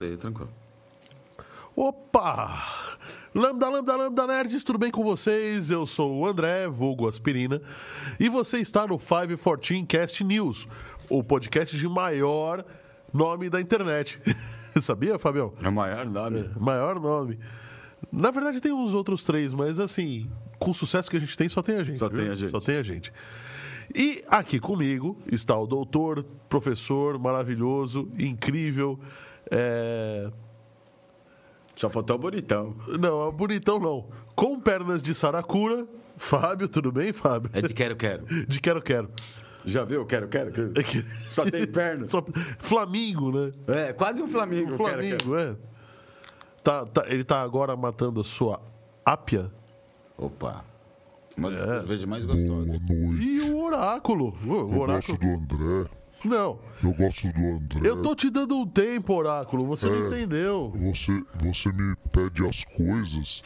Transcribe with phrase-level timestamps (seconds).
[0.00, 0.50] Aí, tranquilo.
[1.74, 2.88] Opa!
[3.34, 5.70] Lambda, lambda, lambda, nerds, tudo bem com vocês?
[5.70, 7.60] Eu sou o André, vulgo Aspirina,
[8.18, 10.66] e você está no 514 Cast News,
[11.10, 12.64] o podcast de maior
[13.12, 14.20] nome da internet.
[14.80, 15.52] Sabia, Fabião?
[15.62, 16.50] É o maior nome.
[16.58, 17.38] Maior nome.
[18.10, 21.48] Na verdade, tem uns outros três, mas assim, com o sucesso que a gente tem,
[21.48, 21.98] só tem a gente.
[21.98, 22.18] Só viu?
[22.20, 22.50] tem a gente.
[22.50, 23.12] Só tem a gente.
[23.94, 28.98] E aqui comigo está o doutor, professor maravilhoso, incrível.
[29.50, 30.30] É...
[31.74, 32.76] Só faltou o bonitão.
[33.00, 34.08] Não, é bonitão não.
[34.34, 35.86] Com pernas de saracura.
[36.16, 37.50] Fábio, tudo bem, Fábio?
[37.54, 38.26] É de quero, quero.
[38.46, 39.08] De quero, quero.
[39.64, 40.04] Já viu?
[40.04, 40.50] Quero, quero.
[40.50, 40.72] quero.
[40.76, 42.08] É que- Só tem perna.
[42.08, 42.24] Só...
[42.58, 43.52] Flamingo, né?
[43.68, 44.74] É, quase um Flamengo.
[44.74, 45.56] O quero, Flamengo, é.
[46.62, 48.60] Tá, tá- ele tá agora matando a sua
[49.04, 49.57] ápia quero.
[50.18, 50.64] Opa.
[51.36, 51.52] Uma É.
[51.56, 52.78] das cervejas mais gostosas.
[52.78, 53.22] Boa noite.
[53.24, 54.36] e o oráculo.
[54.44, 55.18] O Eu gosto oráculo.
[55.18, 55.90] do André.
[56.24, 57.88] Não, Eu gosto do André.
[57.88, 59.64] eu tô te dando um tempo, oráculo.
[59.68, 60.06] Você não É.
[60.08, 60.72] entendeu.
[60.76, 63.42] Você, você me pede as coisas.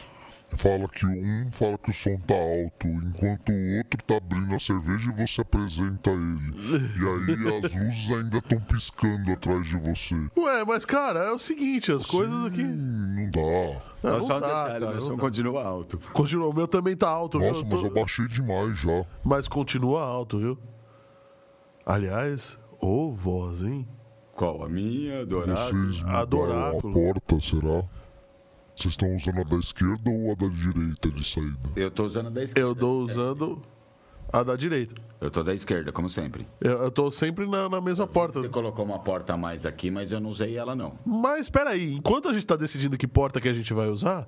[0.55, 4.59] Fala que um fala que o som tá alto, enquanto o outro tá abrindo a
[4.59, 6.53] cerveja e você apresenta ele.
[6.95, 10.15] E aí as luzes ainda estão piscando atrás de você.
[10.37, 12.61] Ué, mas cara, é o seguinte, as coisas aqui.
[12.63, 13.92] Hum, não dá.
[14.03, 15.97] Não, só um detalhe, cara, meu não som continua alto.
[16.11, 17.47] Continua, o meu também tá alto, viu?
[17.47, 19.05] Nossa, Eu mas tô- eu baixei demais já.
[19.23, 20.57] mas continua alto, viu?
[21.85, 23.87] Aliás, ô voz, hein?
[24.35, 24.63] Qual?
[24.63, 25.87] A minha, do oráculo?
[25.93, 26.25] Vocês a a
[26.81, 27.83] porta, será?
[28.75, 31.69] Vocês estão usando a da esquerda ou a da direita de saída?
[31.75, 32.67] Eu tô usando a da esquerda.
[32.69, 33.61] Eu tô usando
[34.31, 34.95] a da direita.
[35.23, 36.45] Eu tô da esquerda, como sempre.
[36.59, 38.41] Eu, eu tô sempre na, na mesma porta.
[38.41, 40.99] Você colocou uma porta a mais aqui, mas eu não usei ela, não.
[41.05, 44.27] Mas espera aí, enquanto a gente tá decidindo que porta que a gente vai usar,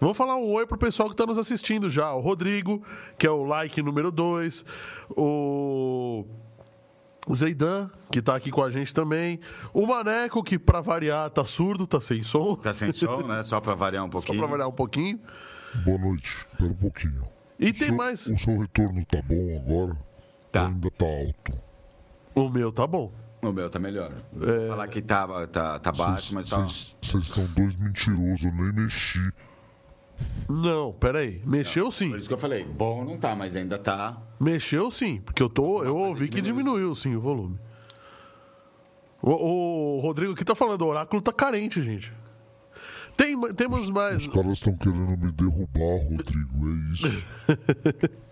[0.00, 2.12] vamos falar um oi pro pessoal que tá nos assistindo já.
[2.14, 2.80] O Rodrigo,
[3.18, 4.64] que é o like número 2,
[5.16, 6.24] o
[7.34, 9.40] Zeidan, que tá aqui com a gente também,
[9.74, 13.42] o Maneco, que pra variar tá surdo, tá sem som, Tá sem som, né?
[13.42, 14.38] Só pra variar um só pouquinho.
[14.38, 15.20] pra variar um pouquinho.
[15.84, 16.36] Boa noite.
[16.52, 17.22] Espera um pouquinho.
[17.58, 18.26] E O tem seu- mais.
[18.28, 19.96] O seu retorno tá bom agora?
[20.56, 20.66] Tá.
[20.68, 21.60] Ainda tá alto?
[22.34, 23.12] O meu tá bom.
[23.42, 24.10] O meu tá melhor.
[24.40, 24.68] É.
[24.68, 26.66] Falar que tá, tá, tá baixo, mas tá...
[26.66, 29.32] Vocês são dois mentirosos, eu nem mexi.
[30.48, 31.42] Não, pera aí.
[31.44, 32.08] Mexeu sim.
[32.08, 34.16] Por isso que eu falei, bom não tá, mas ainda tá...
[34.40, 37.58] Mexeu sim, porque eu tô, eu ouvi que diminuiu sim o volume.
[39.22, 42.12] O, o Rodrigo aqui tá falando, o oráculo tá carente, gente.
[43.16, 44.22] Tem, temos mais.
[44.22, 47.26] Os caras estão querendo me derrubar, Rodrigo, é isso.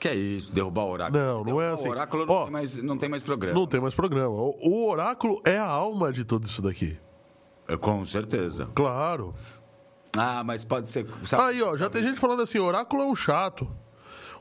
[0.00, 1.22] Que é isso, derrubar o oráculo.
[1.22, 1.86] Não, não é assim.
[1.86, 3.58] O oráculo não, Ó, tem mais, não tem mais programa.
[3.60, 4.34] Não tem mais programa.
[4.34, 6.98] O, o oráculo é a alma de tudo isso daqui.
[7.68, 8.66] É, Com certeza.
[8.74, 9.34] Claro.
[10.16, 11.06] Ah, mas pode ser...
[11.24, 13.70] sabe- Aí, ó, já tem gente falando assim: oráculo é um chato.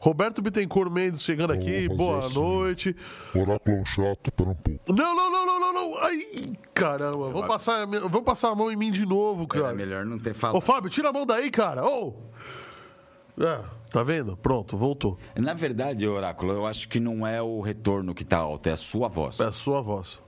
[0.02, 2.40] Roberto Bittencourt Mendes chegando aqui, Vamos boa assim.
[2.40, 2.96] noite.
[3.36, 4.94] Oráculo é um chato, pera um pouco.
[4.94, 5.98] Não, não, não, não, não, não.
[5.98, 6.22] Ai,
[6.74, 9.74] caramba, vamos passar, a minha- passar a mão em mim de novo, É cara.
[9.74, 10.62] melhor não ter Ô, falado.
[10.62, 11.86] Fábio, tira a mão daí, cara.
[11.86, 12.14] Ô!
[13.42, 14.38] É, tá vendo?
[14.38, 15.18] Pronto, voltou.
[15.36, 18.78] Na verdade, oráculo, eu acho que não é o retorno que tá alto, é a
[18.78, 19.40] sua voz.
[19.40, 20.20] É a sua voz.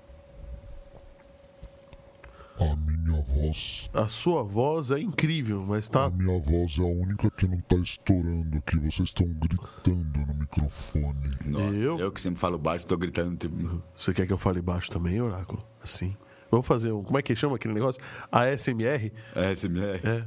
[2.60, 3.90] A minha voz.
[3.92, 6.06] A sua voz é incrível, mas tá.
[6.06, 8.78] A minha voz é a única que não tá estourando aqui.
[8.78, 11.32] Vocês estão gritando no microfone.
[11.44, 11.98] Nossa, Eu?
[11.98, 13.36] eu que sempre falo baixo, tô gritando.
[13.36, 13.82] Tipo...
[13.96, 15.66] Você quer que eu fale baixo também, Oráculo?
[15.84, 16.16] Assim.
[16.52, 17.02] Vamos fazer um.
[17.02, 18.00] Como é que chama aquele negócio?
[18.32, 19.12] ASMR?
[19.36, 20.00] É, SMR.
[20.04, 20.24] É.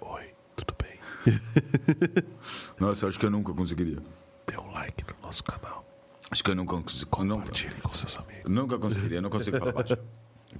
[0.00, 0.98] Oi, tudo bem?
[2.78, 3.98] Nossa, eu acho que eu nunca conseguiria.
[4.46, 5.84] Dê um like no nosso canal.
[6.30, 7.24] Acho que eu nunca consigo.
[7.24, 8.50] Nunca, Compartilhe com seus amigos.
[8.50, 9.96] nunca conseguiria, não consigo falar baixo.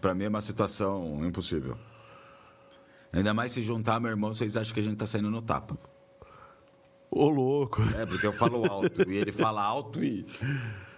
[0.00, 1.76] Pra mim é uma situação impossível.
[3.12, 5.76] Ainda mais se juntar meu irmão, vocês acham que a gente tá saindo no tapa.
[7.10, 7.82] Ô, louco.
[7.98, 10.26] É, porque eu falo alto e ele fala alto e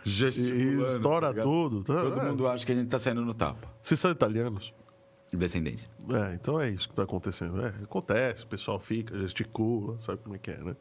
[0.05, 0.83] gesticulando.
[0.91, 2.01] E estoura tá tudo, tá?
[2.03, 2.25] Todo É.
[2.31, 3.67] mundo acha que a gente tá saindo no tapa.
[3.83, 4.73] Vocês são italianos?
[5.37, 5.89] Descendência.
[6.11, 7.61] É, então é isso que está acontecendo.
[7.65, 10.77] É, acontece, o pessoal fica, gesticula, sabe como é que é, né?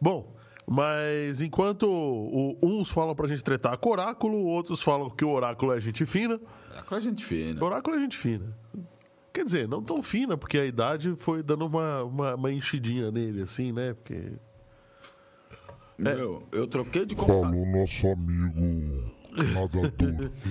[0.00, 0.32] Bom,
[0.66, 5.30] mas enquanto o- uns falam pra gente tretar com o oráculo, outros falam que o
[5.30, 6.40] oráculo é gente fina,
[6.88, 7.60] Com a gente fina.
[7.62, 8.56] o oráculo é gente fina.
[9.32, 13.42] Quer dizer, não tão fina, porque a idade foi dando uma, uma, uma enchidinha nele,
[13.42, 13.92] assim, né?
[13.94, 14.32] Porque.
[15.96, 17.42] Meu, eu troquei de contato.
[17.50, 19.12] Falou nosso amigo
[19.42, 20.30] nadador.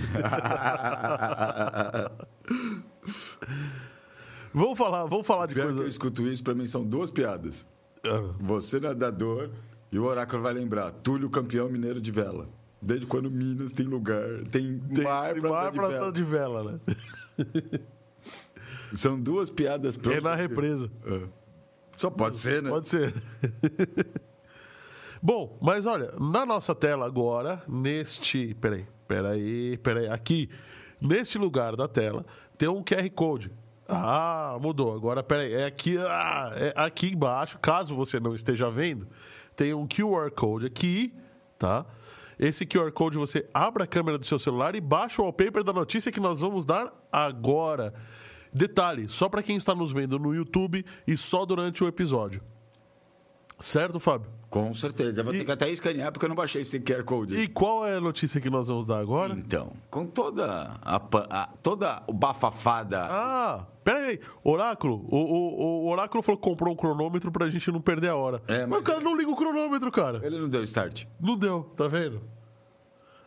[4.54, 5.90] Vamos falar, vamos falar de Pior que eu coisa.
[5.90, 7.68] escuto isso, pra mim são duas piadas.
[8.06, 9.50] Ah, Você nadador
[9.92, 10.92] e o oráculo vai lembrar.
[10.92, 12.48] Túlio campeão mineiro de vela.
[12.82, 16.80] Desde quando Minas tem lugar, tem, Tem mar pra mar andar de de vela, né?
[18.94, 20.24] São duas piadas É prontas.
[20.24, 20.92] na represa.
[21.06, 21.22] É.
[21.98, 22.70] Só pode ser, né?
[22.70, 23.12] Pode ser.
[25.26, 28.54] Bom, mas olha, na nossa tela agora, neste.
[28.56, 30.10] Peraí, peraí, peraí.
[30.10, 30.50] Aqui,
[31.00, 32.26] neste lugar da tela,
[32.58, 33.50] tem um QR Code.
[33.88, 34.94] Ah, mudou.
[34.94, 35.54] Agora, peraí.
[35.54, 39.08] É aqui, ah, é aqui embaixo, caso você não esteja vendo,
[39.56, 41.14] tem um QR Code aqui,
[41.58, 41.86] tá?
[42.38, 45.72] Esse QR Code você abre a câmera do seu celular e baixa o wallpaper da
[45.72, 47.94] notícia que nós vamos dar agora.
[48.54, 52.42] Detalhe, só para quem está nos vendo no YouTube e só durante o episódio.
[53.60, 54.30] Certo, Fábio?
[54.50, 55.22] Com certeza.
[55.22, 57.36] Eu vou ter que até escanear porque eu não baixei esse QR Code.
[57.36, 59.34] E qual é a notícia que nós vamos dar agora?
[59.34, 63.02] Então, com toda a, a- toda o bafafada.
[63.10, 64.20] Ah, pera aí.
[64.44, 68.16] Oráculo, o, o- o Oráculo falou que comprou um cronômetro pra gente não perder a
[68.16, 68.42] hora.
[68.48, 68.70] É, mas...
[68.70, 70.20] mas- o cara não liga o cronômetro, cara.
[70.24, 71.06] Ele não deu start.
[71.20, 72.22] Não deu, tá vendo?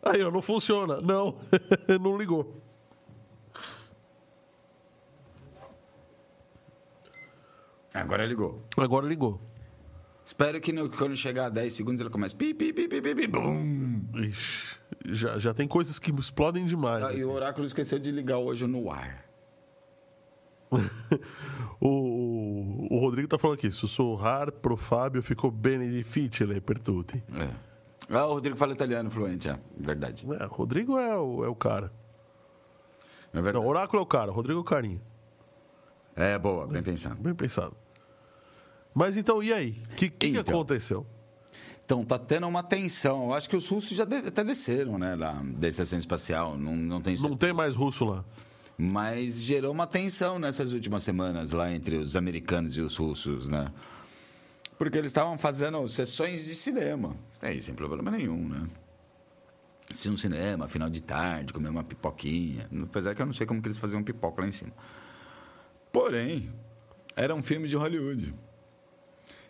[0.02, 1.00] Aí, ó, não funciona.
[1.00, 1.36] Não,
[2.00, 2.60] não ligou.
[7.94, 8.62] Agora ligou.
[8.76, 9.40] Agora ligou.
[10.26, 12.34] Espero que no- quando chegar a 10 segundos ele comece.
[12.34, 14.02] Pi, pi, pi, pi, pi, pi, bum.
[14.16, 14.76] Ixi,
[15.06, 17.04] já, já tem coisas que explodem demais.
[17.04, 19.24] Ah, e o Oráculo esqueceu de ligar hoje no ar.
[21.78, 23.70] O, o, o Rodrigo tá falando aqui.
[23.70, 27.22] Sussurrar pro Fábio ficou bem difficile per tutti.
[27.34, 27.48] É.
[28.10, 29.60] Ah, o Rodrigo fala italiano fluente, é.
[29.76, 30.26] Verdade.
[30.40, 31.92] É, o Rodrigo é o, é o cara.
[33.32, 33.52] É.
[33.52, 34.32] Não, Oráculo é o cara.
[34.32, 35.00] Rodrigo é o carinha.
[36.16, 37.16] É, boa, bem pensado.
[37.16, 37.76] Bem pensado.
[38.98, 39.82] Mas então, e aí?
[39.92, 40.54] O que, que, que Então.
[40.54, 41.06] aconteceu?
[41.84, 43.24] Então, tá tendo uma tensão.
[43.26, 46.56] Eu acho que os russos já de- até desceram, né, lá da estação espacial.
[46.56, 48.24] Não, não tem Não tem mais russo lá.
[48.78, 53.70] Mas gerou uma tensão nessas últimas semanas lá entre os americanos e os russos, né?
[54.78, 57.14] Porque eles estavam fazendo sessões de cinema.
[57.42, 58.66] Aí, sem problema nenhum, né?
[59.90, 62.66] Se um cinema, final de tarde, comer uma pipoquinha.
[62.82, 64.72] Apesar que eu não sei como que eles faziam pipoca lá em cima.
[65.92, 66.50] Porém,
[67.14, 68.34] era um filme de Hollywood.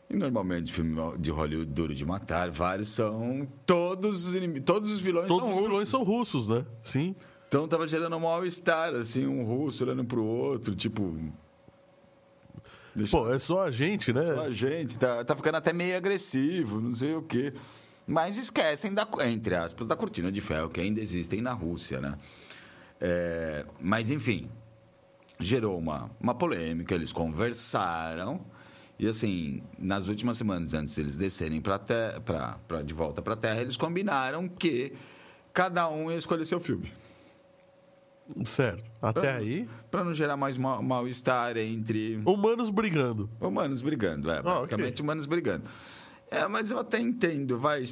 [0.08, 5.00] E normalmente filme de Hollywood duro de matar, vários são todos os inimi- todos os
[5.00, 5.70] vilões Todos são os russos.
[5.70, 6.64] vilões são russos, né?
[6.82, 7.14] Sim.
[7.48, 11.16] Então tava gerando um mal-estar, assim, um russo olhando pro outro, tipo.
[12.94, 14.30] Deixa Pô, é só a gente, né?
[14.40, 17.52] a gente, tá, tá ficando até meio agressivo, não sei o quê.
[18.06, 22.16] Mas esquecem, da, entre aspas, da cortina de ferro, que ainda existem na Rússia, né?
[23.00, 24.48] É, mas, enfim,
[25.38, 28.40] gerou uma, uma polêmica, eles conversaram.
[28.98, 31.94] E, assim, nas últimas semanas, antes de eles descerem pra te,
[32.24, 34.92] pra, pra, de volta para a Terra, eles combinaram que
[35.52, 36.90] cada um ia escolher seu filme.
[38.44, 38.82] Certo.
[39.00, 43.30] Até aí, Para não gerar mais mal- mal-estar entre humanos brigando.
[43.40, 44.30] humanos brigando.
[44.30, 45.04] É, basicamente ok.
[45.04, 45.64] humanos brigando.
[46.30, 47.86] É, mas eu até entendo, vai.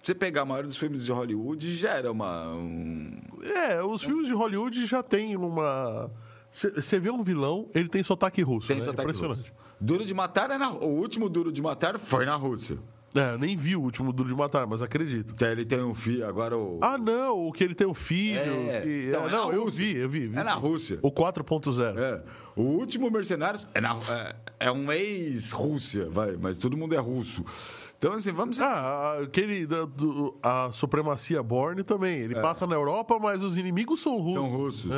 [0.00, 2.52] Você pegar a maioria dos filmes de Hollywood gera uma.
[2.54, 6.08] um- É, os filmes de Hollywood já tem uma.
[6.52, 8.68] Você vê um vilão, ele tem sotaque russo.
[8.68, 8.84] Tem né?
[8.84, 9.38] sotaque Impressionante.
[9.50, 9.63] russo.
[9.84, 10.70] Duro de Matar é na.
[10.70, 12.78] O último Duro de Matar foi na Rússia.
[13.14, 15.34] É, eu nem vi o último Duro de Matar, mas acredito.
[15.34, 16.80] Até ele tem um filho, agora o.
[16.82, 18.40] Ah, não, o que ele tem o filho.
[18.40, 20.26] É, que- então, é, é não, eu vi, eu vi.
[20.28, 20.54] vi É na.
[20.54, 20.98] Rússia.
[21.02, 21.96] O 4.0.
[21.98, 22.22] É.
[22.56, 24.36] O último Mercenários é, na, é,
[24.66, 27.44] é um ex-Rússia, vai, mas todo mundo é russo.
[27.98, 28.58] Então, assim, vamos.
[28.60, 32.18] Ah, aquele da, do- a supremacia Borne também.
[32.18, 34.34] Ele passa na Europa, mas os inimigos são russos.
[34.34, 34.40] É.
[34.42, 34.90] São russos.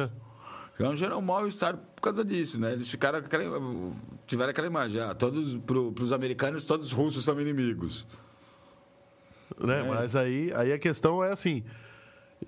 [0.78, 0.82] É.
[0.82, 2.72] Então gerou um mal-estar por causa disso, né?
[2.72, 3.60] Eles ficaram aquela,
[4.26, 8.06] tiveram aquela imagem, ah, todos, pro, pros americanos, todos os russos são inimigos.
[9.58, 9.82] né?
[9.82, 11.64] Mas aí, aí a questão é assim: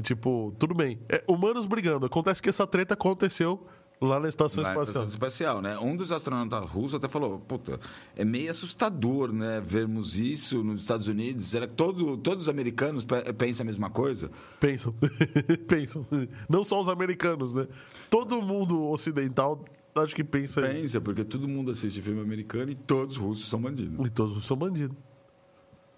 [0.02, 1.00] tipo, tudo bem.
[1.09, 2.07] É, humanos brigando.
[2.07, 3.67] Acontece que essa treta aconteceu
[4.00, 4.85] lá na estação Na espacial.
[5.05, 5.78] estação espacial, né?
[5.78, 7.81] Um dos astronautas russos até falou, puta,
[8.14, 9.61] é meio assustador, né?
[9.64, 11.47] Vermos isso nos Estados Unidos.
[11.47, 14.31] Será que todo, todos os americanos pe- pensam a mesma coisa?
[14.61, 14.95] Pensam.
[15.67, 16.07] Pensam.
[16.49, 17.67] Não só os americanos, né?
[18.09, 19.64] Todo mundo ocidental
[19.95, 20.83] acho que pensa aí.
[20.83, 24.07] Pensa, porque todo mundo assiste filme americano e todos os russos são bandidos.
[24.07, 24.97] E todos são bandidos.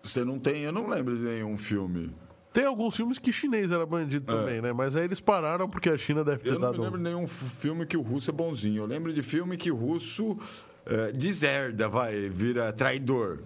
[0.03, 2.11] Você não tem, eu não lembro de nenhum filme.
[2.53, 4.73] Tem alguns filmes que chinês era bandido também, né?
[4.73, 6.53] Mas aí eles pararam porque a China deve ter É.
[6.53, 6.79] Eu não dado.
[6.79, 8.83] me lembro de nenhum filme que o russo é bonzinho.
[8.83, 10.37] Eu lembro de filme que o russo
[10.85, 13.39] eh, deserda, vai, vira traidor.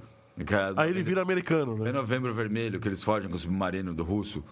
[0.46, 1.92] Cara, Aí ele vira americano, É né?
[1.92, 4.42] Novembro Vermelho, que eles fogem com o submarino do russo.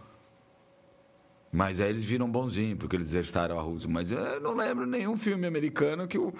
[1.50, 3.88] Mas aí eles viram bonzinho, porque eles exercitaram a Rússia.
[3.90, 6.32] Mas eu não lembro nenhum filme americano que, o,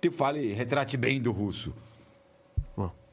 [0.00, 1.72] que fale, retrate bem do russo.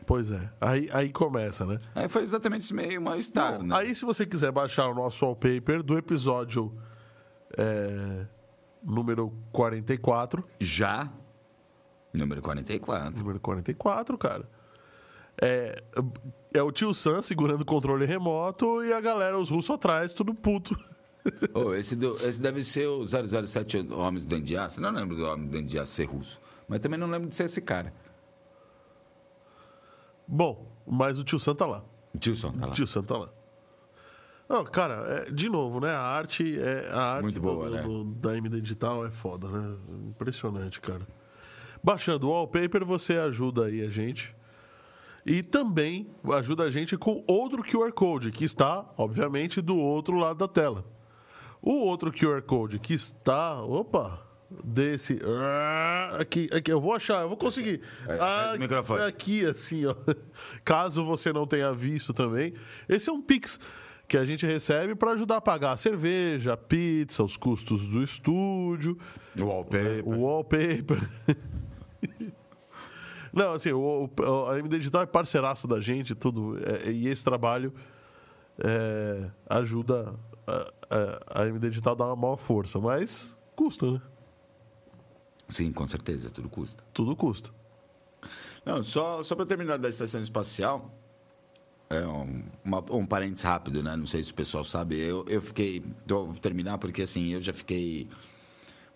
[0.07, 0.49] Pois é.
[0.59, 1.77] Aí, aí começa, né?
[1.93, 3.75] Aí foi exatamente esse meio mal-estar, né?
[3.75, 6.73] Aí, se você quiser baixar o nosso wallpaper do episódio
[7.57, 8.25] é,
[8.81, 11.11] número 44, Já,
[12.13, 13.17] número 44.
[13.19, 14.47] número 44, cara,
[15.41, 15.83] é,
[16.53, 20.33] é o tio Sam segurando o controle remoto e a galera, os russos atrás, tudo
[20.33, 20.73] puto.
[21.53, 24.79] Oh, esse, do- esse deve ser o 007 Homens do Andiaço.
[24.79, 26.39] Não lembro do Homem do Andiaço ser russo.
[26.69, 27.93] Mas também não lembro de ser esse cara.
[30.27, 31.83] Bom, mas o tio Sam tá lá.
[32.19, 32.71] Tio Sam tá lá.
[32.73, 33.29] Tio Sam tá lá.
[34.49, 34.93] Não, cara,
[35.27, 35.91] é, de novo, né?
[35.91, 37.81] A arte é a arte Muito boa, do- né?
[37.83, 39.75] do- da MD Digital é foda, né?
[40.09, 41.05] Impressionante, cara.
[41.83, 44.35] Baixando o wallpaper, você ajuda aí a gente.
[45.25, 50.37] E também ajuda a gente com outro QR Code, que está, obviamente, do outro lado
[50.39, 50.85] da tela.
[51.61, 53.61] O outro QR Code que está.
[53.61, 54.25] Opa!
[54.63, 55.19] Desse.
[55.25, 57.81] ah, Aqui, aqui, eu vou achar, eu vou conseguir.
[58.07, 59.03] É, é, Ah, microfone.
[59.03, 59.93] Aqui, assim, ó.
[60.63, 62.53] Caso você não tenha visto também.
[62.87, 63.59] Esse é um Pix
[64.07, 68.01] que a gente recebe para ajudar a pagar a cerveja, a pizza, os custos do
[68.01, 68.97] estúdio,
[69.37, 70.07] O wallpaper.
[70.07, 70.97] o wallpaper.
[73.33, 76.57] Não, assim, o, o- a MD Digital é parceiraça da gente tudo.
[76.65, 77.73] é, e esse trabalho
[78.63, 80.13] é, ajuda
[80.47, 82.79] a, a, a MD Digital a dar uma maior força.
[82.79, 84.01] Mas custa, né?
[85.47, 86.83] Sim, com certeza, tudo custa.
[86.93, 87.49] Tudo custa.
[88.65, 90.93] Não, só, só para terminar da estação espacial,
[91.89, 93.95] é um, uma- um parênteses rápido, né?
[93.95, 94.99] Não sei se o pessoal sabe.
[94.99, 95.81] Eu, eu fiquei.
[96.05, 98.09] Vou terminar porque assim, eu já fiquei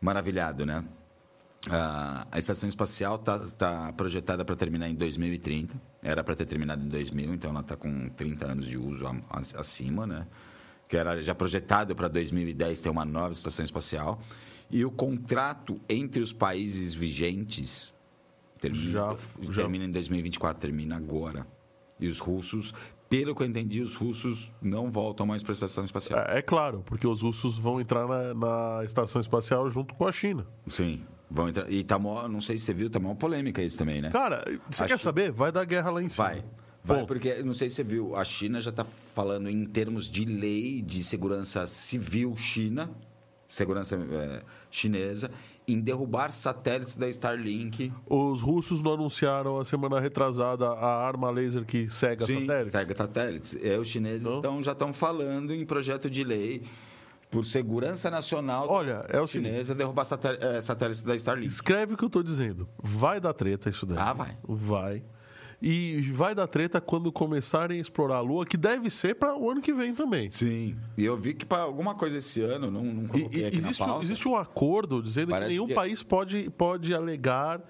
[0.01, 0.83] maravilhado, né?
[1.69, 5.73] Ah, a estação espacial está tá projetada para terminar em 2030.
[6.03, 9.05] Era para ter terminado em 2000, então ela está com 30 anos de uso
[9.55, 10.27] acima, né?
[10.91, 14.19] Que era já projetado para 2010 ter uma nova estação espacial.
[14.69, 17.93] E o contrato entre os países vigentes
[18.59, 21.47] termina, Já- já- termina em 2024, termina agora.
[21.97, 22.73] E os russos,
[23.09, 26.19] pelo que eu entendi, os russos não voltam mais para a estação espacial.
[26.27, 30.11] É, é claro, porque os russos vão entrar na, na estação espacial junto com a
[30.11, 30.45] China.
[30.67, 31.05] Sim.
[31.29, 31.71] Vão entrar.
[31.71, 34.09] E tá mó, não sei se você viu, tá mó polêmica isso também, né?
[34.09, 35.31] Cara, você Acho- quer saber?
[35.31, 36.25] Vai dar guerra lá em cima.
[36.27, 36.43] Vai.
[36.83, 40.25] Vai, porque não sei se você viu, a China já está falando em termos de
[40.25, 42.89] lei de segurança civil China,
[43.47, 45.29] segurança eh, chinesa,
[45.67, 47.93] em derrubar satélites da Starlink.
[48.09, 52.71] Os russos não anunciaram a semana retrasada a arma laser que cega Sim, satélites?
[52.71, 53.57] Cega satélites.
[53.61, 54.35] É, os chineses Não?
[54.37, 56.63] estão, já estão falando em projeto de lei
[57.29, 61.47] por segurança nacional Olha, é o chinesa derrubar saté- eh, satélites da Starlink.
[61.53, 62.67] Escreve o que eu tô dizendo.
[62.81, 63.97] Vai dar treta isso daí.
[63.99, 64.37] Ah, vai.
[64.43, 65.03] Vai.
[65.61, 69.49] E vai dar treta quando começarem a explorar a Lua, que deve ser para o
[69.51, 70.31] ano que vem também.
[70.31, 70.75] Sim.
[70.97, 73.79] E eu vi que para alguma coisa esse ano, não, não coloquei e aqui existe,
[73.81, 74.03] na pauta.
[74.03, 77.61] existe um acordo dizendo que Parece nenhum que- país pode, pode alegar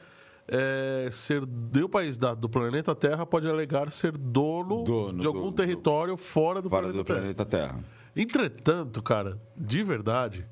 [0.48, 1.44] é, ser.
[1.74, 6.16] Nenhum país da- do planeta Terra pode alegar ser dono, Dono de algum do- território
[6.18, 7.20] fora do fora planeta do Terra.
[7.20, 7.80] planeta Terra.
[8.16, 10.46] Entretanto, cara, de verdade,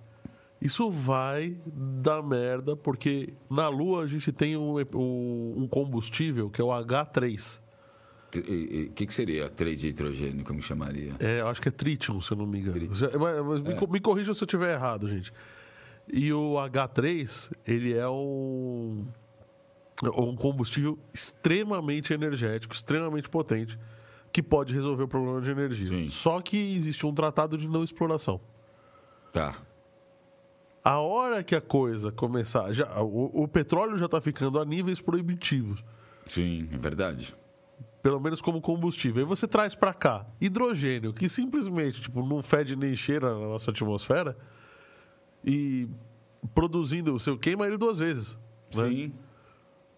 [0.61, 6.59] isso vai dar merda, porque na Lua a gente tem um, um- um combustível que
[6.61, 7.61] é o H3.
[8.31, 11.13] O que, que seria 3 de hidrogênio, como chamaria?
[11.19, 12.79] É, eu acho que é tritium, se eu não me engano.
[12.89, 15.33] Mas, mas me, co- me corrijam se eu estiver errado, gente.
[16.11, 19.05] E o H3, ele é um,
[20.03, 23.79] um combustível extremamente energético, extremamente potente,
[24.31, 25.87] que pode resolver o problema de energia.
[25.87, 26.07] Sim.
[26.09, 28.39] Só que existe um tratado de não exploração.
[29.33, 29.55] Tá.
[30.83, 32.71] A hora que a coisa começar.
[32.73, 35.83] Já, o, o petróleo já está ficando a níveis proibitivos,
[36.25, 37.35] Sim, é verdade.
[38.01, 39.21] pelo menos como combustível.
[39.21, 43.71] Aí você traz para cá hidrogênio, que simplesmente tipo, não fede nem cheira na nossa
[43.71, 44.37] atmosfera,
[45.43, 45.87] e
[46.53, 48.37] produzindo, você queima ele duas vezes.
[48.75, 48.87] né?
[48.89, 49.13] Sim.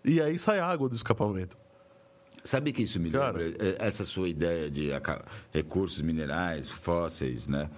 [0.03, 1.55] E aí sai água do escapamento.
[2.43, 3.37] Sabe que isso me Cara.
[3.37, 3.63] lembra?
[3.67, 4.89] Eh, Essa sua ideia de
[5.53, 7.69] recursos minerais, fósseis, né?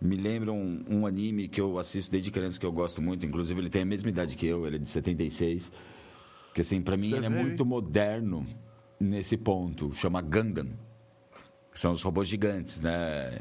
[0.00, 3.26] Me lembra um, um anime que eu assisto desde criança que eu gosto muito.
[3.26, 5.72] Inclusive, ele tem a mesma idade que eu, ele é de 76.
[6.54, 8.46] Que, assim, pra mim, Você ele é vê, muito moderno
[9.00, 9.92] nesse ponto.
[9.94, 10.68] Chama Gundam.
[11.74, 13.40] São os robôs gigantes, né?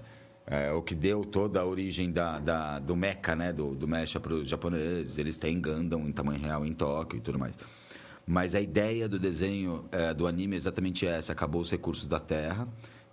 [0.50, 3.52] É, o que deu toda a origem da, da- do mecha, né?
[3.54, 5.18] Do, do mecha para os japoneses.
[5.18, 7.56] Eles têm Gundam em tamanho real em Tóquio e tudo mais.
[8.26, 11.34] Mas a ideia do desenho, é, do anime é exatamente essa.
[11.34, 12.68] Acabou os recursos da Terra.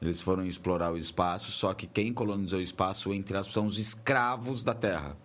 [0.05, 3.79] Eles foram explorar o espaço, só que quem colonizou o espaço, entre aspas, são os
[3.79, 5.17] escravos da Terra.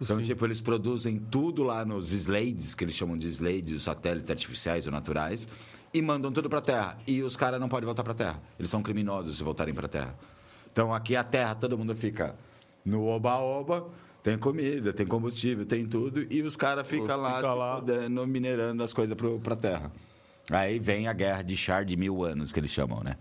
[0.00, 0.22] Então, Sim.
[0.22, 4.86] tipo, eles produzem tudo lá nos slades, que eles chamam de slades, os satélites artificiais
[4.86, 5.46] ou naturais,
[5.92, 6.98] e mandam tudo pra Terra.
[7.06, 8.42] E os caras não podem voltar pra Terra.
[8.58, 10.18] Eles são criminosos se voltarem pra Terra.
[10.72, 12.34] Então, aqui a Terra, todo mundo fica
[12.84, 13.88] no oba-oba,
[14.22, 17.76] tem comida, tem combustível, tem tudo, e os caras ficam lá, Fica lá.
[17.76, 19.92] fodendo, minerando as coisas pro- pra Terra.
[20.50, 23.16] Aí vem a guerra de char de mil anos, que eles chamam, né?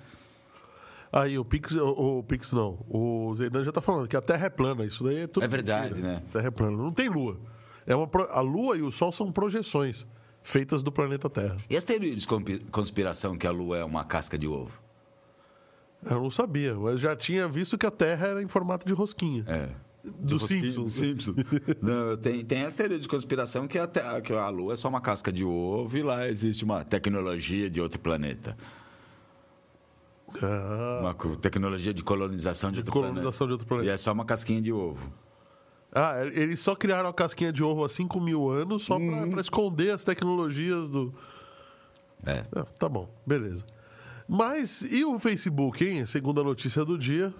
[1.12, 4.46] Aí o Pix, o, o Pix não, o Zeidan já tá falando que a Terra
[4.46, 6.08] é plana, isso daí é tudo É verdade, mentira.
[6.08, 6.24] né?
[6.32, 7.40] Terra é plana, não tem lua.
[7.88, 10.06] É uma a lua e o sol são projeções
[10.44, 11.58] feitas do planeta Terra.
[11.70, 14.80] E as teorias de conspi- conspiração que a Lua é uma casca de ovo?
[16.06, 19.44] Eu não sabia, mas já tinha visto que a Terra era em formato de rosquinha.
[19.48, 19.70] É.
[20.20, 20.94] Do Simpsons.
[20.94, 21.36] Simpsons.
[21.82, 24.88] Não, tem, tem essa teoria de conspiração que a, Terra- que a Lua é só
[24.90, 28.58] uma casca de ovo e lá existe uma tecnologia de outro planeta.
[30.42, 33.86] Ah, Uma tecnologia de colonização de, de outro colonização de outro planeta.
[33.86, 34.02] E planeta.
[34.02, 35.12] é só uma casquinha de ovo.
[35.92, 39.42] Ah, eles só criaram a casquinha de ovo há 5 mil anos só pra, pra
[39.42, 41.12] esconder as tecnologias do.
[42.24, 42.46] É.
[42.56, 43.66] Ah, tá bom, beleza.
[44.28, 46.06] Mas e o Facebook, hein?
[46.06, 47.34] Segunda notícia do dia.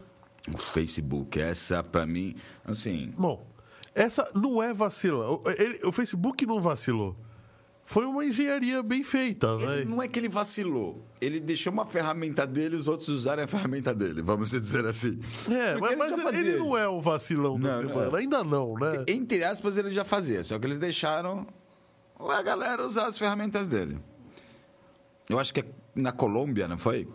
[0.54, 3.14] O Facebook, essa pra mim, assim.
[3.18, 3.46] Bom,
[3.94, 5.30] essa não é vacila.
[5.32, 7.16] O, ele- o Facebook não vacilou.
[7.86, 9.84] Foi uma engenharia bem feita, né?
[9.84, 11.04] não é que ele vacilou.
[11.20, 15.20] Ele deixou uma ferramenta dele e os outros usaram a ferramenta dele, vamos dizer assim.
[15.52, 18.16] É, Porque mas, ele mas ele, não é o vacilão Não, não semana.
[18.16, 18.20] é.
[18.22, 19.04] Ainda não, né?
[19.08, 21.48] Entre aspas, ele já fazia, só que eles deixaram
[22.20, 23.98] a galera usar as ferramentas dele.
[25.28, 25.66] Eu acho que é
[25.96, 27.08] na Colômbia, não foi?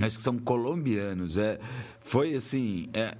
[0.00, 1.36] Acho que são colombianos.
[1.36, 1.58] É,
[2.00, 3.12] foi assim, é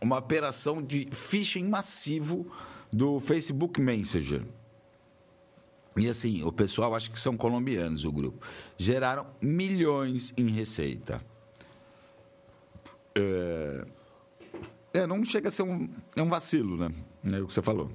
[0.00, 2.50] uma operação de phishing massivo
[2.92, 4.42] do Facebook Messenger.
[5.96, 8.46] E assim, o pessoal acha que são colombianos o grupo.
[8.78, 11.22] Geraram milhões em receita.
[13.14, 13.84] É,
[14.94, 16.90] é, não chega a ser um, é um vacilo, né?
[17.24, 17.90] É o que você falou.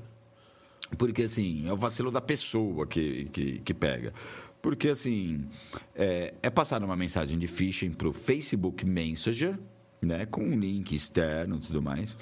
[0.98, 4.14] Porque, assim, é o vacilo da pessoa que, que, que pega.
[4.66, 5.48] Porque, assim,
[5.94, 9.60] é, é passar uma mensagem de phishing para o Facebook Messenger,
[10.02, 10.26] né?
[10.26, 12.18] Com um link externo e tudo mais.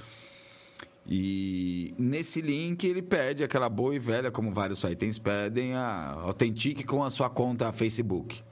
[1.07, 6.83] E nesse link ele pede aquela boa e velha, como vários sites pedem, a autentique
[6.83, 8.43] com a sua conta Facebook.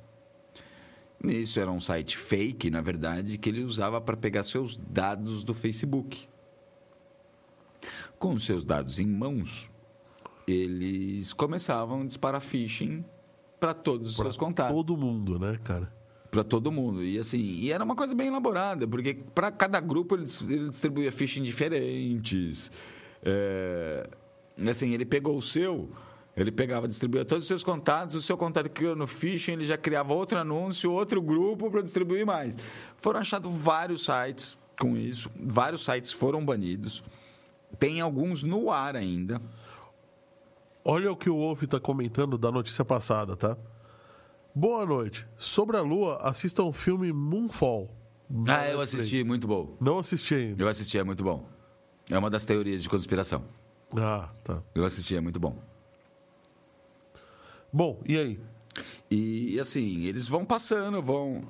[1.25, 5.53] Isso era um site fake, na verdade, que ele usava para pegar seus dados do
[5.53, 6.29] Facebook.
[8.17, 9.69] Com seus dados em mãos,
[10.47, 13.03] eles começavam a disparar phishing
[13.61, 15.93] para todos os seus contatos Todo mundo, né, cara?
[16.31, 17.03] para todo mundo.
[17.03, 21.11] E assim, e era uma coisa bem elaborada, porque para cada grupo ele, ele distribuía
[21.11, 22.71] phishing diferentes.
[23.21, 24.09] É,
[24.69, 25.89] assim, ele pegou o seu,
[26.35, 29.77] ele pegava, distribuía todos os seus contatos, o seu contato criou no phishing, ele já
[29.77, 32.57] criava outro anúncio, outro grupo para distribuir mais.
[32.95, 37.03] Foram achados vários sites com isso, vários sites foram banidos.
[37.77, 39.41] Tem alguns no ar ainda.
[40.83, 43.55] Olha o que o Wolf tá comentando da notícia passada, tá?
[44.53, 45.27] Boa noite.
[45.37, 47.89] Sobre a Lua, assista o filme Moonfall.
[48.47, 49.75] Ah, eu assisti, muito bom.
[49.79, 50.63] Não assisti ainda.
[50.63, 51.45] Eu assisti, é muito bom.
[52.09, 53.43] É uma das teorias de conspiração.
[53.95, 54.61] Ah, tá.
[54.73, 55.55] Eu assisti, é muito bom.
[57.71, 58.39] Bom, e aí?
[59.09, 61.43] E assim, eles vão passando, vão.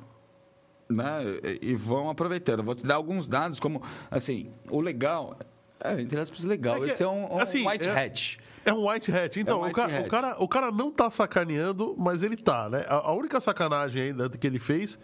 [0.90, 1.22] Né,
[1.62, 2.64] e vão aproveitando.
[2.64, 3.82] Vou te dar alguns dados, como.
[4.10, 5.38] Assim, o legal.
[5.80, 6.78] É, entre aspas, legal.
[6.78, 8.40] É que, Esse é um, um assim, white é- hat.
[8.66, 9.40] É um white hat.
[9.40, 10.06] Então, É um o, white ca- hat.
[10.06, 12.86] o cara, o cara não tá sacaneando, mas ele tá, né?
[12.88, 15.00] A, a única sacanagem ainda que ele fez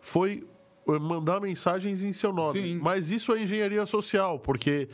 [0.00, 0.46] foi
[0.88, 2.60] eh, mandar mensagens em seu nome.
[2.60, 2.78] Sim.
[2.82, 4.88] Mas isso é engenharia social, porque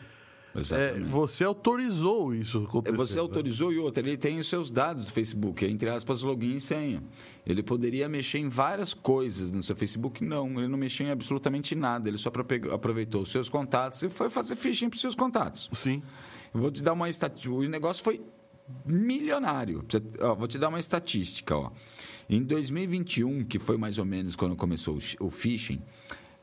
[0.55, 2.97] é, você autorizou isso acontecer.
[2.97, 3.21] Você né?
[3.21, 7.03] autorizou e outra, ele tem os seus dados do Facebook, entre aspas, login e senha.
[7.47, 10.25] Ele poderia mexer em várias coisas no seu Facebook.
[10.25, 12.09] Não, ele não mexeu em absolutamente nada.
[12.09, 12.31] Ele só
[12.73, 15.69] aproveitou os seus contatos e foi fazer phishing para os seus contatos.
[15.73, 16.03] Sim.
[16.55, 17.55] Eu vou te dar uma estatística.
[17.55, 18.21] O negócio foi
[18.85, 19.85] milionário.
[20.21, 21.57] Ó, vou te dar uma estatística.
[21.57, 21.71] Ó.
[22.29, 25.81] Em 2021, que foi mais ou menos quando começou o, phishing,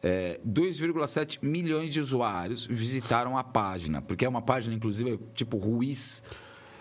[0.01, 6.23] é, 2,7 milhões de usuários visitaram a página, porque é uma página, inclusive, tipo Ruiz,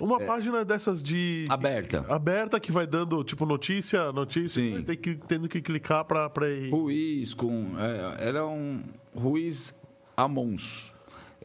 [0.00, 1.44] Uma página dessas de.
[1.48, 2.04] aberta.
[2.08, 4.62] Aberta que vai dando, tipo, notícia, notícia.
[4.62, 4.72] Sim.
[4.72, 6.70] vai ter que, tendo que clicar pra ir.
[6.70, 7.74] Ruiz com.
[7.78, 8.80] É, ela é um
[9.14, 9.74] Ruiz
[10.16, 10.93] Amons.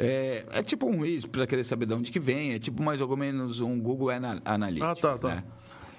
[0.01, 3.01] É, é tipo um Ruiz, para querer saber de onde que vem, é tipo mais
[3.01, 4.87] ou menos um Google Ana- Analytics.
[4.89, 5.27] Ah, tá, tá.
[5.35, 5.43] né?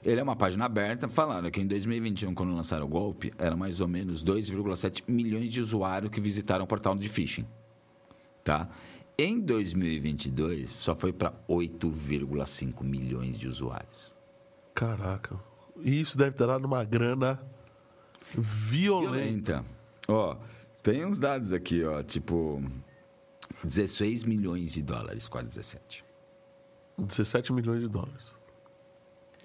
[0.03, 3.83] Ele é uma página aberta falando que em 2021, quando lançaram o golpe, era mais
[3.83, 7.47] ou menos 2,7 milhões de usuários que visitaram o portal de phishing.
[8.43, 8.67] Tá?
[9.19, 14.11] Em 2022, só foi para 8,5 milhões de usuários.
[14.75, 15.39] Caraca.
[15.83, 17.39] E isso deve ter dado uma grana
[18.35, 19.63] violenta.
[19.63, 19.65] Violenta.
[20.09, 20.37] Ó,
[20.83, 22.63] tem uns dados aqui, ó, tipo
[23.65, 26.05] 16 milhões de dólares, quase 17.
[26.99, 28.35] 17 milhões de dólares.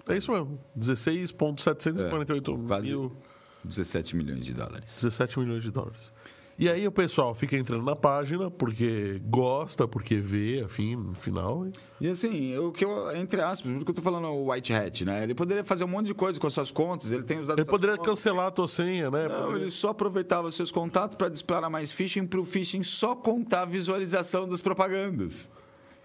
[0.08, 0.58] É isso mesmo.
[0.74, 3.16] 16,748 É, mil.
[3.64, 4.88] 17 milhões de dólares.
[4.94, 6.12] 17 milhões de dólares.
[6.58, 11.66] E aí o pessoal fica entrando na página porque gosta, porque vê, afim, no final.
[12.00, 15.04] E assim, o que eu, entre aspas, por que eu tô falando o White Hat,
[15.04, 15.22] né?
[15.22, 17.60] Ele poderia fazer um monte de coisa com as suas contas, ele tem os dados
[17.60, 18.10] Ele poderia contas.
[18.14, 19.28] cancelar a tua senha, né?
[19.28, 22.82] Não, Poderia- ele só aproveitava os seus contatos para disparar mais phishing para o phishing
[22.82, 25.50] só contar a visualização das propagandas.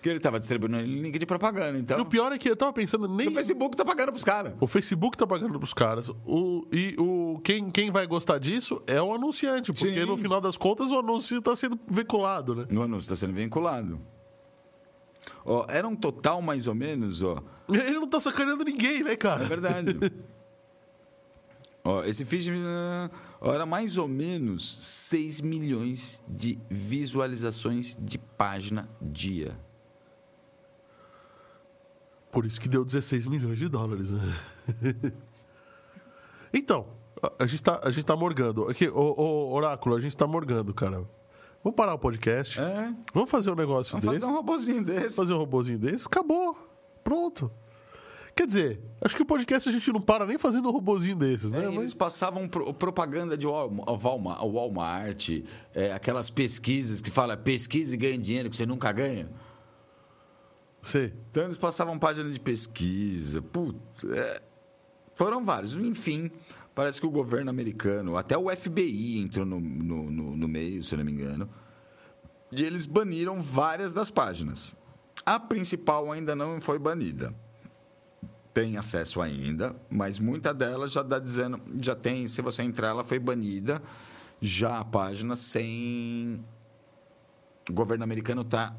[0.02, 2.00] Que ele estava distribuindo link de propaganda, então.
[2.00, 3.28] E o pior é que eu tava pensando, nem.
[3.28, 4.54] O Facebook tá pagando pros caras.
[4.60, 6.10] O Facebook tá pagando pros caras.
[6.26, 10.06] O, e o, quem, quem vai gostar disso é o anunciante, porque Sim.
[10.06, 12.66] no final das contas o anúncio tá sendo vinculado, né?
[12.72, 14.02] No anúncio está sendo vinculado.
[15.46, 17.44] Ó, era um total mais ou menos, ó.
[17.70, 19.44] Ele não tá sacaneando ninguém, né, É cara?
[19.44, 19.98] verdade.
[21.84, 22.60] ó, esse phishing
[23.40, 29.58] era mais ou menos 6 milhões de visualizações de página dia.
[32.32, 34.12] Por isso que deu 16 milhões de dólares.
[34.12, 34.36] Né?
[36.54, 36.88] então,
[37.40, 38.68] a, gente tá, a gente tá morgando.
[38.70, 41.04] Aqui, o, o Oráculo, a gente tá morgando, cara.
[41.64, 42.60] Vamos parar o podcast.
[42.60, 42.94] É.
[43.14, 44.20] Vamos fazer um negócio Vamos desse.
[44.22, 45.16] fazer um robozinho desse.
[45.16, 46.08] Fazer um robozinho desse.
[46.08, 46.58] Acabou.
[47.04, 47.52] Pronto.
[48.34, 51.52] Quer dizer, acho que o podcast a gente não para nem fazendo um robozinho desses,
[51.52, 51.66] né?
[51.66, 55.30] É, Mas- eles passavam pro- propaganda de Walma- Walmart, Walmart
[55.76, 59.30] é, aquelas pesquisas que fala pesquisa e ganha dinheiro que você nunca ganha.
[60.82, 61.14] Sei.
[61.30, 63.42] Então eles passavam página de pesquisa.
[63.42, 64.42] Putz, é,
[65.16, 65.74] foram vários.
[65.78, 66.32] Enfim,
[66.74, 70.94] parece que o governo americano, até o FBI entrou no, no, no- no meio, se
[70.94, 71.50] eu não me engano.
[72.52, 74.76] E eles baniram várias das páginas.
[75.26, 77.34] A principal ainda não foi banida.
[78.54, 83.04] Tem acesso ainda, mas muita delas já está dizendo, já tem, se você entrar, ela
[83.04, 83.82] foi banida.
[84.42, 86.44] Já a página sem.
[87.70, 88.76] O governo americano está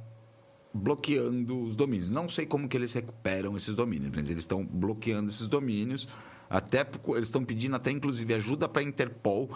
[0.75, 2.09] bloqueando os domínios.
[2.09, 6.09] Não sei como que eles recuperam esses domínios, mas eles estão bloqueando esses domínios.
[6.49, 9.51] Até eles estão pedindo até inclusive ajuda para a Interpol,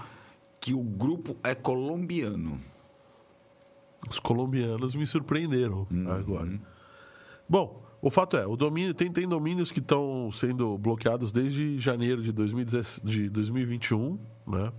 [0.60, 2.60] que o grupo é colombiano.
[4.08, 6.10] Os colombianos me surpreenderam Uhum.
[6.10, 6.60] agora.
[7.48, 12.22] Bom, o fato é, o domínio tem, tem domínios que estão sendo bloqueados desde janeiro
[12.22, 14.72] de, 2010 de 2021, né?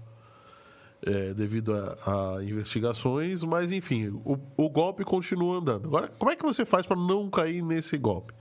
[1.00, 5.86] É, devido a, a investigações, mas enfim, o, o golpe continua andando.
[5.86, 8.34] Agora, como é que você faz para não cair nesse golpe?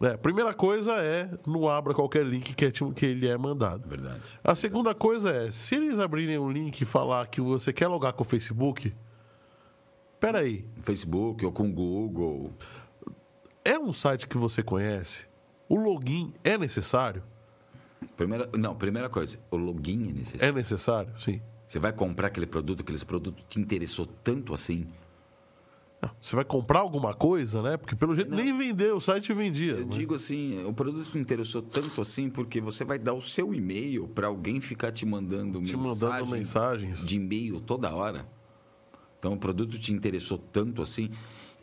[0.00, 3.88] Né, primeira coisa é não abra qualquer link que, é, que ele é mandado.
[3.88, 4.22] Verdade.
[4.44, 8.12] A segunda coisa é, se eles abrirem um link e falar que você quer logar
[8.12, 8.94] com o Facebook,
[10.20, 12.52] peraí, Facebook ou com Google.
[13.64, 15.26] é um site que você conhece?
[15.68, 17.24] O login é necessário?
[18.16, 20.46] Primeira, não, primeira coisa, o login é necessário.
[20.48, 21.20] É necessário?
[21.20, 21.42] Sim.
[21.68, 24.86] Você vai comprar aquele produto, aquele produto te interessou tanto assim.
[26.00, 27.76] Não, Você vai comprar alguma coisa, né?
[27.76, 28.38] Porque pelo jeito Não.
[28.38, 29.72] nem vendeu, o site vendia.
[29.72, 33.20] Eu mas- digo assim, o produto te interessou tanto assim porque você vai dar o
[33.20, 37.04] seu e-mail para alguém ficar te mandando Te mensagem mandando mensagens.
[37.04, 38.26] de e-mail toda hora.
[39.18, 41.10] Então o produto te interessou tanto assim.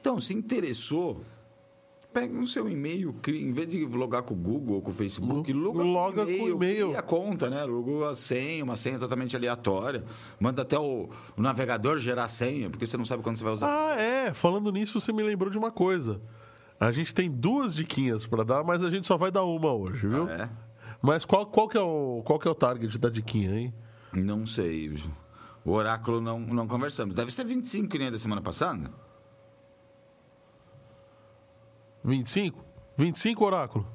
[0.02, 1.24] Então, se interessou,
[2.16, 4.94] pega no seu e-mail, cria, em vez de logar com o Google ou com o
[4.94, 6.88] Facebook, Lo- loga, loga com o e-mail.
[6.88, 7.64] cria a conta, né?
[7.66, 10.04] Loga a senha, uma senha totalmente aleatória.
[10.40, 13.54] Manda até o, o navegador gerar a senha, porque você não sabe quando você vai
[13.54, 13.68] usar.
[13.68, 14.34] Ah, é.
[14.34, 16.22] Falando nisso, você me lembrou de uma coisa.
[16.80, 20.08] A gente tem duas diquinhas pra dar, mas a gente só vai dar uma hoje,
[20.08, 20.28] viu?
[20.30, 20.50] É?
[21.02, 23.74] Mas qual, qual, que é o, qual que é o target da diquinha, hein?
[24.14, 24.92] Não sei.
[25.64, 27.14] O oráculo não, não conversamos.
[27.14, 28.90] Deve ser 25, que nem a da semana passada.
[32.06, 32.64] 25?
[32.98, 33.88] 25, oráculo?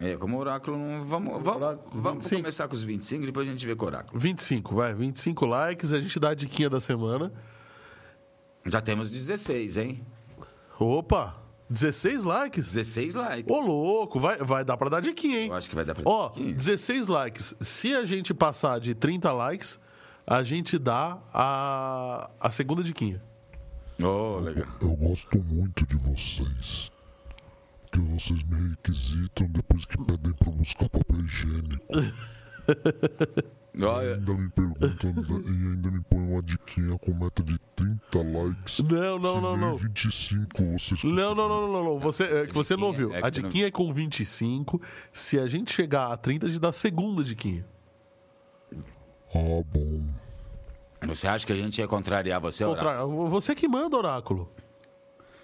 [0.00, 1.04] É, como oráculo não.
[1.04, 2.42] Vamos, vamos, Oráculo, vamos 25.
[2.42, 4.18] começar com os 25, depois a gente vê com o oráculo.
[4.18, 4.94] 25, vai.
[4.94, 7.32] 25 likes, a gente dá a diquinha da semana.
[8.64, 10.06] Já temos 16, hein?
[10.78, 11.36] Opa!
[11.70, 12.72] 16 likes?
[12.72, 13.54] 16 likes.
[13.54, 15.48] Ô, louco, vai, vai dar pra dar diquinha, hein?
[15.48, 16.02] Eu acho que vai dar pra.
[16.06, 17.54] Ó, Ih, 16 likes.
[17.60, 19.78] Se a gente passar de 30 likes,
[20.26, 23.22] a gente dá a, a segunda diquinha.
[24.02, 24.66] Oh, legal.
[24.80, 26.90] Eu gosto muito de vocês.
[27.90, 31.86] Porque vocês me requisitam depois que pedem pra buscar papel higiênico.
[33.74, 38.18] E Olha, ainda me perguntam e ainda me põem uma diquinha com meta de 30
[38.18, 38.78] likes.
[38.80, 39.76] Não, não, Se não, não.
[39.76, 41.98] 25 vocês Não, não, não, não, não.
[42.00, 43.14] Você, é que você não ouviu.
[43.14, 44.82] é que A diquinha é com 25.
[45.12, 47.64] Se a gente chegar a 30, a gente dá a segunda diquinha.
[49.34, 50.02] Ah, bom.
[51.06, 53.28] você acha que a gente ia contrariar você, oráculo?
[53.28, 54.50] Você que manda, oráculo.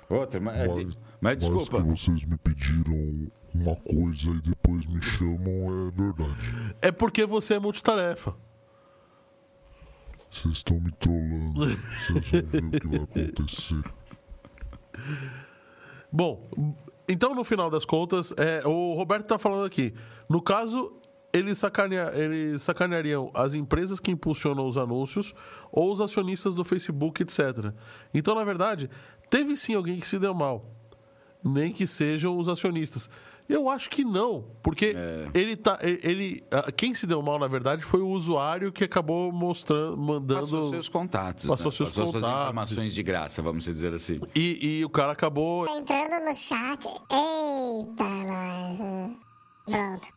[0.09, 0.67] Outra, mas, é,
[1.25, 1.81] Mas, desculpa.
[1.81, 6.77] Mas que vocês me pediram uma coisa e depois me chamam é verdade.
[6.83, 8.37] É porque você é multitarefa.
[10.31, 11.67] Vocês estão me trollando.
[11.67, 13.83] Vocês vão ver o que vai acontecer.
[16.13, 16.47] Bom,
[17.09, 19.95] então no final das contas, é, o Roberto tá falando aqui.
[20.29, 20.93] No caso,
[21.33, 25.33] eles, sacanea, eles sacaneariam as empresas que impulsionam os anúncios
[25.73, 27.73] ou os acionistas do Facebook, etc.
[28.13, 28.91] Então, na verdade,
[29.31, 30.74] teve sim alguém que se deu mal.
[31.45, 33.09] Nem que sejam os acionistas.
[33.47, 35.29] Eu acho que não, porque É.
[35.35, 35.79] ele tá.
[35.83, 36.43] ele-
[36.79, 40.41] quem se deu mal, na verdade, foi o usuário que acabou mostrando, mandando.
[40.41, 41.45] Passou seus contatos.
[41.45, 41.77] Passou né?
[41.77, 42.43] seus Passou suas contatos.
[42.45, 44.19] informações de graça, vamos dizer assim.
[44.35, 46.87] E, e o cara acabou Tá entrando no chat.
[47.11, 49.13] Eita, nós.
[49.67, 50.09] Pronto.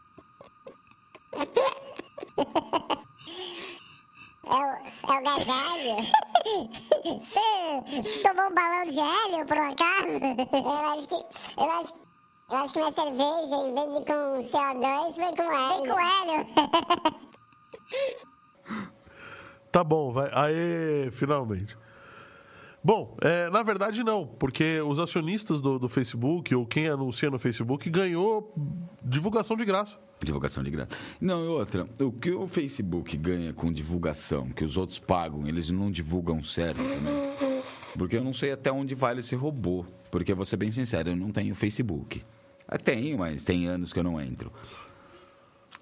[4.50, 5.98] É o, é o gás hélio?
[7.22, 10.08] Você tomou um balão de hélio por um acaso?
[10.54, 11.16] Eu acho que.
[11.62, 11.94] Eu acho,
[12.50, 15.78] eu acho que minha cerveja, em vez de com CO2, foi com hélio.
[15.78, 16.48] Foi com hélio.
[19.72, 20.30] tá bom, vai.
[20.34, 21.78] Aê, finalmente.
[22.88, 27.38] Bom, é, na verdade não, porque os acionistas do, do Facebook, ou quem anuncia no
[27.38, 28.54] Facebook, ganhou
[29.04, 29.97] divulgação de graça.
[30.23, 30.91] Divulgação de graça.
[31.19, 35.69] Não, e outra, o que o Facebook ganha com divulgação, que os outros pagam, eles
[35.69, 37.62] não divulgam certo também.
[37.97, 39.86] Porque eu não sei até onde vale esse robô.
[40.10, 42.23] Porque, vou ser bem sincero, eu não tenho Facebook.
[42.86, 44.50] Tenho, mas tem anos que eu não entro.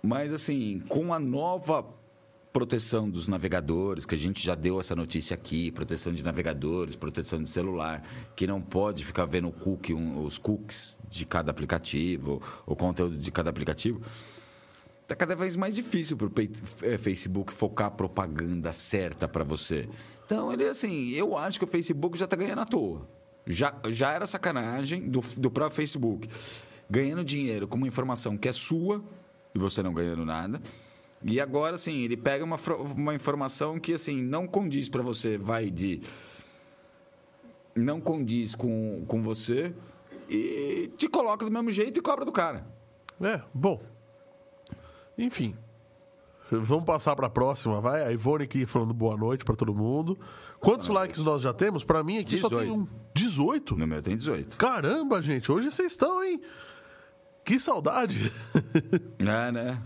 [0.02, 1.86] Mas, assim, com a nova
[2.56, 7.44] proteção dos navegadores, que a gente já deu essa notícia aqui, proteção de navegadores, proteção
[7.44, 8.02] de celular,
[8.34, 13.30] que não pode ficar vendo cookie, um, os cookies de cada aplicativo, o conteúdo de
[13.30, 14.02] cada aplicativo.
[15.02, 19.90] Está cada vez mais difícil para o Facebook focar propaganda certa para você.
[20.26, 23.06] Então, ele assim, eu acho que o Facebook já está ganhando à toa.
[23.46, 26.30] Já, já era sacanagem do, do próprio Facebook.
[26.90, 29.04] Ganhando dinheiro com uma informação que é sua
[29.54, 30.62] e você não ganhando nada.
[31.28, 32.58] E agora, assim, ele pega uma,
[32.96, 36.02] uma informação que, assim, não condiz para você, vai de...
[37.76, 39.74] Não condiz com, com você
[40.30, 42.66] e te coloca do mesmo jeito e cobra do cara.
[43.20, 43.82] É, bom.
[45.18, 45.56] Enfim.
[46.52, 48.06] Vamos passar para a próxima, vai.
[48.06, 50.18] A Ivone aqui falando boa noite para todo mundo.
[50.60, 51.84] Quantos likes nós já temos?
[51.84, 52.54] Para mim aqui 18.
[52.54, 52.88] só tem um.
[53.16, 53.76] 18?
[53.76, 54.56] No meu tem 18.
[54.58, 55.52] Caramba, gente.
[55.52, 56.40] Hoje vocês estão, hein?
[57.44, 58.32] Que saudade.
[59.20, 59.82] É, né?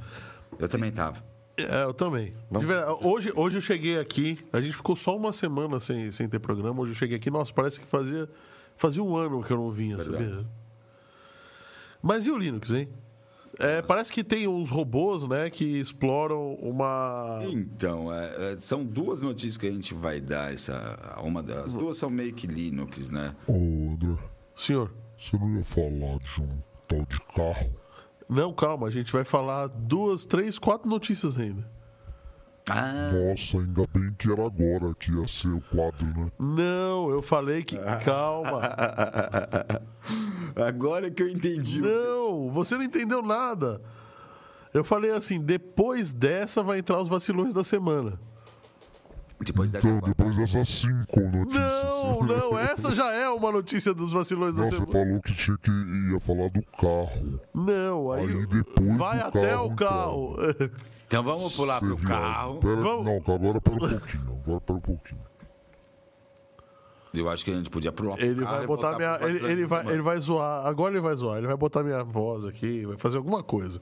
[0.60, 1.29] Eu também tava.
[1.66, 2.34] É, eu também.
[2.52, 6.40] Verdade, hoje, hoje eu cheguei aqui, a gente ficou só uma semana sem, sem ter
[6.40, 6.82] programa.
[6.82, 8.30] Hoje eu cheguei aqui, nossa, parece que fazia,
[8.76, 10.24] fazia um ano que eu não vinha, Verdade.
[10.24, 10.46] sabia?
[12.02, 12.88] Mas e o Linux, hein?
[13.60, 17.40] É, parece que tem uns robôs, né, que exploram uma.
[17.44, 20.54] Então, é, é, são duas notícias que a gente vai dar.
[20.54, 23.36] Essa, uma das duas são meio que Linux, né?
[23.46, 23.54] Ô,
[23.92, 24.16] André.
[24.56, 24.94] Senhor.
[25.18, 27.70] Você não ia falar de um tal de carro?
[28.30, 31.68] Não, calma, a gente vai falar duas, três, quatro notícias ainda.
[32.70, 33.12] Ah.
[33.12, 36.30] Nossa, ainda bem que era agora que ia ser o quadro, né?
[36.38, 37.76] Não, eu falei que.
[38.06, 38.62] Calma.
[40.56, 41.82] agora que eu entendi.
[41.82, 43.82] Não, você não entendeu nada.
[44.72, 48.20] Eu falei assim: depois dessa vai entrar os vacilões da semana.
[49.42, 51.64] Depois dessa, então, depois dessas cinco notícias.
[51.64, 54.86] Não, não, essa já é uma notícia dos vacilões da semana.
[54.86, 57.40] Você falou que tinha que ia falar do carro.
[57.54, 60.38] Não, aí, aí depois vai até carro, o carro.
[60.40, 60.70] Então,
[61.08, 62.60] então vamos pular pro carro.
[62.60, 63.06] Pera, vamos...
[63.06, 65.22] Não, agora pera um pouquinho, agora pera um pouquinho.
[67.14, 69.66] Eu acho que a gente podia pular pro ele carro vai botar minha, ele, ele
[69.66, 70.66] vai, ele vai zoar.
[70.66, 71.38] Agora ele vai zoar.
[71.38, 73.82] Ele vai botar minha voz aqui, vai fazer alguma coisa.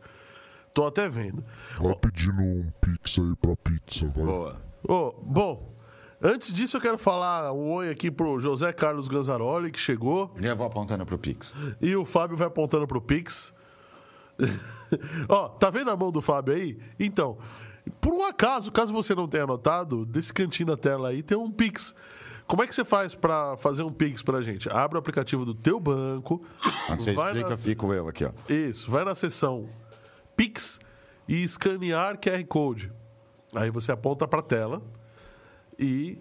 [0.72, 1.43] Tô até vendo.
[1.80, 4.24] Vai pedindo um pix aí pra pizza, vai.
[4.24, 4.66] Boa.
[4.88, 5.78] Oh, bom,
[6.20, 10.34] Antes disso, eu quero falar um oi aqui pro José Carlos Ganzaroli, que chegou.
[10.42, 11.54] E eu vou apontando pro Pix.
[11.80, 13.54] E o Fábio vai apontando pro Pix.
[15.30, 16.80] Ó, tá vendo a mão do Fábio aí?
[17.00, 17.38] Então,
[18.02, 21.52] por um acaso, caso você não tenha notado, desse cantinho da tela aí tem um
[21.52, 21.94] Pix.
[22.48, 24.70] Como é que você faz para fazer um Pix pra gente?
[24.70, 26.44] Abre o aplicativo do teu banco.
[26.88, 27.58] Quando você explica, na...
[27.58, 28.32] fico eu aqui, ó.
[28.52, 29.70] Isso, vai na seção
[30.36, 30.80] Pix
[31.28, 32.92] e escanear QR Code.
[33.56, 34.82] Aí você aponta pra tela
[35.80, 36.18] e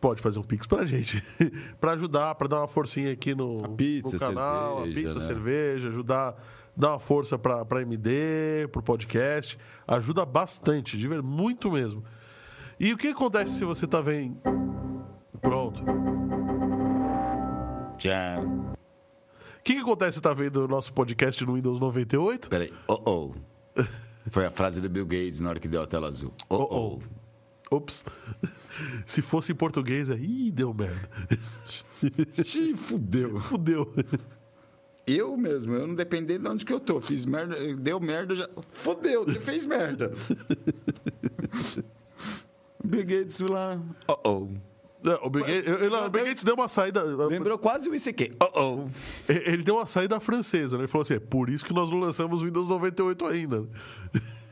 [0.00, 1.22] pode fazer um pix pra gente.
[1.80, 5.18] para ajudar, para dar uma forcinha aqui no, a pizza, no canal, cerveja, a pizza,
[5.18, 5.34] né?
[5.34, 6.36] cerveja, ajudar,
[6.76, 9.58] dar uma força pra, pra MD, pro podcast.
[9.86, 12.04] Ajuda bastante, de ver muito mesmo.
[12.78, 14.40] E o que acontece se você tá vendo.
[15.40, 15.82] Pronto.
[17.98, 18.44] Tchau.
[19.58, 22.48] O que, que acontece se tá vendo o nosso podcast no Windows 98?
[22.48, 22.72] Peraí.
[22.88, 23.34] Oh, oh.
[24.30, 26.32] Foi a frase do Bill Gates na hora que deu a tela azul.
[26.48, 27.00] Oh, oh.
[27.70, 27.76] oh.
[27.76, 28.04] Ops.
[29.06, 31.08] Se fosse em português, aí deu merda.
[32.44, 33.40] Xiii, fudeu.
[33.40, 33.92] Fudeu.
[35.06, 37.00] Eu mesmo, eu não dependendo de onde que eu tô.
[37.00, 38.48] Fiz merda, deu merda, já.
[38.68, 40.12] Fudeu, você fez merda.
[42.84, 43.80] Bill Gates lá.
[44.08, 44.48] Oh, oh.
[45.02, 47.02] Não, o Bill Gates, não, o Bill Gates deu uma saída.
[47.02, 48.36] Lembrou quase o ICQ.
[48.40, 49.32] Oh, oh.
[49.32, 50.82] Ele deu uma saída francesa, né?
[50.82, 53.66] Ele falou assim: é por isso que nós não lançamos o Windows 98 ainda.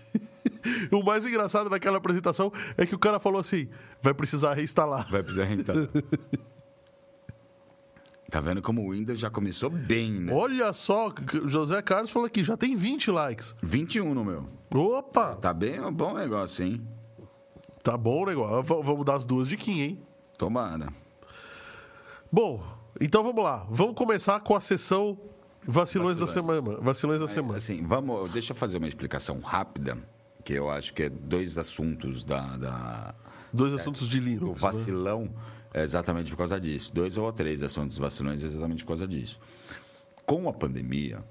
[0.90, 3.68] o mais engraçado naquela apresentação é que o cara falou assim:
[4.00, 5.06] vai precisar reinstalar.
[5.10, 5.88] Vai precisar reinstalar.
[8.30, 10.34] Tá vendo como o Windows já começou bem, né?
[10.34, 11.10] Olha só,
[11.46, 13.54] José Carlos falou aqui, já tem 20 likes.
[13.62, 14.44] 21 no meu.
[14.70, 15.34] Opa!
[15.36, 16.86] Tá bem, um bom negócio, hein?
[17.82, 18.62] Tá bom o negócio.
[18.82, 20.07] Vamos dar as duas de Kim, hein?
[20.38, 20.88] Tomara.
[22.30, 22.64] Bom,
[23.00, 23.66] então vamos lá.
[23.68, 25.18] Vamos começar com a sessão
[25.66, 26.18] Vacilões, Vacilões.
[26.18, 26.80] da Semana.
[26.80, 27.56] Vacilões da Mas, Semana.
[27.58, 29.98] Assim, vamos, deixa eu fazer uma explicação rápida,
[30.44, 32.56] que eu acho que é dois assuntos da...
[32.56, 33.14] da
[33.52, 34.50] dois assuntos de Linux.
[34.50, 35.22] O vacilão...
[35.22, 35.30] Né?
[35.74, 36.90] É exatamente por causa disso.
[36.94, 39.38] Dois ou três assuntos vacilões exatamente por causa disso.
[40.24, 41.22] Com a pandemia,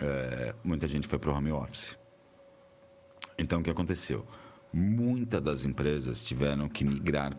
[0.00, 1.94] é, muita gente foi para o home office.
[3.36, 4.26] Então, o que aconteceu?
[4.72, 7.36] muitas das empresas tiveram que migrar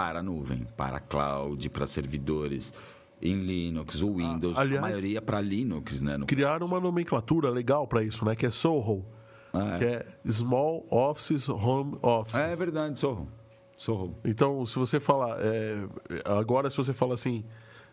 [0.00, 2.72] para a nuvem, para cloud, para servidores
[3.20, 6.16] em Linux, o Windows, aliás- a maioria para Linux, né?
[6.16, 8.36] No- Criaram uma nomenclatura legal para isso, né?
[8.36, 9.04] Que é SOHO.
[9.52, 12.34] Ah, Que é Small Offices Home Office.
[12.34, 13.28] É verdade, Sorro.
[13.76, 14.14] Sorro.
[14.24, 15.36] Então, se você falar.
[15.40, 15.88] é,
[16.26, 17.44] agora, se você fala assim.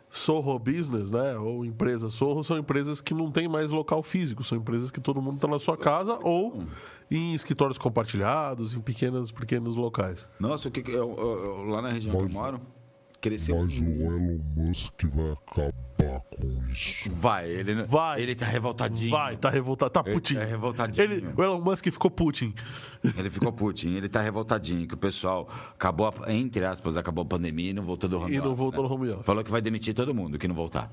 [0.07, 1.35] Sorro Business, né?
[1.37, 5.21] Ou empresa Sorro, são empresas que não tem mais local físico, são empresas que todo
[5.21, 6.63] mundo está na sua casa ou
[7.09, 10.27] em escritórios compartilhados, em pequenos, pequenos locais.
[10.39, 12.61] Nossa, o que que eu, eu- eu- lá na região que eu Mas- moro,
[13.21, 13.57] cresceu.
[13.57, 17.09] Mas o Elon Musk vai acabar com isso.
[17.11, 18.21] Vai, ele Vai.
[18.21, 19.09] Ele tá revoltadinho.
[19.11, 20.35] Vai, tá revoltado, tá Ele Putin.
[20.35, 21.03] tá revoltadinho.
[21.11, 22.53] Ele, o Elon Musk ficou Putin.
[23.17, 27.25] Ele ficou Putin, ele tá revoltadinho, que o pessoal acabou, a- entre aspas, acabou a
[27.25, 28.89] pandemia e não voltou do home E não office, voltou né?
[28.89, 29.25] no home office.
[29.25, 30.91] Falou que vai demitir todo mundo que não voltar.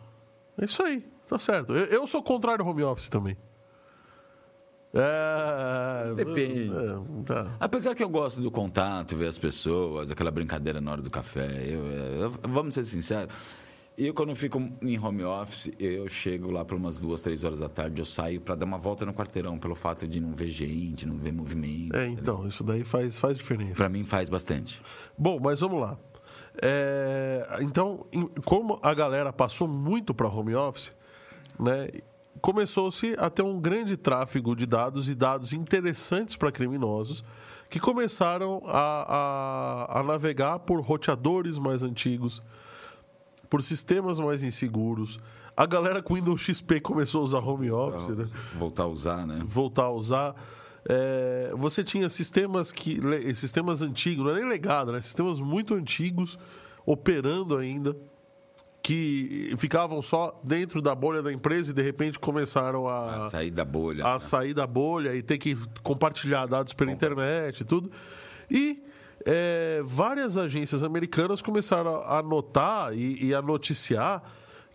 [0.59, 1.75] É isso aí, tá certo.
[1.75, 3.37] Eu, eu sou contrário ao home office também.
[4.95, 6.15] É.
[6.15, 6.71] Depende.
[6.71, 7.57] é, tá.
[7.59, 11.65] Apesar que eu gosto do contato, ver as pessoas, aquela brincadeira na hora do café.
[11.67, 13.33] Eu, eu- vamos ser sinceros.
[13.97, 17.69] Eu, quando fico em home office, eu chego lá para umas duas, três horas da
[17.69, 21.07] tarde, eu saio para dar uma volta no quarteirão, pelo fato de não ver gente,
[21.07, 21.95] não ver movimento.
[21.95, 23.75] É, então, isso daí faz, faz diferença.
[23.75, 24.81] Para mim faz bastante.
[25.17, 25.99] Bom, mas vamos lá.
[26.61, 28.07] É, então,
[28.47, 30.91] como a galera passou muito para home office,
[31.61, 31.89] né,
[32.41, 37.23] começou-se a ter um grande tráfego de dados e dados interessantes para criminosos
[37.71, 42.43] que começaram a, a- a navegar por roteadores mais antigos,
[43.49, 45.19] por sistemas mais inseguros.
[45.57, 48.29] A galera com Windows XP começou a usar home office, né?
[48.59, 49.43] Voltar a usar, né?
[49.45, 50.35] voltar a usar.
[50.89, 52.99] É, você tinha sistemas que
[53.35, 55.01] sistemas antigos, não é nem legado, né?
[55.01, 56.39] Sistemas muito antigos
[56.85, 57.97] operando ainda
[58.83, 63.51] que ficavam só dentro da bolha da empresa e de repente começaram a, A sair
[63.51, 64.05] da bolha.
[64.05, 64.19] a né?
[64.19, 67.91] sair da bolha e ter que compartilhar dados pela internet e tudo.
[68.51, 68.83] E
[69.25, 74.23] é, várias agências americanas começaram a notar e, e a noticiar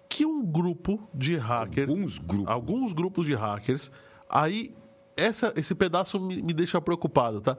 [0.08, 1.90] que um grupo de hackers.
[1.90, 2.48] Alguns grupos.
[2.48, 3.92] Alguns grupos de hackers.
[4.30, 4.74] Aí,
[5.18, 7.58] essa, esse pedaço me, me deixa preocupado, tá?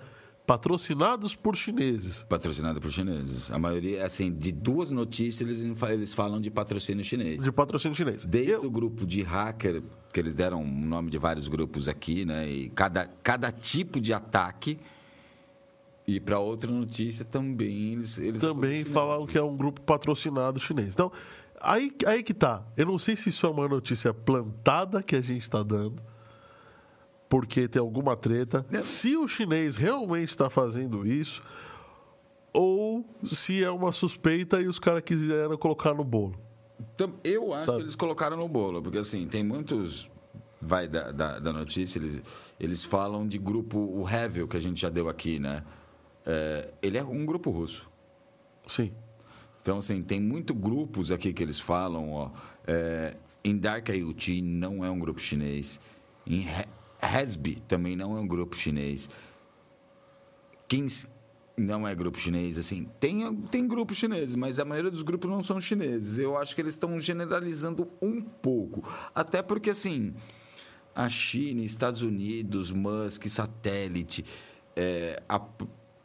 [0.48, 2.22] Patrocinados por chineses.
[2.26, 3.50] Patrocinado por chineses.
[3.50, 7.44] A maioria, assim, de duas notícias eles, eles falam de patrocínio chinês.
[7.44, 8.24] De patrocínio chinês.
[8.24, 12.24] Desde Eu- o grupo de hacker, que eles deram o nome de vários grupos aqui,
[12.24, 12.48] né?
[12.50, 14.78] E cada, cada tipo de ataque.
[16.06, 20.94] E para outra notícia também eles, eles também falaram que é um grupo patrocinado chinês.
[20.94, 21.12] Então,
[21.60, 22.64] aí, aí que tá.
[22.74, 26.02] Eu não sei se isso é uma notícia plantada que a gente está dando,
[27.28, 28.64] porque tem alguma treta.
[28.82, 31.42] Se o chinês realmente está fazendo isso,
[32.52, 36.38] ou se é uma suspeita e os caras quiseram colocar no bolo.
[36.94, 37.78] Então, eu acho Sabe?
[37.78, 40.10] que eles colocaram no bolo, porque assim, tem muitos.
[40.60, 42.20] Vai da, da, da notícia, eles,
[42.58, 45.62] eles falam de grupo, o Hevel, que a gente já deu aqui, né?
[46.26, 47.88] É, ele é um grupo russo.
[48.66, 48.92] Sim.
[49.62, 52.30] Então, assim, tem muitos grupos aqui que eles falam, ó.
[52.66, 55.80] É, em Dark IoT não é um grupo chinês.
[56.26, 56.44] Em
[57.00, 59.08] Hasbi também não é um grupo chinês.
[60.66, 61.06] Kings
[61.56, 62.88] não é grupo chinês, assim.
[63.00, 66.18] Tem, tem grupos chineses, mas a maioria dos grupos não são chineses.
[66.18, 68.82] Eu acho que eles estão generalizando um pouco.
[69.14, 70.14] Até porque, assim,
[70.94, 74.24] a China, Estados Unidos, Musk, satélite,
[74.76, 75.40] é, a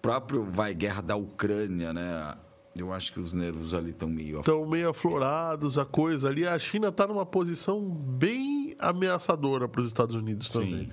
[0.01, 2.35] próprio vai guerra da Ucrânia, né?
[2.75, 6.47] Eu acho que os nervos ali estão meio Estão meio aflorados, a coisa ali.
[6.47, 10.85] A China está numa posição bem ameaçadora para os Estados Unidos também.
[10.85, 10.89] Sim.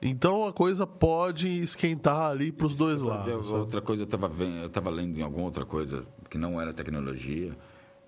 [0.00, 3.50] Então a coisa pode esquentar ali para os dois lados.
[3.50, 7.56] Outra coisa, eu estava eu estava lendo em alguma outra coisa que não era tecnologia.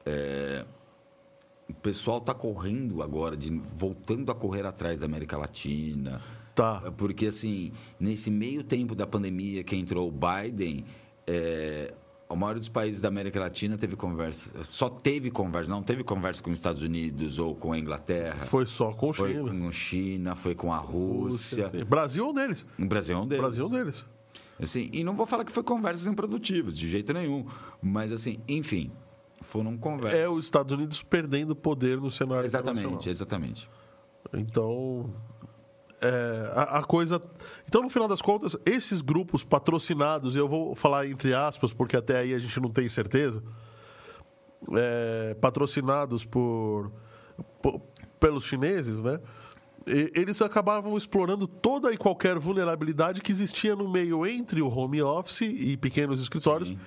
[0.06, 0.64] é,
[1.70, 6.20] o pessoal está correndo agora, de, voltando a correr atrás da América Latina.
[6.54, 6.92] Tá.
[6.96, 10.84] Porque, assim, nesse meio tempo da pandemia que entrou o Biden,
[11.26, 11.94] é,
[12.30, 16.40] a maioria dos países da América Latina teve conversa, só teve conversa, não teve conversa
[16.40, 18.46] com os Estados Unidos ou com a Inglaterra.
[18.46, 19.50] Foi só com Foi China.
[19.50, 21.68] com a China, foi com a Rússia.
[21.70, 21.84] Sim.
[21.84, 22.64] Brasil é um deles.
[22.78, 23.40] O Brasil é um deles.
[23.42, 24.06] Brasil é um deles.
[24.62, 27.46] Assim, e não vou falar que foi conversas improdutivas, de jeito nenhum.
[27.82, 28.92] Mas, assim, enfim,
[29.40, 30.20] foram conversas.
[30.20, 33.10] É os Estados Unidos perdendo poder no cenário exatamente, internacional.
[33.10, 33.70] exatamente.
[34.32, 35.12] Então,
[36.00, 37.20] é, a, a coisa.
[37.66, 42.18] Então, no final das contas, esses grupos patrocinados, eu vou falar entre aspas, porque até
[42.18, 43.42] aí a gente não tem certeza,
[44.76, 46.92] é, patrocinados por,
[47.62, 47.80] por-
[48.18, 49.18] pelos chineses, né?
[49.86, 55.02] E- Eles acabavam explorando toda e qualquer vulnerabilidade que existia no meio entre o home
[55.02, 56.78] office e pequenos escritórios Sim.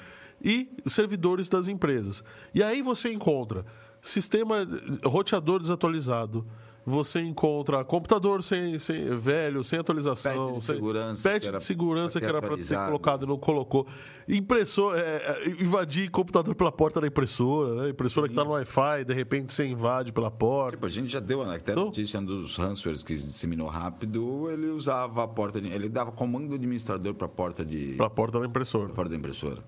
[0.44, 2.24] e servidores das empresas.
[2.54, 3.66] E aí você encontra
[4.02, 4.68] sistema
[5.06, 6.46] roteador desatualizado,
[6.86, 11.58] você encontra computador sem, sem Patch velho, sem de atualização, sem- segurança patch que era
[11.58, 13.88] de segurança que era para ser colocado e não colocou,
[14.28, 17.90] impressor, é, é, invadir computador pela porta da impressora, né?
[17.90, 20.76] Impressora que está no Wi-Fi, de repente você invade pela porta.
[20.78, 21.86] Tipo, a gente já deu né, até Não.
[21.86, 26.12] notícia um dos ransomwares que se disseminou rápido, ele usava a porta de, ele dava
[26.12, 28.90] comando administrador para a porta de Pra porta da impressora.
[28.94, 29.64] porta da impressora.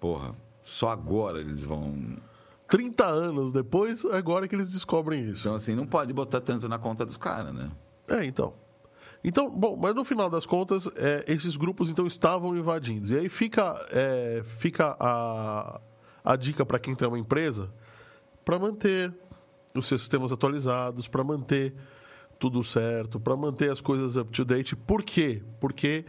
[0.00, 2.16] Porra, só agora eles vão
[2.70, 5.40] 30 anos depois, agora que eles descobrem isso.
[5.42, 7.70] Então assim, não pode botar tanto na conta dos caras, né?
[8.08, 8.54] É, então.
[9.22, 13.12] Então, bom, mas no final das contas, é, esses grupos então estavam invadindo.
[13.12, 15.80] E aí fica, é, fica a,
[16.24, 17.70] a dica para quem tem uma empresa
[18.44, 19.12] para manter
[19.74, 21.74] os seus sistemas atualizados, para manter
[22.38, 24.74] tudo certo, para manter as coisas up to date.
[24.74, 25.42] Por quê?
[25.60, 26.06] Porque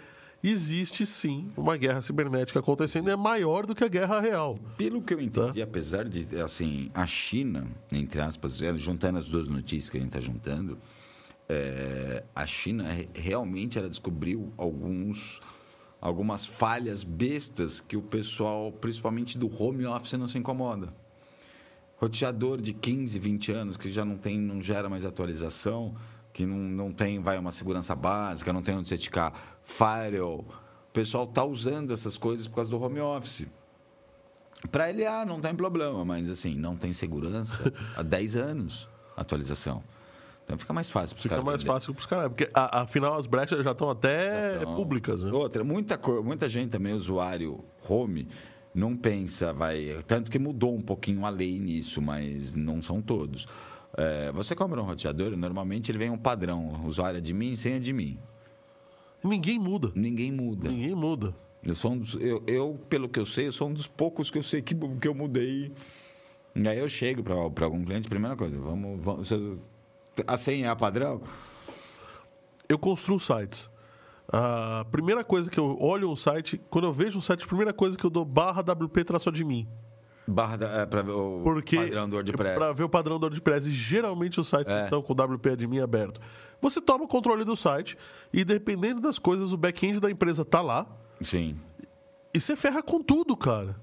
[0.49, 4.57] existe sim uma guerra cibernética acontecendo e é maior do que a guerra real.
[4.77, 5.23] Pelo que eu Tá.
[5.45, 9.99] entendi, apesar de, assim, a China, entre aspas, é, juntando as duas notícias que a
[9.99, 10.77] gente está juntando,
[11.47, 15.39] é, a China re- realmente ela descobriu alguns,
[15.99, 20.93] algumas falhas bestas que o pessoal, principalmente do home office, não se incomoda.
[21.97, 25.95] Roteador de 15, 20 anos que já não tem, não gera mais atualização,
[26.33, 30.45] que não, não tem, vai uma segurança básica, não tem onde você esticar firewall.
[30.89, 33.45] O pessoal está usando essas coisas por causa do home office.
[34.71, 39.83] Para ele, ah, não tem problema, mas assim, não tem segurança há 10 anos atualização.
[40.45, 41.45] Então fica mais fácil para os Fica caras.
[41.45, 41.75] mais venderem.
[41.79, 45.23] fácil para os caras, porque a- afinal as brechas já estão até Então, públicas.
[45.23, 45.31] Né?
[45.31, 48.27] Outra, muita, muita gente também, usuário home,
[48.73, 49.97] não pensa, vai.
[50.05, 53.47] Tanto que mudou um pouquinho a lei nisso, mas não são todos.
[53.97, 58.17] É, você compra um roteador, normalmente ele vem um padrão, usuário admin, sem admin.
[59.23, 59.91] Ninguém muda.
[59.95, 60.69] Ninguém muda.
[60.69, 61.35] Ninguém muda.
[61.63, 64.31] Eu, sou um dos, eu, eu, pelo que eu sei, eu sou um dos poucos
[64.31, 65.71] que eu sei que, que eu mudei.
[66.55, 68.99] E aí eu chego para algum cliente, primeira coisa, vamos.
[69.03, 69.57] vamos você-
[70.27, 71.21] a senha é a padrão?
[72.67, 73.69] Eu construo sites.
[74.27, 77.73] A primeira coisa que eu olho um site, quando eu vejo um site, a primeira
[77.73, 79.67] coisa que eu dou barra WP traço de mim.
[80.31, 82.55] Barra da, é, para ver o Porque padrão do WordPress.
[82.57, 84.83] para ver o padrão do WordPress e geralmente os sites É.
[84.85, 86.19] estão com o WP admin aberto.
[86.61, 87.97] Você toma o controle do site
[88.31, 90.87] e dependendo das coisas, o back-end da empresa tá lá
[91.19, 91.55] Sim.
[92.33, 93.75] e você ferra com tudo, cara.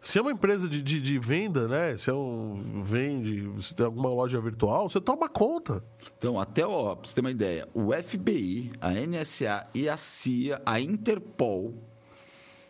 [0.00, 1.96] Se é uma empresa de, de, de venda, né?
[1.96, 5.82] Se é um vende, se tem alguma loja virtual, você toma conta.
[6.18, 10.60] Então, até, ó, pra você ter uma ideia, o FBI, a NSA e a CIA,
[10.66, 11.72] a Interpol,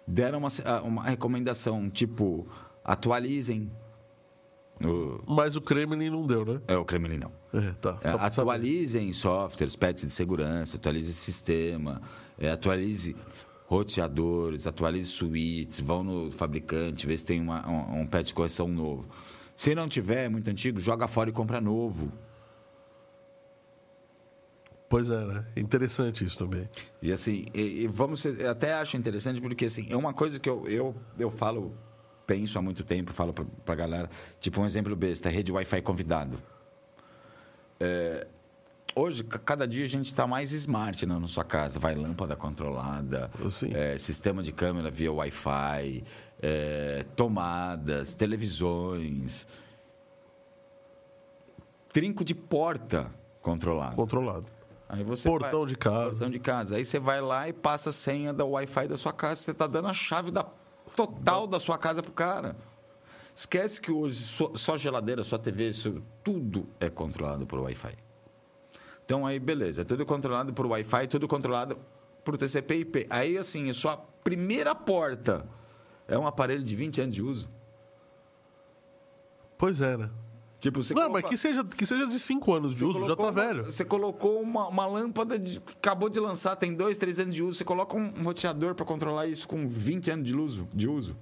[0.07, 0.49] deram uma,
[0.85, 2.47] uma recomendação, tipo,
[2.85, 3.71] atualizem.
[4.81, 6.61] O, Mas o Kremlin não deu, né?
[6.67, 7.33] é o Kremlin, não.
[7.53, 7.99] É, tá.
[8.03, 8.25] É, só saber.
[8.25, 12.03] atualizem softwares, patches de segurança, atualize sistema,
[12.39, 13.17] é, atualize
[13.67, 18.69] roteadores, atualize suítes, vão no fabricante, vê se tem uma, um, um patch de correção
[18.69, 19.07] novo.
[19.57, 22.13] Se não tiver, é muito antigo, joga fora e compra novo.
[24.89, 25.47] Pois é, né?
[25.57, 26.69] Interessante isso também.
[27.01, 30.39] E assim, e, e vamos ser, eu até acho interessante porque assim, é uma coisa
[30.39, 31.77] que eu, eu, eu falo,
[32.27, 34.09] penso há muito tempo, falo pra, pra galera,
[34.41, 36.39] tipo um exemplo besta, rede Wi-Fi convidado.
[37.81, 38.27] É,
[38.95, 41.79] hoje, ca- cada dia a gente está mais smart né, na sua casa.
[41.81, 43.71] Vai lâmpada controlada, Sim.
[43.75, 46.05] é, sistema de câmera via Wi-Fi,
[46.41, 49.47] é, tomadas, televisões,
[51.93, 53.11] trinco de porta
[53.41, 53.97] controlado.
[53.97, 54.47] Controlado.
[54.89, 56.11] Aí você Portão vai- de casa.
[56.11, 56.77] Portão de casa.
[56.77, 59.37] Aí você vai lá e passa a senha da Wi-Fi da sua casa.
[59.37, 60.47] Você está dando a chave da,
[60.95, 62.57] total da sua casa pro cara.
[63.35, 65.73] Esquece que hoje só, só geladeira, só TV,
[66.23, 67.97] tudo é controlado por Wi-Fi.
[69.05, 69.83] Então aí, beleza.
[69.83, 71.79] É tudo controlado por Wi-Fi, tudo controlado
[72.25, 73.07] por TCP/IP.
[73.11, 75.45] Aí, assim, a sua primeira porta
[76.09, 77.51] é um aparelho de 20 anos de uso.
[79.59, 80.11] Pois é, né?
[80.65, 83.05] Tipo, você não, coloca- mas que seja, que seja de 5 anos de Você uso,
[83.07, 83.67] já tá uma- velho.
[83.67, 87.59] Você colocou uma, uma lâmpada, de, acabou de lançar, tem dois, três anos de uso.
[87.59, 90.67] Você coloca um, um roteador para controlar isso com 20 anos de uso.
[90.73, 91.15] De uso.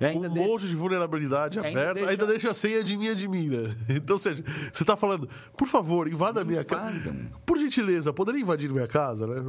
[0.00, 2.96] E Um ainda deixa- monte de vulnerabilidade Ainda aberta, deixa- ainda deixa a senha de
[2.96, 3.76] minha de mim, né?
[3.86, 4.42] Então, ou seja,
[4.72, 7.14] você tá falando, por favor, invada a minha casa.
[7.44, 9.42] Por gentileza, poderia invadir minha casa, né?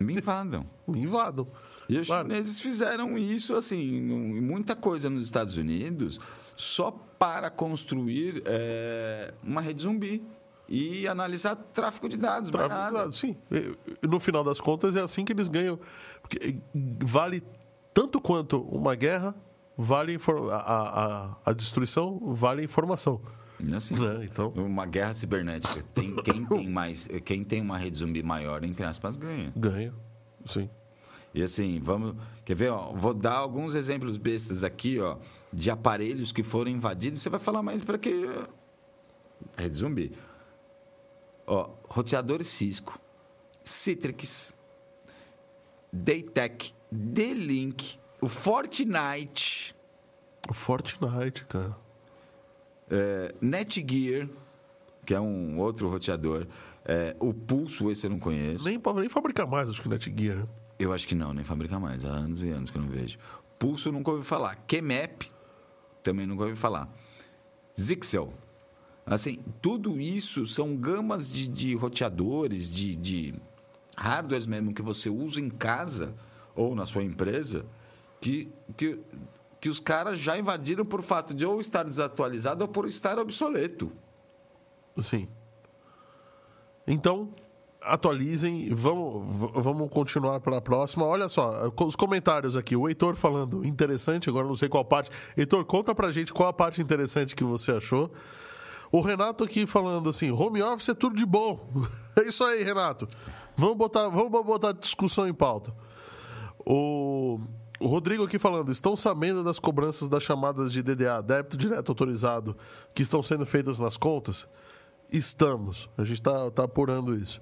[0.00, 0.66] Me invadam.
[0.88, 1.46] Me invadam.
[1.88, 2.28] E os Claro.
[2.28, 4.00] chineses fizeram isso, assim,
[4.40, 6.18] muita coisa nos Estados Unidos,
[6.56, 10.22] só para construir é, uma rede zumbi
[10.68, 13.36] e analisar tráfego de dados, Tráfego de dados, Sim.
[14.02, 15.78] No final das contas, é assim que eles ganham.
[16.20, 16.56] Porque
[17.04, 17.42] vale
[17.94, 19.34] tanto quanto uma guerra,
[19.76, 20.18] vale
[20.50, 23.20] a, a, a- destruição, vale a informação.
[23.60, 24.24] E assim, Né?
[24.24, 25.82] Então, Uma guerra cibernética.
[25.94, 29.52] Tem, quem tem mais, quem tem uma rede zumbi maior, entre aspas, ganha.
[29.56, 29.94] ganha.
[30.46, 30.68] Sim.
[31.32, 32.14] E assim, vamos.
[32.44, 32.70] Quer ver?
[32.70, 35.16] Ó, vou dar alguns exemplos bestas aqui, ó,
[35.56, 37.20] de aparelhos que foram invadidos.
[37.20, 38.12] Você vai falar, mas para que.
[39.56, 40.12] rede zumbi.
[41.46, 43.00] Ó, roteador Cisco,
[43.64, 44.52] Citrix,
[45.92, 49.74] Daytech, D-Link, o Fortnite,
[50.48, 51.76] O Fortnite, cara.
[52.90, 54.28] é, Netgear,
[55.06, 56.46] que é um outro roteador,
[56.84, 58.64] é, o Pulso, esse eu não conheço.
[58.64, 60.38] Nem, nem fabricar mais, acho que Netgear.
[60.38, 60.46] né?
[60.78, 62.04] Eu acho que não, nem fabrica mais.
[62.04, 63.18] Há anos e anos que eu não vejo.
[63.58, 64.56] Pulso eu nunca ouvi falar.
[64.66, 65.22] Kmap
[66.06, 66.88] também nunca ouvi falar.
[67.78, 68.32] Zixel.
[69.04, 73.34] Assim, tudo isso são gamas de, de roteadores, de, de
[73.96, 76.14] hardwares mesmo que você usa em casa
[76.54, 77.64] ou na sua empresa,
[78.20, 78.98] que, que,
[79.60, 83.92] que os caras já invadiram por fato de ou estar desatualizado ou por estar obsoleto.
[84.96, 85.28] Sim.
[86.86, 87.32] Então,
[87.82, 88.72] atualizem.
[88.74, 91.04] Vamos, vamos continuar para a próxima.
[91.04, 92.76] Olha só, os comentários aqui.
[92.76, 95.10] O Heitor falando interessante, agora não sei qual parte.
[95.36, 98.10] Heitor, conta pra gente qual a parte interessante que você achou.
[98.90, 101.68] O Renato aqui falando assim: home office é tudo de bom.
[102.18, 103.06] É isso aí, Renato.
[103.56, 105.70] Vamos botar, vamos botar discussão em pauta.
[106.64, 107.38] O,
[107.78, 112.56] o Rodrigo aqui falando: estão sabendo das cobranças das chamadas de DDA, débito direto autorizado,
[112.94, 114.46] que estão sendo feitas nas contas?
[115.12, 115.90] Estamos.
[115.96, 117.40] A gente está tá apurando isso.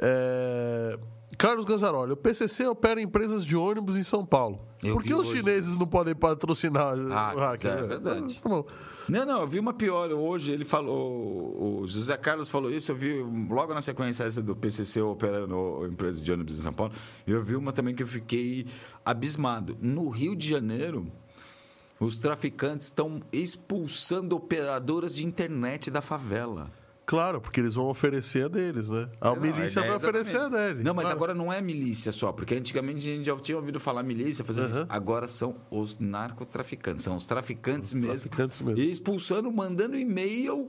[0.00, 0.98] É,
[1.36, 4.60] Carlos Ganzaroli, o PCC opera empresas de ônibus em São Paulo.
[4.82, 5.38] Eu Por que os hoje.
[5.38, 7.70] chineses não podem patrocinar Ah, o hacker?
[7.70, 8.40] é verdade.
[8.42, 8.48] Tá.
[9.08, 10.10] Não, não, eu vi uma pior.
[10.12, 14.54] Hoje ele falou, o José Carlos falou isso, eu vi logo na sequência essa do
[14.56, 16.92] PCC operando empresa de ônibus em São Paulo.
[17.26, 18.66] Eu vi uma também que eu fiquei
[19.04, 19.76] abismado.
[19.80, 21.10] No Rio de Janeiro,
[21.98, 26.70] os traficantes estão expulsando operadoras de internet da favela.
[27.10, 29.08] Claro, porque eles vão oferecer a deles, né?
[29.20, 30.68] A Não, milícia ideia vai é oferecer a exatamente.
[30.74, 30.84] dele.
[30.84, 31.16] Não, mas Claro.
[31.16, 34.68] agora não é milícia só, porque antigamente a gente já tinha ouvido falar milícia fazendo
[34.68, 34.86] isso.
[34.88, 38.10] Agora são os narcotraficantes, são os traficantes mesmo.
[38.28, 38.80] traficantes mesmo.
[38.80, 40.68] E expulsando, mandando e-mail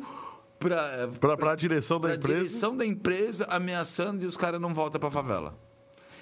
[0.59, 2.39] para pra direção da empresa.
[2.39, 5.55] direção da empresa, ameaçando e os caras não voltam pra favela.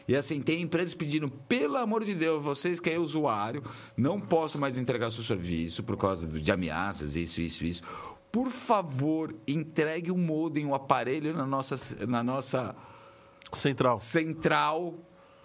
[0.06, 3.62] E assim, tem empresas pedindo, pelo amor de Deus, vocês que é usuário,
[3.96, 7.84] não posso mais entregar seu serviço por causa de ameaças, isso, isso, isso.
[8.32, 11.76] Por favor, entregue o modem, o aparelho na nossa,
[12.06, 12.76] na nossa
[13.52, 13.98] Central.
[13.98, 14.94] central,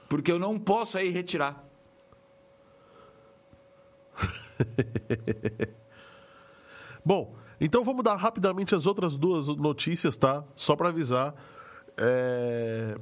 [0.09, 1.64] porque eu não posso aí retirar.
[7.05, 10.45] Bom, então vamos dar rapidamente as outras duas notícias, tá?
[10.57, 11.35] Só para avisar.
[11.97, 12.97] É,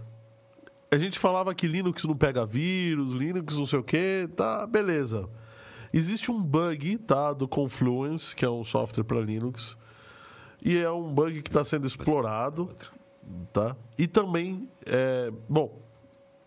[0.91, 5.29] A gente falava que Linux não pega vírus, Linux não sei o quê, tá, beleza.
[5.93, 9.77] Existe um bug, tá, do Confluence, que é um software para Linux,
[10.65, 12.71] e é um bug que está sendo explorado,
[13.53, 13.77] tá?
[13.99, 15.83] E também, é, bom,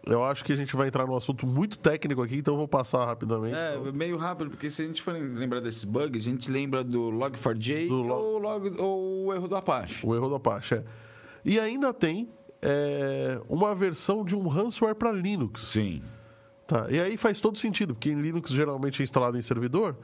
[0.08, 2.68] eu acho que a gente vai entrar num assunto muito técnico aqui, então eu vou
[2.68, 3.56] passar rapidamente.
[3.56, 7.12] É, meio rápido, porque se a gente for lembrar desses bugs, a gente lembra do
[7.12, 10.06] Log4j Do log- ou, log, ou o erro do Apache.
[10.06, 10.84] O erro do Apache, é.
[11.44, 12.30] E ainda tem
[12.62, 15.62] é, uma versão de um ransomware para Linux.
[15.62, 16.02] Sim.
[16.68, 16.88] Tá?
[16.90, 19.96] E aí faz todo sentido, porque em Linux geralmente é instalado em servidor.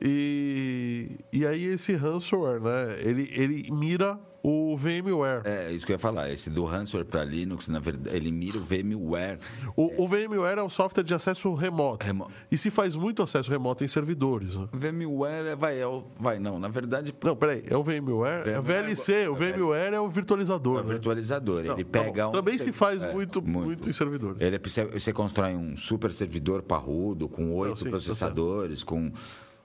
[0.00, 2.98] E, e aí esse ransomware, né?
[3.02, 5.42] Ele, ele mira o VMware.
[5.44, 6.30] É, isso que eu ia falar.
[6.30, 9.38] Esse do ransomware para Linux, na verdade, ele mira o VMware.
[9.76, 12.04] O, o VMware é um software de acesso remoto.
[12.04, 14.56] Remo- E se faz muito acesso remoto em servidores.
[14.56, 14.68] né?
[14.72, 18.48] O VMware é, vai, é o, vai, não, na verdade, Não, peraí, é o VMware,
[18.48, 20.78] é o VLC, o VMware é o virtualizador.
[20.78, 20.92] é o né?
[20.94, 21.62] virtualizador.
[21.62, 22.32] Não, ele tá pega um.
[22.32, 23.88] Também se faz é, muito, muito.
[23.88, 24.40] em servidores.
[24.40, 29.12] Ele é, você, constrói um super servidor parrudo com oito tá processadores, com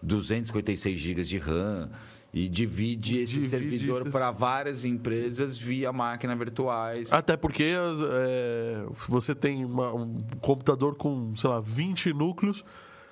[0.02, 1.90] 256 GB de RAM
[2.38, 7.12] e divide esse Divide servidor esses- para várias empresas via máquina virtuais.
[7.12, 12.64] Até porque é, você tem uma- um computador com, sei lá, 20 núcleos,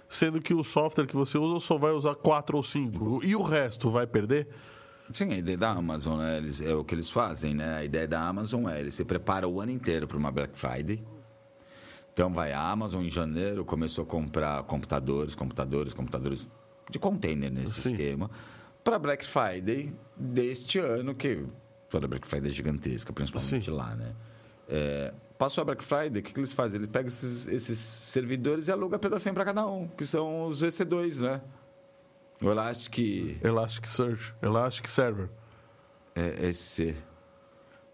[0.07, 3.21] sendo que o software que você usa só vai usar 4 ou 5.
[3.23, 4.47] E o resto vai perder?
[5.13, 7.77] Sim, a ideia da Amazon né, eles, é o que eles fazem, né?
[7.77, 11.03] A ideia da Amazon é, eles se preparam o ano inteiro para uma Black Friday.
[12.13, 16.49] Então vai a Amazon em janeiro começou a comprar computadores, computadores, computadores
[16.89, 17.91] de container nesse Sim.
[17.91, 18.29] esquema
[18.85, 21.43] para Black Friday deste ano que
[21.89, 23.71] toda Black Friday é gigantesca, principalmente Sim.
[23.71, 24.13] lá, né?
[24.69, 26.77] É, passou a Black Friday, o que, que eles fazem?
[26.77, 31.19] Eles pegam esses, esses servidores e alugam pedacinho para cada um, que são os EC2,
[31.19, 31.41] né?
[32.39, 35.29] O Elastic Elasticsearch, Elasticserver.
[36.15, 36.95] é, SC.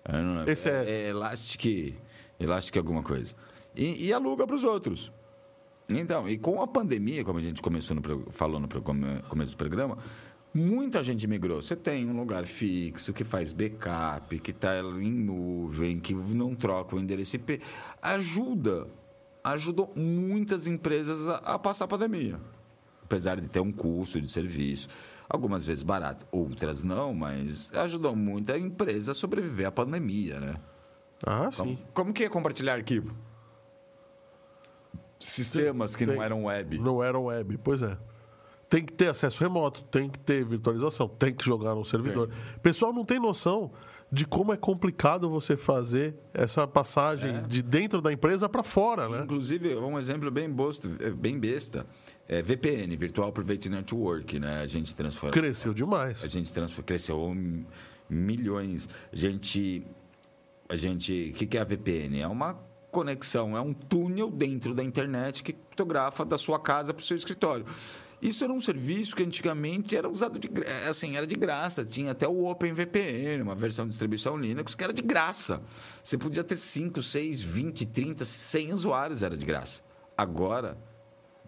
[0.04, 0.52] Eu não lembro.
[0.52, 1.96] Esse é- é Elastic,
[2.38, 3.34] Elastic alguma coisa.
[3.74, 5.10] E, e aluga para os outros.
[5.90, 8.68] Então, e com a pandemia, como a gente começou no, falou no
[9.28, 9.98] começo do programa,
[10.54, 11.62] muita gente migrou.
[11.62, 16.96] Você tem um lugar fixo que faz backup, que está em nuvem, que não troca
[16.96, 17.62] o endereço IP.
[18.02, 18.88] Ajuda.
[19.44, 22.40] Ajudou muitas empresas a, a passar a pandemia.
[23.04, 24.88] Apesar de ter um custo de serviço.
[25.30, 30.56] Algumas vezes barato, outras não, mas ajudou muito a empresa a sobreviver à pandemia, né?
[31.26, 31.80] Ah, Como, sim.
[31.94, 33.16] como que é compartilhar arquivo?
[35.20, 36.24] Sistemas que não Tem.
[36.24, 36.80] eram web.
[36.80, 37.98] Não era web, pois é.
[38.72, 42.30] Tem que ter acesso remoto, tem que ter virtualização, tem que jogar no servidor.
[42.56, 43.70] O pessoal não tem noção
[44.10, 47.42] de como é complicado você fazer essa passagem É.
[47.42, 49.22] de dentro da empresa para fora, né?
[49.26, 51.86] Inclusive, um exemplo bem, bosto, bem besta,
[52.30, 54.62] é VPN, Virtual Private Network, né?
[54.62, 55.32] A gente transforma...
[55.34, 56.24] Cresceu demais.
[56.24, 57.36] A gente transfer- cresceu
[58.10, 58.88] milhões.
[59.12, 59.86] A gente.
[60.70, 61.32] A gente.
[61.34, 62.20] O que, que é a VPN?
[62.22, 62.54] É uma
[62.90, 67.16] conexão, é um túnel dentro da internet que criptografa da sua casa para o seu
[67.18, 67.66] escritório.
[68.22, 70.48] Isso era um serviço que antigamente era usado de
[70.88, 71.84] assim, era de graça.
[71.84, 75.62] Tinha até o OpenVPN, uma versão de distribuição Linux, que era de graça.
[76.04, 79.82] Você podia ter 5, 6, 20, 30, 100 usuários, era de graça.
[80.16, 80.78] Agora,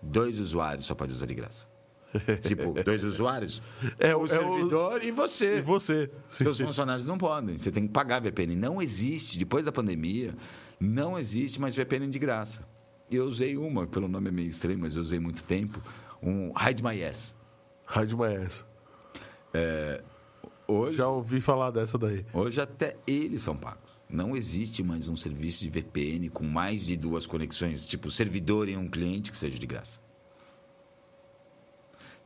[0.01, 1.67] dois usuários só pode usar de graça.
[2.41, 3.61] tipo, dois usuários?
[3.99, 5.57] É, o o- é o- servidor e você.
[5.57, 6.09] E você?
[6.29, 6.43] Sim.
[6.43, 7.57] Seus funcionários não podem.
[7.57, 8.55] Você tem que pagar VPN.
[8.55, 10.35] Não existe, depois da pandemia,
[10.79, 12.63] não existe mais VPN de graça.
[13.11, 15.79] Eu usei uma, pelo nome é meio estranho, mas eu usei muito tempo,
[16.23, 17.35] um Hide My Ass.
[17.85, 18.65] Rádio Maes.
[20.67, 22.25] Hoje, Já ouvi falar dessa daí.
[22.33, 23.91] hoje até eles são pagos.
[24.09, 28.77] Não existe mais um serviço de VPN com mais de duas conexões, tipo servidor e
[28.77, 29.99] um cliente, que seja de graça.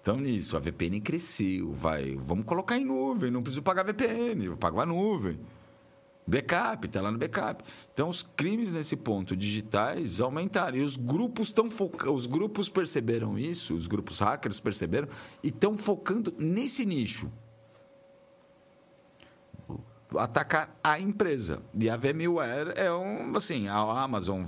[0.01, 1.73] Então, nisso, a VPN cresceu.
[1.73, 5.39] Vai, vamos colocar em nuvem, não preciso pagar VPN, eu pago a nuvem.
[6.27, 7.63] Backup, está lá no backup.
[7.93, 10.77] Então, os crimes nesse ponto digitais aumentaram.
[10.77, 12.11] E os grupos estão foca...
[12.11, 15.07] os grupos perceberam isso, os grupos hackers perceberam
[15.41, 17.31] e estão focando nesse nicho.
[20.17, 21.61] Atacar a empresa.
[21.73, 24.41] E a VMware é um, assim, a Amazon,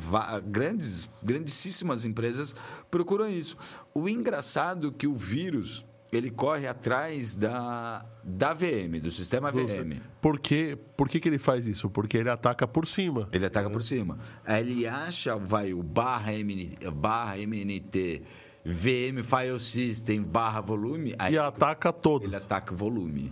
[0.46, 2.54] grandes, grandíssimas empresas
[2.92, 3.58] procuram isso.
[3.94, 10.02] O engraçado é que o vírus, ele corre atrás da, da VM, do sistema VM.
[10.22, 10.78] Por, quê?
[10.98, 11.90] Por que, que ele faz isso?
[11.90, 13.30] Porque ele ataca por cima.
[13.32, 14.18] Ele ataca por cima.
[14.46, 18.24] Aí ele acha, vai, o barra, MN, barra MNT,
[18.66, 22.28] VM File System, barra volume, E ataca todos.
[22.28, 23.32] ele ataca o volume.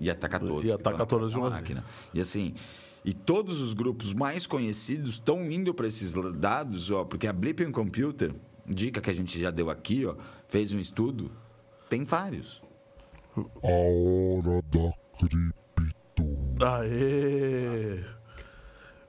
[0.00, 0.64] E ataca todos.
[0.64, 1.84] E ataca estão na todos de uma máquina.
[2.12, 2.54] E assim,
[3.04, 7.70] e todos os grupos mais conhecidos estão indo para esses dados, ó, porque a Blipping
[7.70, 8.34] Computer,
[8.66, 10.14] dica que a gente já deu aqui, ó,
[10.48, 11.30] fez um estudo,
[11.92, 12.62] tem vários.
[13.36, 16.64] A hora da cripto.
[16.64, 18.02] Aê!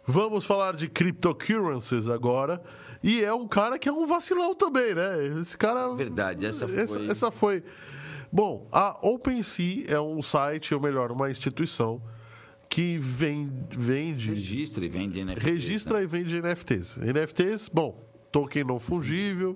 [0.05, 2.61] Vamos falar de cryptocurrencies agora.
[3.01, 5.39] E é um cara que é um vacilão também, né?
[5.39, 5.93] Esse cara.
[5.95, 7.63] Verdade, essa foi- Essa, essa foi.
[8.29, 12.01] Bom, a OpenSea é um site, ou melhor, uma instituição
[12.67, 14.29] que vem- vende.
[14.29, 16.03] Registra e vende NFTs, registra né?
[16.03, 16.97] e vende NFTs.
[16.97, 19.55] NFTs, bom, token não fungível.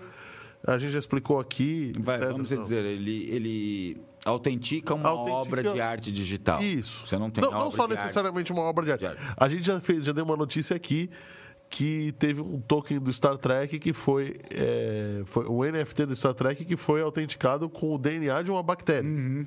[0.66, 1.94] A gente já explicou aqui.
[2.00, 2.32] Vai, etc.
[2.32, 6.62] vamos dizer, ele, ele autentica uma Autentica- obra de arte digital.
[6.62, 7.06] Isso.
[7.08, 8.02] Você não tem não, não só de arte.
[8.04, 9.02] necessariamente uma obra de arte.
[9.02, 9.22] de arte.
[9.38, 11.10] A gente já, fez, já deu uma notícia aqui
[11.70, 16.34] que teve um token do Star Trek que foi, é, foi o NFT do Star
[16.34, 19.04] Trek que foi autenticado com o DNA de uma bactéria.
[19.04, 19.46] Né?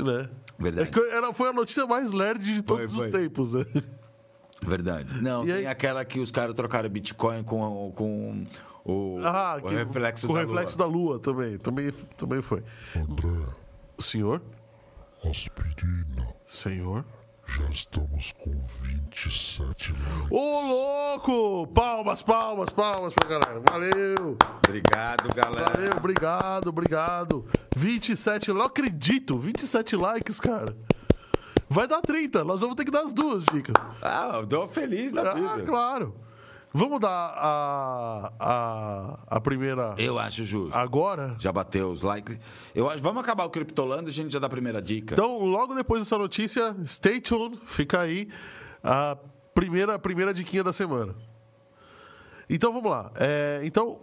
[0.00, 0.28] Uhum.
[0.58, 0.90] Verdade.
[0.98, 3.20] É era, foi a notícia mais nerd de todos Foi, os foi.
[3.22, 3.52] tempos.
[3.52, 3.64] Né?
[4.62, 5.20] Verdade.
[5.22, 8.44] Não, E tem aí- aquela que os caras trocaram Bitcoin com, com
[8.84, 10.86] o, Ah, o que- reflexo com o da reflexo lua.
[10.86, 11.90] da lua também, também.
[12.16, 12.62] Também foi.
[12.96, 13.46] André,
[13.96, 14.42] O senhor?
[15.28, 16.34] aspirina.
[16.46, 17.04] Senhor?
[17.46, 18.50] Já estamos com
[18.82, 20.30] 27 likes.
[20.30, 21.66] Ô, louco!
[21.74, 23.60] Palmas, palmas, palmas pra galera.
[23.70, 24.36] Valeu!
[24.66, 25.70] Obrigado, galera.
[25.72, 27.44] Valeu, obrigado, obrigado.
[27.76, 30.74] 27, não acredito, 27 likes, cara.
[31.68, 33.74] Vai dar 30, nós vamos ter que dar as duas dicas.
[34.00, 35.62] Ah, eu dou feliz da Ah, vida.
[35.66, 36.14] claro.
[36.76, 40.76] Vamos dar a, a, a primeira Eu acho justo.
[40.76, 41.36] agora?
[41.38, 42.36] Já bateu os likes.
[42.74, 45.14] Eu acho, vamos acabar o Criptolando e a gente já dá a primeira dica.
[45.14, 48.28] Então, logo depois dessa notícia, stay tuned, fica aí
[48.82, 49.16] a
[49.54, 51.14] primeira, a primeira diquinha da semana.
[52.50, 53.12] Então, vamos lá.
[53.14, 54.00] É, então,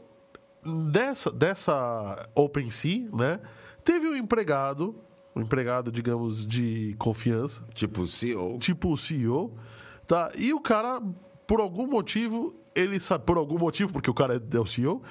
[0.89, 3.39] dessa, dessa OpenSea, né,
[3.83, 4.95] teve um empregado,
[5.35, 8.57] um empregado, digamos, de confiança, Tipo, CEO.
[8.59, 9.53] tipo o CEO,
[10.07, 10.31] tá?
[10.37, 11.01] E o cara,
[11.45, 15.01] por algum motivo, ele sabe, por algum motivo, porque o cara é, é o CEO,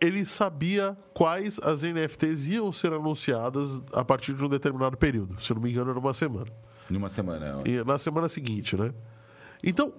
[0.00, 5.40] ele sabia quais as NFTs iam ser anunciadas a partir de um determinado período.
[5.42, 6.50] Se não me engano, era uma semana.
[6.88, 7.62] Numa semana.
[7.66, 8.92] E na semana seguinte, né?
[9.62, 9.92] Então,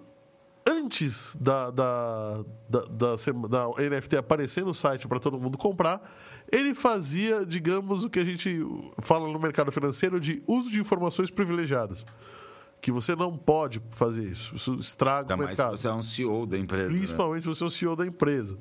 [0.68, 3.16] antes da, da, da, da,
[3.48, 6.02] da NFT aparecer no site para todo mundo comprar,
[6.52, 8.60] ele fazia, digamos, o que a gente
[9.02, 12.06] fala no mercado financeiro de uso de informações privilegiadas.
[12.82, 14.55] Que você não pode fazer isso.
[14.55, 15.77] Isso estraga Ainda o mais mercado.
[15.77, 16.89] se você é um CEO da empresa.
[16.89, 16.97] né?
[16.97, 18.57] Principalmente se você é o CEO da empresa.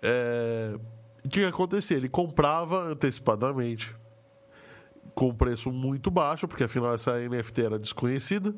[0.00, 0.78] É,
[1.24, 1.94] O que ia acontecer?
[1.94, 3.94] Ele comprava antecipadamente
[5.14, 8.54] com preço muito baixo, porque afinal essa NFT era desconhecida.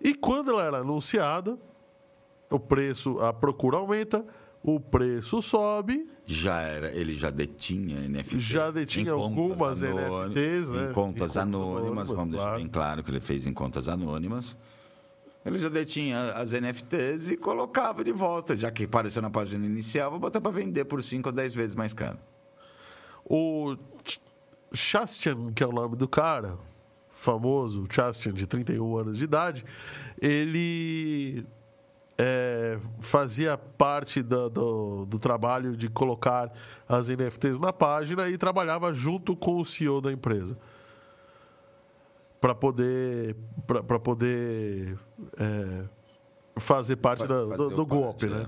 [0.00, 1.58] E quando ela era anunciada,
[2.50, 4.24] o preço, a procura aumenta,
[4.66, 8.40] o preço sobe, Já era, ele já detinha NFT.
[8.40, 10.86] Já detinha em algumas NFTs, né?
[10.86, 12.58] Em Em contas contas anônimas, anônimas, vamos deixar claro.
[12.58, 14.56] bem claro que ele fez em contas anônimas.
[15.44, 20.10] Ele já detinha as NFTs e colocava de volta, já que apareceu na página inicial,
[20.10, 22.16] vou botar para vender por 5 ou 10 vezes mais caro.
[23.22, 24.18] O Ch-
[24.72, 26.56] Chastian, que é o nome do cara,
[27.12, 29.64] famoso, Chastian, de 31 anos de idade,
[30.18, 31.44] ele
[32.16, 36.52] é, fazia parte da- do, do trabalho de colocar
[36.88, 40.56] as NFTs na página e trabalhava junto com o CEO da empresa.
[42.40, 43.36] Para poder,
[43.66, 44.98] pra poder
[45.38, 45.84] é,
[46.56, 48.40] fazer parte da- Fazer do, do golpe, né?
[48.40, 48.46] né?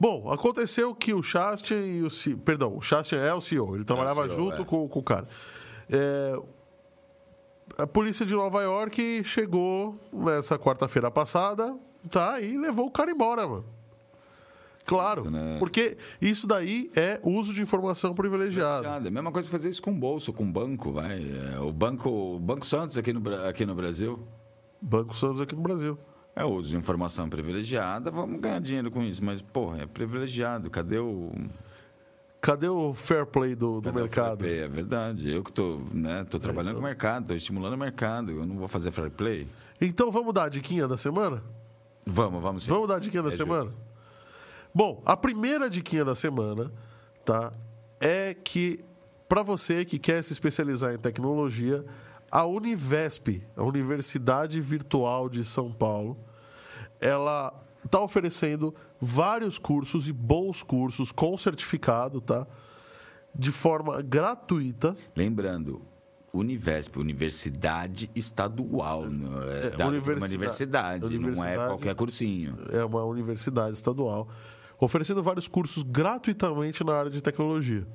[0.00, 3.84] Bom, aconteceu que o Chastian e o CEO, perdão, o Chastian é o CEO, ele
[3.84, 4.64] trabalhava CEO, junto é.
[4.64, 5.26] com, com o cara.
[5.90, 6.40] É,
[7.76, 11.76] a polícia de Nova York chegou nessa quarta-feira passada,
[12.10, 12.40] tá?
[12.40, 13.64] E levou o cara embora, mano.
[14.88, 15.56] Claro, né?
[15.58, 18.96] porque isso daí é uso de informação privilegiada.
[18.96, 21.20] A mesma coisa fazer isso com bolso, com banco, vai.
[21.54, 24.18] É, o banco, o banco Santos aqui no, aqui no Brasil
[24.80, 25.98] Banco Santos aqui no Brasil.
[26.34, 30.70] é uso de informação privilegiada, vamos ganhar dinheiro com isso, mas porra, é privilegiado.
[30.70, 31.32] Cadê o
[32.40, 34.42] Cadê o fair play do, do mercado?
[34.42, 34.64] fair play?
[34.64, 35.30] É verdade.
[35.30, 38.56] Eu que tô, né, tô trabalhando com o mercado, tô estimulando o mercado, eu não
[38.56, 39.46] vou fazer fair play.
[39.80, 41.42] Então vamos dar a diquinha da semana?
[42.10, 42.70] Vamos, vamos sim.
[42.70, 43.72] Vamos dar a diquinha da É semana?
[44.74, 46.72] Bom, a primeira diquinha da semana,
[47.24, 47.52] tá?
[48.00, 48.84] É que
[49.28, 51.84] para você que quer se especializar em tecnologia,
[52.30, 56.16] a Univesp, a Universidade Virtual de São Paulo,
[57.00, 57.52] ela
[57.84, 62.46] está oferecendo vários cursos e bons cursos com certificado, tá?
[63.34, 64.96] De forma gratuita.
[65.14, 65.82] Lembrando,
[66.38, 72.58] Univesp, Universidade Estadual, não é, da- universidade- uma universidade, não é universidade- qualquer cursinho.
[72.70, 74.28] é uma universidade estadual,
[74.78, 77.86] oferecendo vários cursos gratuitamente na área de tecnologia.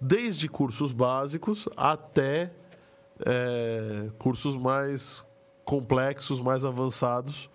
[0.00, 2.52] Desde cursos básicos até
[3.24, 5.24] é, cursos mais
[5.64, 7.48] complexos, mais avançados.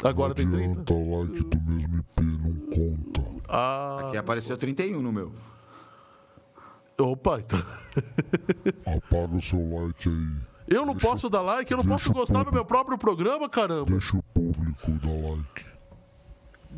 [0.04, 0.72] Agora tem não 30?
[0.82, 3.42] adianta, like do mesmo IP não conta.
[3.48, 5.32] Ah, Aqui apareceu 31 no meu.
[7.00, 7.60] opa, então.
[8.86, 10.56] Apaga o seu like aí.
[10.68, 13.92] Eu não posso dar like, eu não posso gostar do meu próprio programa, caramba.
[13.92, 15.66] Deixa o público dar like.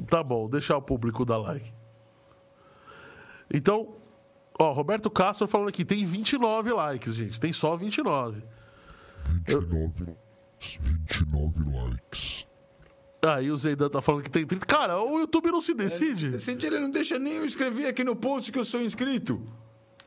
[0.10, 1.74] Tá bom, deixar o público dar like.
[3.52, 3.96] Então,
[4.60, 7.40] ó, Roberto Castro falando aqui, tem 29 likes, gente.
[7.40, 8.44] Tem só 29.
[9.48, 10.16] 29,
[10.60, 12.46] 29 likes.
[13.22, 14.66] Aí o Zeidan tá falando que tem 30.
[14.66, 16.36] Cara, o YouTube não se decide.
[16.36, 19.42] Esse ele não deixa nem eu escrever aqui no post que eu sou inscrito.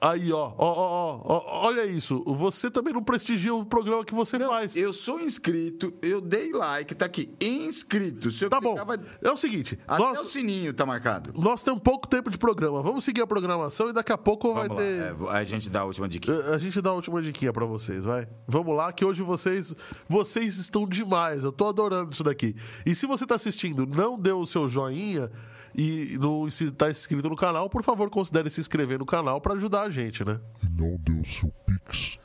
[0.03, 2.23] Aí, ó, ó, ó, ó, ó, olha isso.
[2.27, 4.75] Você também não prestigia o programa que você faz.
[4.75, 8.31] Eu sou inscrito, eu dei like, tá aqui, inscrito.
[8.31, 8.75] Se eu Tá bom.
[8.85, 11.33] vai- É o seguinte, Até nós, o sininho tá marcado.
[11.37, 12.83] nós temos pouco tempo de programa.
[12.83, 15.15] Vamos seguir a programação e daqui a pouco vai Vamos ter.
[15.21, 16.33] lá, é, a gente dá a última dica.
[16.55, 18.27] A gente dá a última diquinha pra vocês, vai.
[18.49, 19.77] Vamos lá, que hoje vocês
[20.09, 21.45] vocês estão demais.
[21.45, 22.57] Eu tô adorando isso daqui.
[22.87, 25.31] E se você tá assistindo, não deu o seu joinha,
[25.75, 29.83] e não está inscrito no canal, por favor, considere se inscrever no canal para ajudar
[29.83, 30.41] a gente, né?
[30.65, 32.19] E não deu seu pix.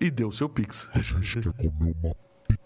[0.00, 0.88] E o seu Pix.
[0.94, 2.14] A gente quer comer uma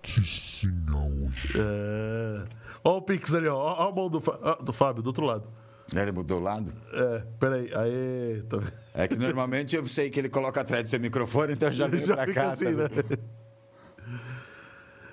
[0.01, 1.53] pizzinha hoje.
[1.59, 2.45] É...
[2.85, 3.57] Ó o Pix ali, ó.
[3.57, 5.49] Ó a mão do, Fá- do Fábio, do outro lado.
[5.93, 6.73] Ele mudou o lado?
[6.93, 7.71] É, peraí.
[7.75, 8.59] Aê, tá?
[8.95, 11.87] É que normalmente eu sei que ele coloca atrás do seu microfone, então eu já
[11.89, 12.53] vem Já pra fica cá.
[12.53, 12.89] assim, tá né?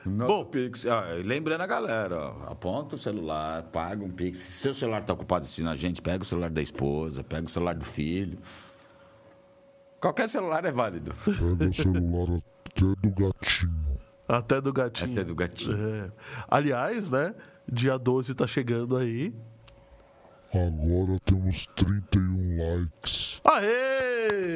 [0.05, 0.45] Nosso Bom.
[0.45, 0.85] Pix.
[0.85, 4.37] Ah, e lembrando a galera, ó, aponta o celular, paga um Pix.
[4.39, 7.49] Se seu celular tá ocupado assistindo a gente, pega o celular da esposa, pega o
[7.49, 8.39] celular do filho.
[9.99, 11.13] Qualquer celular é válido.
[11.23, 13.99] Pega o celular até do gatinho.
[14.27, 15.11] Até do gatinho.
[15.11, 15.77] Até do gatinho.
[15.77, 16.11] É.
[16.47, 17.35] Aliás, né?
[17.71, 19.33] Dia 12 tá chegando aí.
[20.53, 23.39] Agora temos 31 likes.
[23.45, 24.55] Aê!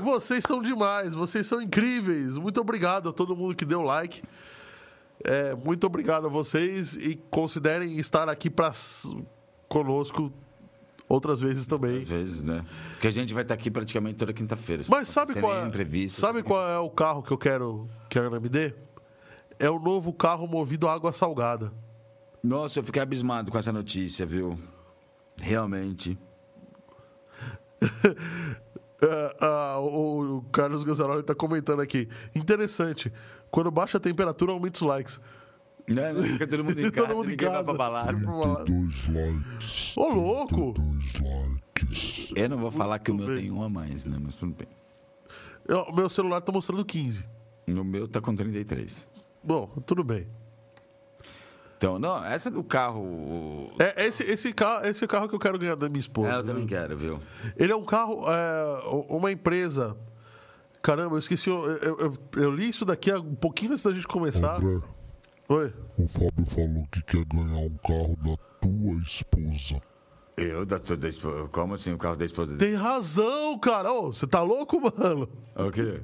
[0.00, 2.36] Vocês são demais, vocês são incríveis.
[2.36, 4.22] Muito obrigado a todo mundo que deu like.
[5.22, 8.72] É, muito obrigado a vocês e considerem estar aqui para
[9.68, 10.32] conosco
[11.08, 11.98] outras vezes também.
[11.98, 12.64] Às vezes, né?
[12.92, 14.82] Porque a gente vai estar aqui praticamente toda quinta-feira.
[14.88, 16.20] Mas sabe qual é, imprevisto.
[16.20, 18.74] sabe qual é o carro que eu quero que a Ana me dê?
[19.58, 21.72] É o novo carro movido a água salgada.
[22.42, 24.58] Nossa, eu fiquei abismado com essa notícia, viu?
[25.36, 26.18] Realmente.
[29.02, 32.08] É, ah, o, o Carlos Gazzaroli está comentando aqui.
[32.34, 33.12] Interessante.
[33.50, 35.20] Quando baixa a temperatura, aumenta os likes.
[35.88, 36.14] Né?
[36.22, 37.64] Fica todo mundo em Todo casa, mundo em ninguém vai casa.
[37.66, 38.12] pra balada.
[38.12, 39.96] 32 likes.
[39.96, 40.72] Ô, louco!
[40.74, 42.32] 32 likes.
[42.36, 43.36] Eu não vou falar que o meu bem.
[43.36, 44.18] tem um a mais, né?
[44.20, 44.68] Mas tudo bem.
[45.66, 47.24] Eu- meu celular tá mostrando 15.
[47.66, 49.06] No meu tá com 33.
[49.42, 50.28] Bom, tudo bem.
[51.80, 53.00] Então, não, essa do carro.
[53.02, 56.30] o- É esse, esse, carro, esse carro que eu quero ganhar da minha esposa.
[56.30, 57.18] É, eu também quero, viu?
[57.56, 59.96] Ele é um carro, é, uma empresa.
[60.82, 61.48] Caramba, eu esqueci.
[61.48, 64.56] Eu, eu- eu- eu li isso daqui um pouquinho antes da gente começar.
[64.58, 64.78] André,
[65.48, 65.72] Oi.
[65.96, 69.80] o Fábio falou que quer ganhar um carro da tua esposa.
[70.36, 71.48] Eu, da, da esposa.
[71.48, 72.72] Como assim o carro da esposa dele?
[72.72, 73.90] Tem razão, cara.
[73.90, 75.26] Ô, você tá louco, mano?
[75.56, 76.02] O quê?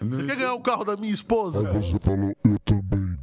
[0.00, 1.60] Você quer ganhar o carro da minha esposa?
[1.60, 3.16] Aí você falou, eu também.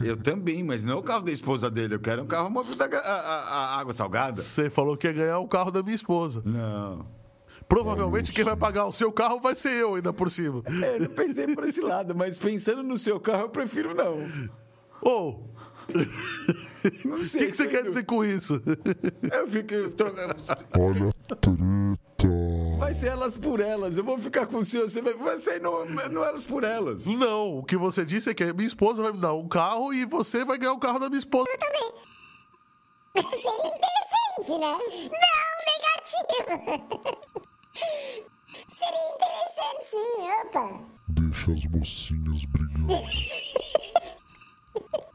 [0.00, 1.94] Eu também, mas não o carro da esposa dele.
[1.94, 3.20] Eu quero um carro movido a, a-
[3.76, 4.40] a- água salgada.
[4.42, 6.42] Você falou que ia ganhar o carro da minha esposa.
[6.44, 7.06] Não.
[7.68, 10.62] Provavelmente quem vai pagar o seu carro vai ser eu, ainda por cima.
[10.82, 14.18] É, eu não pensei por esse lado, mas pensando no seu carro, eu prefiro não.
[15.02, 15.40] Ô, Não
[17.06, 17.46] o sei.
[17.46, 18.60] que, que você quer dizer com isso?
[19.32, 19.88] Eu fico.
[19.96, 20.34] trocando-
[20.78, 21.98] Olha a treta.
[22.78, 23.96] Vai ser elas por elas.
[23.98, 24.88] Eu vou ficar com o seu.
[24.88, 27.06] Você vai, vai ser no, no elas por elas.
[27.06, 30.04] Não, o que você disse é que minha esposa vai me dar um carro e
[30.04, 31.46] você vai ganhar o carro da minha esposa.
[33.16, 34.78] Seria interessante, né?
[35.12, 37.18] Não, negativo.
[38.70, 40.66] Seria interessante, sim, opa.
[41.08, 42.88] Deixa as mocinhas brigando.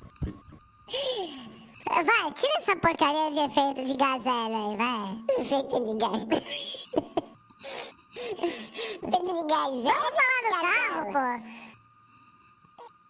[1.90, 5.24] Vai, tira essa porcaria de efeito de gazela aí, vai.
[5.40, 6.44] Efeito de gazela.
[9.04, 9.84] efeito de gazela.
[9.84, 11.20] Vamos falar do carro, pô.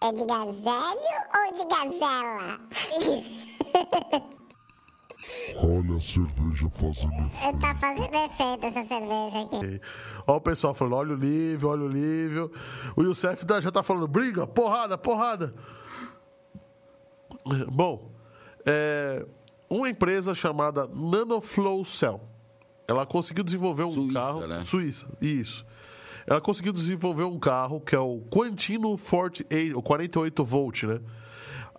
[0.05, 2.59] É de gazelho ou de gazela?
[5.55, 7.59] Olha a cerveja fazendo efeito.
[7.61, 9.81] tá fazendo efeito essa cerveja aqui.
[10.27, 12.51] Ó o pessoal falando, olha o nível, olha o nível.
[12.97, 15.55] O Youssef tá- já tá falando, briga, porrada, porrada.
[17.71, 18.11] Bom,
[18.65, 19.25] é,
[19.69, 22.21] uma empresa chamada Nanoflow Cell,
[22.87, 24.47] ela conseguiu desenvolver um Suíça, carro...
[24.47, 24.63] né?
[24.65, 25.65] Suíça, isso.
[26.25, 30.99] Ela conseguiu desenvolver um carro que é o Quantino 48, o 48 volt, né?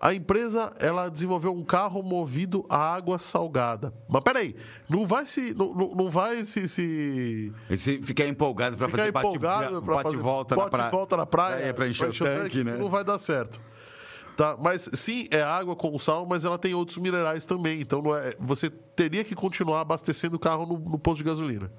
[0.00, 3.90] A empresa, ela desenvolveu um carro movido a água salgada.
[4.06, 4.54] Mas peraí,
[4.86, 5.54] não vai se...
[5.54, 6.68] Não, não- vai se...
[6.68, 7.52] se...
[8.02, 10.90] Ficar empolgado pra Ficar fazer bate, pra bate fazer volta na bate praia.
[10.90, 12.76] volta na praia, É, pra encher o tanque, né?
[12.76, 13.58] Não vai dar certo.
[14.36, 17.80] Tá, mas sim, é água com sal, mas ela tem outros minerais também.
[17.80, 21.70] Então não é, você teria que continuar abastecendo o carro no, no posto de gasolina.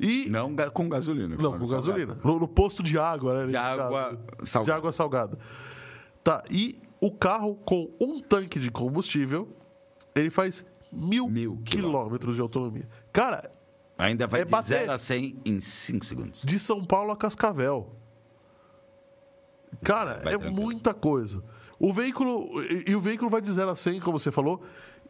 [0.00, 1.36] E Não ga- com gasolina.
[1.36, 2.16] não, com gasolina.
[2.24, 3.46] No, no posto de água, né?
[3.46, 4.18] De água caso.
[4.44, 4.64] salgada.
[4.64, 5.38] De água salgada.
[6.22, 9.48] Tá, e o carro com um tanque de combustível,
[10.14, 12.88] ele faz mil, Mil quilômetros de autonomia.
[13.12, 13.50] Cara,
[13.98, 14.78] Ainda vai É de bater.
[14.80, 16.42] 0 a 100 em 5 segundos.
[16.42, 17.90] de São Paulo a Cascavel.
[19.82, 20.52] Cara, Vai é tranquilo.
[20.54, 21.42] muita coisa.
[21.82, 22.48] O veículo.
[22.86, 24.62] E, o veículo vai de 0 a 100, como você falou,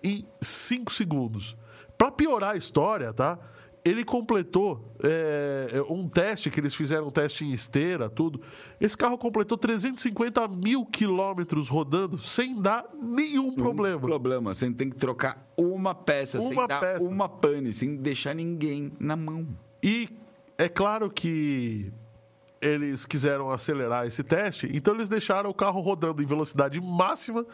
[0.02, 1.54] em 5 segundos.
[1.98, 3.38] Pra piorar a história, tá?
[3.84, 8.40] Ele completou é, um teste que eles fizeram, um teste em esteira, tudo.
[8.80, 14.00] Esse carro completou 350 mil quilômetros rodando sem dar nenhum problema.
[14.00, 14.54] Problema.
[14.54, 17.04] Você tem que trocar uma peça, sem Uma dar peça.
[17.04, 19.46] uma pane, sem deixar ninguém na mão.
[19.82, 20.08] E
[20.56, 21.92] é claro que
[22.62, 27.44] eles quiseram acelerar esse teste, então eles deixaram o carro rodando em velocidade máxima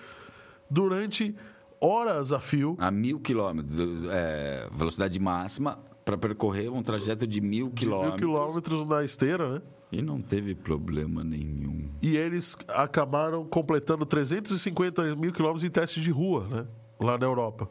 [0.70, 1.34] durante
[1.80, 2.76] horas a fio.
[2.78, 3.74] A mil quilômetros,
[4.10, 8.20] é, velocidade máxima, para percorrer um trajeto de mil de quilômetros.
[8.20, 9.62] Mil quilômetros na esteira, né?
[9.90, 11.88] E não teve problema nenhum.
[12.02, 16.66] E eles acabaram completando 350 mil quilômetros em teste de rua, né?
[17.00, 17.70] Lá na Europa.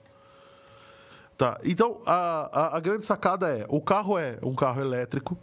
[1.38, 5.38] Tá, então a, a, a grande sacada é: o carro é um carro elétrico,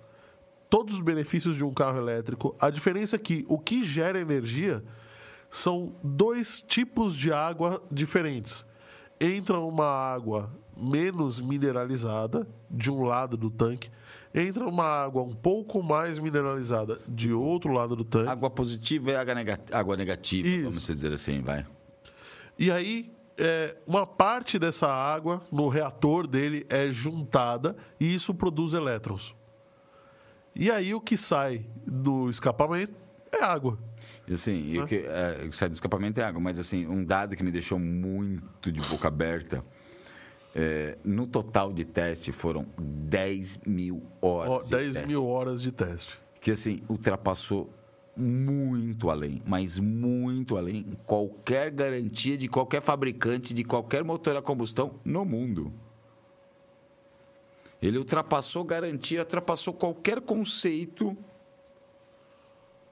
[0.75, 2.57] todos os benefícios de um carro elétrico.
[2.59, 4.83] A diferença é que o que gera energia
[5.49, 8.67] são dois tipos de água diferentes.
[9.21, 13.89] Entra uma água menos mineralizada de um lado do tanque,
[14.35, 18.29] entra uma água um pouco mais mineralizada de outro lado do tanque.
[18.29, 20.65] Água positiva água, nega- água negativa, Isso.
[20.65, 21.65] vamos dizer assim, vai.
[22.59, 28.73] E aí, é, uma parte dessa água no reator dele é juntada e isso produz
[28.73, 29.37] elétrons.
[30.57, 32.95] E aí, o que sai do escapamento
[33.33, 33.79] é água.
[34.31, 37.05] Assim, e o que, é, o que sai do escapamento é água, mas assim, um
[37.05, 39.65] dado que me deixou muito de boca aberta.
[40.55, 44.65] é, no total de teste foram 10 mil horas.
[44.67, 45.09] De 10 teste.
[45.09, 46.19] mil horas de teste.
[46.41, 47.73] que assim ultrapassou
[48.17, 55.01] muito além, mas muito além qualquer garantia de qualquer fabricante de qualquer motor a combustão
[55.05, 55.73] no mundo.
[57.85, 61.15] Ele ultrapassou garantia, ultrapassou qualquer conceito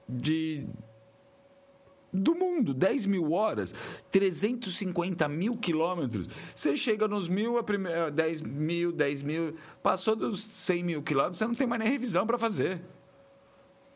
[0.07, 0.67] de
[2.15, 3.73] do mundo, 10 mil horas,
[4.11, 6.29] 350 mil quilômetros.
[6.53, 11.39] Você chega nos mil, a primeira, 10 mil, 10 mil, passou dos 100 mil quilômetros,
[11.39, 12.79] você não tem mais nem revisão para fazer.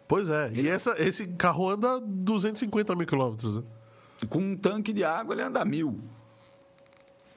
[0.08, 3.58] Pois é, e essa, esse carro anda 250 mil quilômetros.
[3.58, 3.64] Né?
[4.28, 6.02] Com um tanque de água, ele anda mil.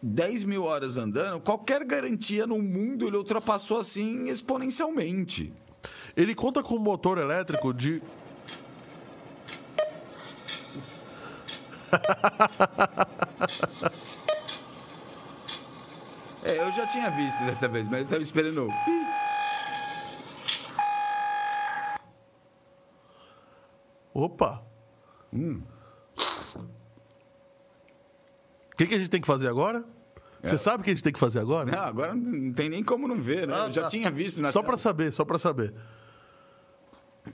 [0.03, 5.53] 10 mil horas andando, qualquer garantia no mundo ele ultrapassou assim exponencialmente.
[6.17, 8.03] Ele conta com um motor elétrico de.
[16.43, 18.67] É, eu já tinha visto dessa vez, mas eu estava esperando.
[24.15, 24.63] Opa!
[25.33, 25.80] O
[28.85, 29.85] que, que a gente tem que fazer agora?
[30.43, 31.71] Você sabe o que a gente tem que fazer agora?
[31.71, 33.55] Não, agora não tem nem como não ver, né?
[33.55, 33.89] Ah, eu já tá.
[33.89, 35.75] tinha visto na Só pra saber, só pra saber.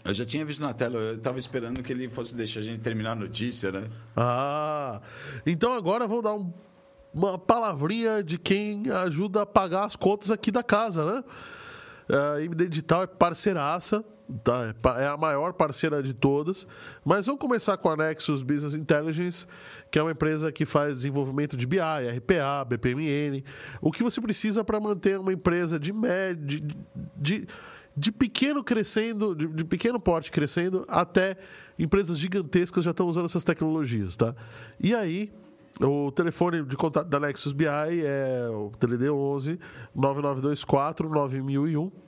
[0.04, 2.80] Eu já tinha visto na tela, eu estava esperando que ele fosse deixar a gente
[2.80, 3.88] terminar a notícia, né?
[4.16, 5.00] Ah,
[5.46, 6.52] então agora vamos dar um-
[7.14, 11.24] uma palavrinha de quem ajuda a pagar as contas aqui da casa, né?
[12.34, 14.04] A MD Digital é parceiraça,
[14.42, 14.74] tá?
[14.98, 16.66] É é a maior parceira de todas.
[17.04, 19.46] Mas vamos começar com a Nexus Business Intelligence,
[19.90, 23.44] que é uma empresa que faz desenvolvimento de BI, RPA, BPMN.
[23.80, 26.76] O que você precisa para manter uma empresa de médio, de,
[27.16, 27.46] de,
[27.96, 31.36] de pequeno crescendo, de, de pequeno porte crescendo, até
[31.78, 34.34] empresas gigantescas já estão usando essas tecnologias, tá?
[34.80, 35.32] E aí,
[35.80, 39.58] o telefone de contato da Nexus BI é o TLD 11
[39.94, 42.05] 9924 9001.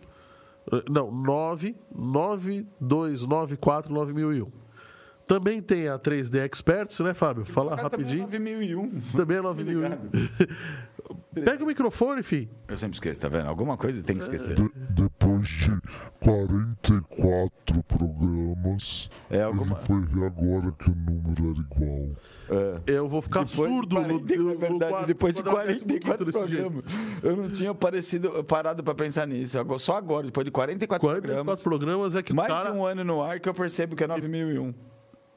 [0.73, 4.51] Eh, Não, 99294 9001.
[5.27, 7.45] Também tem a 3D Experts, né, Fábio?
[7.45, 8.23] Fala rapidinho.
[8.23, 9.01] 9001.
[9.15, 9.91] Também é 9001.
[11.35, 12.49] Pega o microfone, filho.
[12.67, 13.47] Eu sempre esqueço, tá vendo?
[13.49, 14.55] Alguma coisa tem que esquecer.
[14.57, 15.81] De- depois de
[16.21, 22.09] 44 programas, É, alguma- ele foi ver agora que o número era igual.
[22.87, 25.55] Eu vou ficar Depois de surdo no, 40, no, na verdade, no- depois de quando
[25.55, 26.71] eu acesso 44 muito desse jeito.
[26.83, 27.23] programas.
[27.23, 29.59] Eu não tinha parecido, parado para pensar nisso.
[29.59, 31.63] Agora- Só agora, depois de 44, 44 programas.
[31.63, 32.71] programas é que o Mais cara...
[32.73, 34.75] de um ano no ar que eu percebo que é 9001.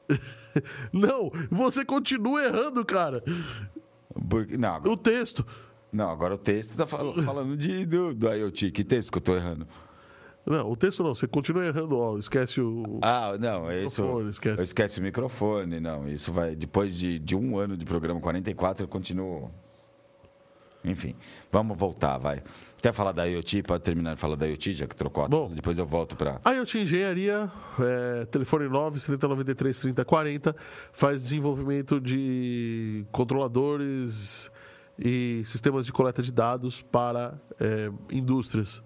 [0.92, 3.22] Não, você continua errando, cara.
[4.28, 5.44] Porque, não, agora, O texto.
[5.92, 8.70] não, agora o texto tá fal- falando de, do, do IoT.
[8.70, 9.66] Que texto que eu tô errando?
[10.44, 12.98] Não, o texto não, você continua errando, ó, esquece o...
[13.00, 14.02] Ah, não, é isso.
[14.02, 14.58] Microfone, esquece.
[14.60, 16.08] Eu esquece o microfone, não.
[16.08, 16.56] Isso vai.
[16.56, 19.52] Depois de, de um ano de programa 44, eu continuo.
[20.84, 21.14] Enfim,
[21.50, 22.42] vamos voltar, vai.
[22.78, 23.62] Quer falar da IoT?
[23.62, 25.50] Pode terminar de falar da IoT, já que trocou a Bom.
[25.54, 26.40] Depois eu volto para.
[26.52, 30.56] IoT Engenharia, é, telefone 9 7093 3040,
[30.92, 34.50] faz desenvolvimento de controladores
[34.98, 38.82] e sistemas de coleta de dados para é, indústrias.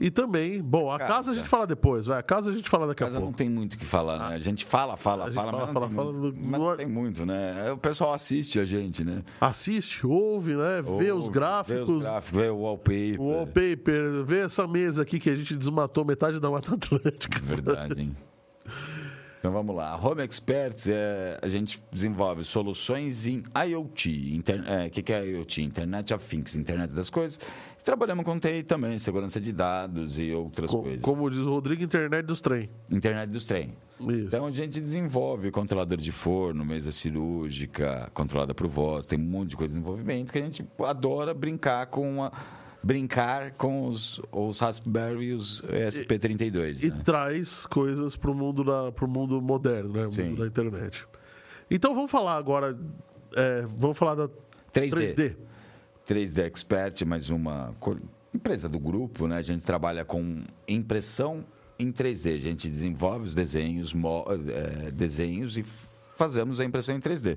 [0.00, 1.12] E também, bom, a Casa.
[1.12, 2.18] casa a gente fala depois, vai.
[2.18, 3.36] A casa a gente fala daqui a não pouco.
[3.36, 4.36] tem muito o que falar, né?
[4.36, 6.36] A gente fala, fala, A gente fala, fala, mas não fala, tem fala, muito.
[6.36, 7.72] não- Mas não não é- tem muito, né?
[7.72, 9.22] O pessoal assiste a gente, né?
[9.40, 10.80] Assiste, ouve, né?
[10.98, 11.86] Vê os Ouve, gráficos.
[11.88, 13.20] Vê os gráficos, vê o wallpaper.
[13.20, 17.40] O wallpaper, vê essa mesa aqui que a gente desmatou metade da Mata Atlântica.
[17.42, 18.16] Verdade, hein?
[19.42, 19.88] Então vamos lá.
[19.90, 24.40] A Home Experts, é, a gente desenvolve soluções em IoT.
[24.46, 25.62] O é, que, que é IoT?
[25.64, 27.40] Internet of Things, Internet das Coisas.
[27.84, 31.02] Trabalhamos com TI também, segurança de dados e outras Co- coisas.
[31.02, 32.70] Como diz o Rodrigo, internet dos trem.
[32.90, 33.72] Internet dos trem.
[34.00, 34.10] Isso.
[34.26, 39.50] Então a gente desenvolve controlador de forno, mesa cirúrgica, controlada por voz, tem um monte
[39.50, 42.32] de coisa de desenvolvimento que a gente adora brincar com a,
[42.82, 46.82] brincar com os, os Raspberry e os SP32.
[46.82, 47.00] e né?
[47.04, 50.06] traz coisas pro mundo, da, mundo moderno, né?
[50.06, 50.24] O Sim.
[50.30, 51.06] mundo da internet.
[51.70, 52.76] Então vamos falar agora.
[53.36, 54.28] é, vamos falar da
[54.74, 55.14] 3D.
[55.14, 55.36] 3D.
[56.06, 57.74] 3D Expert, mais uma
[58.34, 59.36] empresa do grupo, né?
[59.36, 61.44] A gente trabalha com impressão
[61.78, 62.36] em 3D.
[62.36, 65.64] A gente desenvolve os desenhos, eh, desenhos e
[66.16, 67.36] fazemos a impressão em 3D.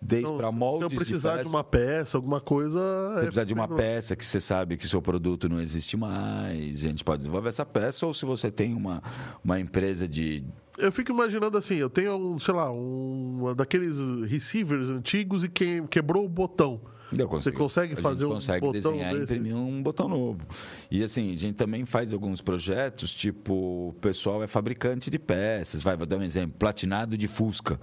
[0.00, 2.80] Desde Então, para se moldes eu precisar de, peças- uma peça, alguma coisa.
[3.14, 6.84] Você é precisa de uma peça que você sabe que seu produto não existe mais,
[6.84, 9.02] a gente pode desenvolver essa peça, ou se você tem uma,
[9.42, 10.44] uma empresa de.
[10.78, 13.96] Eu fico imaginando assim, eu tenho um, sei lá, um daqueles
[14.28, 16.80] receivers antigos e que, quebrou o botão.
[17.16, 20.46] Você consegue fazer um consegue botão desenhar e imprimir um botão novo.
[20.90, 25.82] E assim, a gente também faz alguns projetos, tipo, o pessoal é fabricante de peças,
[25.82, 27.80] vai, vou dar um exemplo, platinado de Fusca.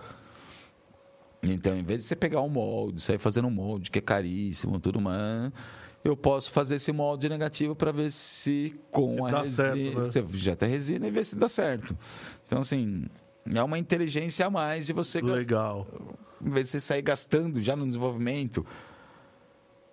[1.43, 4.79] Então, em vez de você pegar um molde, sair fazendo um molde que é caríssimo,
[4.79, 5.51] tudo mais,
[6.03, 9.91] eu posso fazer esse molde negativo para ver se com Se a resina, certo, né?
[9.91, 11.97] você jeta a resina e ver se dá certo.
[12.45, 13.05] Então, assim,
[13.53, 15.87] é uma inteligência a mais de você Legal.
[16.43, 18.65] em vez de você sair gastando já no desenvolvimento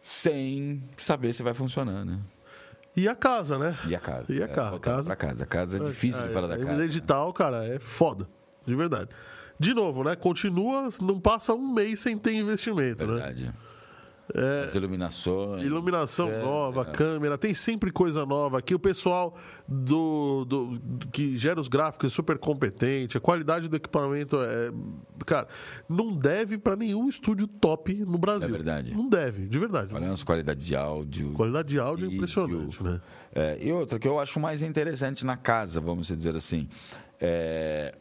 [0.01, 2.19] sem saber se vai funcionar, né?
[2.97, 3.77] E a casa, né?
[3.87, 4.33] E a casa?
[4.35, 4.71] E a casa?
[4.71, 5.45] voltando Casa- pra casa.
[5.45, 6.73] A casa é difícil de falar da a casa.
[6.73, 8.29] MD digital, cara, é foda.
[8.67, 9.11] De verdade.
[9.59, 10.17] De novo, né?
[10.17, 13.15] Continua, não passa um mês sem ter investimento, né?
[13.15, 13.53] Verdade.
[14.65, 15.65] As iluminações.
[15.65, 16.85] Iluminação É, nova, é.
[16.85, 18.59] câmera, tem sempre coisa nova.
[18.59, 23.69] Aqui o pessoal do, do- do- que gera os gráficos é super competente, a qualidade
[23.69, 24.71] do equipamento é.
[25.25, 25.49] Cara,
[25.89, 28.49] não deve para nenhum estúdio top no Brasil.
[28.49, 28.95] É verdade.
[28.95, 29.95] Não deve, de verdade.
[29.95, 31.33] Olha as qualidades de áudio.
[31.33, 32.17] Qualidade de áudio é vídeo.
[32.17, 33.01] impressionante, né?
[33.35, 36.69] É, e outra que eu acho mais interessante na casa, vamos dizer assim.
[37.21, 37.95] é,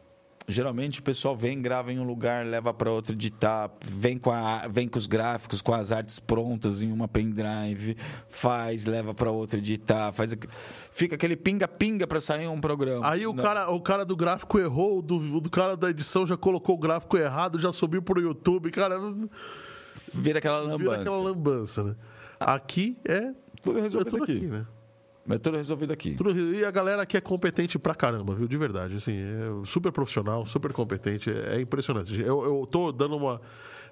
[0.49, 4.65] geralmente o pessoal vem, grava em um lugar, leva para outro editar, vem com, a,
[4.69, 7.97] vem com os gráficos, com as artes prontas em uma pendrive,
[8.29, 10.33] faz, leva para outro editar, faz,
[10.91, 13.09] fica aquele pinga-pinga para sair um programa.
[13.09, 13.43] Aí o Não.
[13.43, 16.79] cara, o cara do gráfico errou, o do, do cara da edição já colocou o
[16.79, 18.71] gráfico errado, já subiu pro YouTube.
[18.71, 18.95] Cara,
[20.13, 21.01] vira aquela vira lambança.
[21.01, 21.95] aquela lambança, né?
[22.39, 24.37] Aqui é, Tudo é resolvido tudo aqui.
[24.37, 24.65] aqui, né?
[25.29, 26.15] É tudo resolvido aqui.
[26.15, 28.47] Tudo- E a galera aqui é competente pra caramba, viu?
[28.47, 28.95] De verdade.
[28.95, 31.29] Assim, é super profissional, super competente.
[31.29, 32.19] É é impressionante.
[32.21, 33.41] Eu, eu tô dando uma.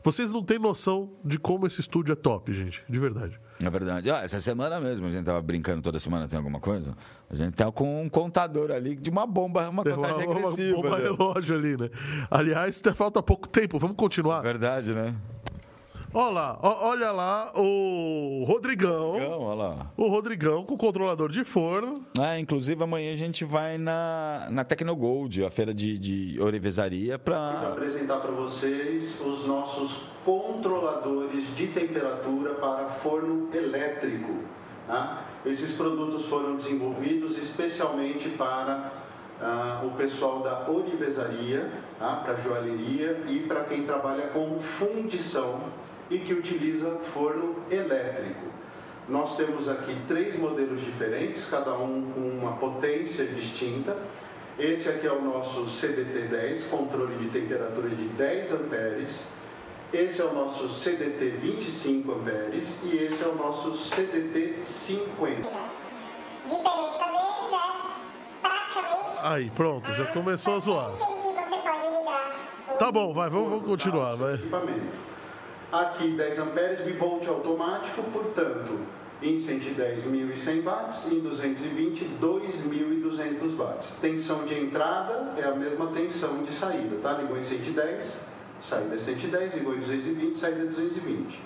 [0.03, 2.83] Vocês não têm noção de como esse estúdio é top, gente.
[2.87, 3.39] De verdade.
[3.59, 4.11] É verdade.
[4.11, 6.95] Ah, essa semana mesmo, a gente tava brincando toda semana, tem alguma coisa?
[7.29, 10.77] A gente tá com um contador ali de uma bomba, uma Tem contagem uma, agressiva.
[10.77, 11.03] uma né?
[11.05, 11.89] relógio ali, né?
[12.29, 13.79] Aliás, falta pouco tempo.
[13.79, 14.41] Vamos continuar.
[14.41, 15.15] Verdade, né?
[16.17, 19.17] Olha lá, olha lá o Rodrigão.
[19.17, 19.91] Então, olha lá.
[19.97, 22.05] O Rodrigão com o controlador de forno.
[22.17, 27.19] Ah, inclusive amanhã a gente vai na, na Tecnogold, a feira de, de ourivesaria, Vou
[27.19, 34.35] para apresentar para vocês os nossos controladores de temperatura para forno elétrico.
[34.87, 35.21] tá?
[35.45, 38.89] Esses produtos foram desenvolvidos especialmente para
[39.41, 42.21] ah, o pessoal da ourivesaria, tá?
[42.23, 45.59] para joalheria e para quem trabalha com fundição
[46.09, 48.45] e que utiliza forno elétrico.
[49.07, 53.95] Nós temos aqui três modelos diferentes, cada um com uma potência distinta.
[54.57, 59.27] Esse aqui é o nosso CDT10, controle de temperatura de 10 amperes.
[59.93, 65.47] Esse é o nosso CDT 25 amperes e esse é o nosso CDT 50.
[65.47, 70.91] A diferença deles é praticamente Aí, pronto, já começou a zoar.
[70.91, 71.07] ligar.
[72.73, 74.33] o Tá bom, vai, vamos, vamos continuar, vai.
[74.35, 75.14] equipamento.
[75.75, 78.79] Aqui 10 amperes bivolt automático, portanto,
[79.21, 83.97] em 110 1.100 watts, em 220 2.200 watts.
[83.99, 87.17] Tensão de entrada é a mesma tensão de saída, tá?
[87.19, 88.21] Ligou em 110,
[88.61, 91.41] saída é 110, ligou em 220, saída é 220.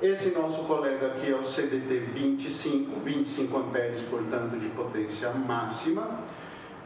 [0.00, 6.20] Esse nosso colega aqui é o CDT 25, 25 amperes, portanto, de potência máxima.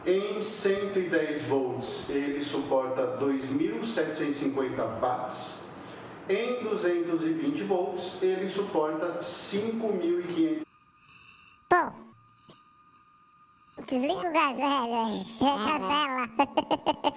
[0.05, 5.64] Em 110 volts, ele suporta 2.750 watts.
[6.27, 10.61] Em 220 volts, ele suporta 5.500
[11.69, 11.91] Pô,
[13.87, 15.25] desliga o gás, velho.
[15.39, 16.29] Cancela.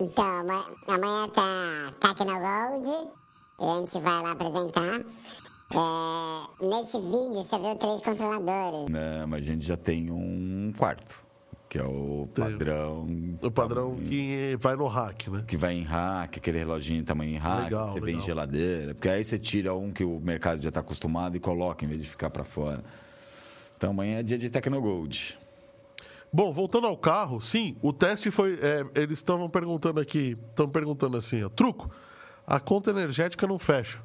[0.00, 3.08] então, ama- amanhã tá Tecnogold
[3.60, 5.00] e a gente vai lá apresentar.
[5.70, 8.88] É, nesse vídeo você viu três controladores.
[8.90, 11.23] Não, mas a gente já tem um quarto.
[11.74, 13.08] Que é o padrão.
[13.42, 15.44] O padrão que vai no hack, né?
[15.44, 18.22] que vai em rack, aquele reloginho tamanho em rack, Legal, que você vê legal.
[18.22, 18.94] em geladeira.
[18.94, 22.00] Porque aí você tira um que o mercado já está acostumado e coloca em vez
[22.00, 22.84] de ficar para fora.
[23.76, 25.36] Então amanhã é dia de Tecnogold.
[26.32, 28.56] Bom, voltando ao carro, sim, o teste foi.
[28.62, 31.90] é, eles estavam perguntando aqui, estão perguntando assim, ó, truco,
[32.46, 33.98] a conta energética não fecha.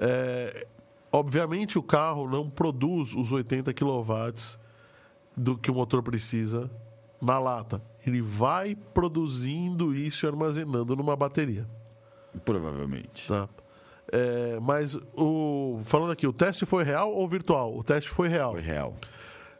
[0.00, 0.66] É,
[1.12, 4.63] obviamente o carro não produz os 80 kW
[5.36, 6.70] do que o motor precisa
[7.20, 7.82] na lata.
[8.06, 11.66] Ele vai produzindo isso e armazenando numa bateria.
[12.44, 13.28] Provavelmente.
[13.28, 13.48] Tá?
[14.12, 17.76] É, mas o falando aqui, o teste foi real ou virtual?
[17.76, 18.52] O teste foi real.
[18.52, 18.94] Foi real.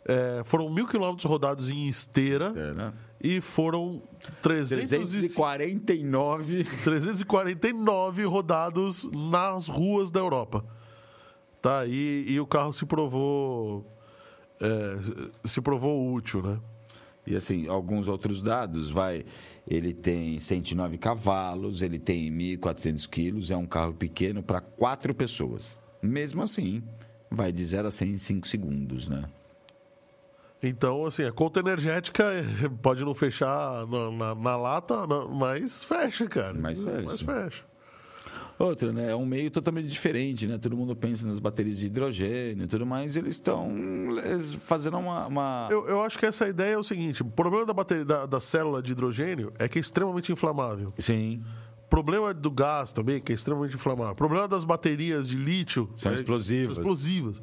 [0.07, 2.93] É, foram mil quilômetros rodados em esteira É, né?
[3.23, 4.03] e foram
[4.43, 6.65] 300 e- 349.
[6.85, 10.63] 349 rodados nas ruas da Europa.
[11.63, 11.87] Tá?
[11.87, 13.91] E, e o carro se provou
[14.61, 16.61] é, se provou útil, né?
[17.27, 19.25] E assim, alguns outros dados, vai.
[19.67, 25.81] Ele tem 109 cavalos, ele tem 1.400 quilos, é um carro pequeno para quatro pessoas.
[26.03, 26.83] Mesmo assim,
[27.31, 29.25] vai de 0 a 100 em 5 segundos, né?
[30.63, 32.25] Então, assim, a conta energética
[32.83, 36.55] pode não fechar na, na- na lata, mas fecha, cara.
[36.59, 37.03] Mas fecha.
[37.03, 37.63] Mas fecha.
[38.59, 39.11] Outra, né?
[39.11, 40.57] É um meio totalmente diferente, né?
[40.59, 43.69] Todo mundo pensa nas baterias de hidrogênio e tudo mais, eles estão
[44.65, 45.27] fazendo uma.
[45.27, 48.27] uma- Eu, eu acho que essa ideia é o seguinte: o problema da, bateria, da,
[48.27, 50.93] da célula de hidrogênio é que é extremamente inflamável.
[50.99, 51.43] Sim.
[51.91, 54.15] Problema do gás também, que é extremamente inflamável.
[54.15, 55.91] Problema das baterias de lítio.
[55.97, 56.77] São é- explosivas.
[56.77, 57.43] São explosivas.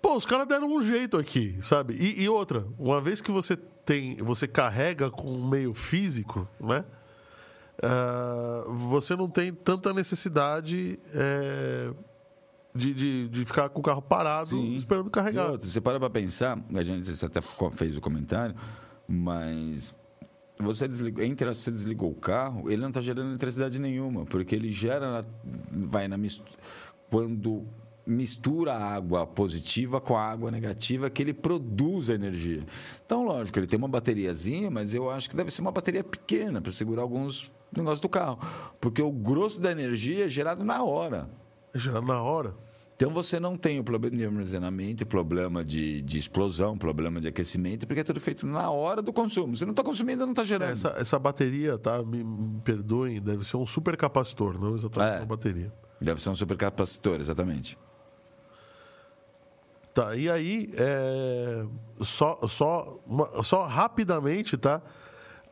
[0.00, 1.94] Pô, os caras deram um jeito aqui, sabe?
[1.94, 6.84] E, e outra, uma vez que você tem, você carrega com um meio físico, né?
[7.82, 11.90] Ah, você não tem tanta necessidade é,
[12.74, 14.74] de, de, de ficar com o carro parado Sim.
[14.74, 15.52] esperando carregar.
[15.52, 17.40] outra, você para pra pensar, a gente você até
[17.72, 18.54] fez o comentário,
[19.06, 19.94] mas
[20.58, 24.72] você desligou, entre você desligou o carro, ele não está gerando eletricidade nenhuma, porque ele
[24.72, 25.24] gera,
[25.72, 26.50] vai na mistura,
[27.08, 27.64] quando
[28.04, 32.64] mistura a água positiva com a água negativa, que ele produz a energia.
[33.04, 36.60] Então, lógico, ele tem uma bateriazinha, mas eu acho que deve ser uma bateria pequena
[36.60, 38.38] para segurar alguns negócios do carro,
[38.80, 41.28] porque o grosso da energia é gerado na hora.
[41.74, 42.54] Já na hora.
[42.96, 47.86] Então você não tem o problema de armazenamento, problema de, de explosão, problema de aquecimento,
[47.86, 49.56] porque é tudo feito na hora do consumo.
[49.56, 50.72] Você não está consumindo, não está gerando.
[50.72, 52.02] Essa, essa bateria, tá?
[52.02, 55.18] Me, me perdoem, deve ser um supercapacitor, não exatamente É.
[55.18, 55.72] uma bateria.
[56.00, 57.78] Deve ser um supercapacitor, exatamente.
[59.94, 61.64] Tá, e aí, é,
[62.02, 62.98] só, só,
[63.42, 64.80] só rapidamente, tá?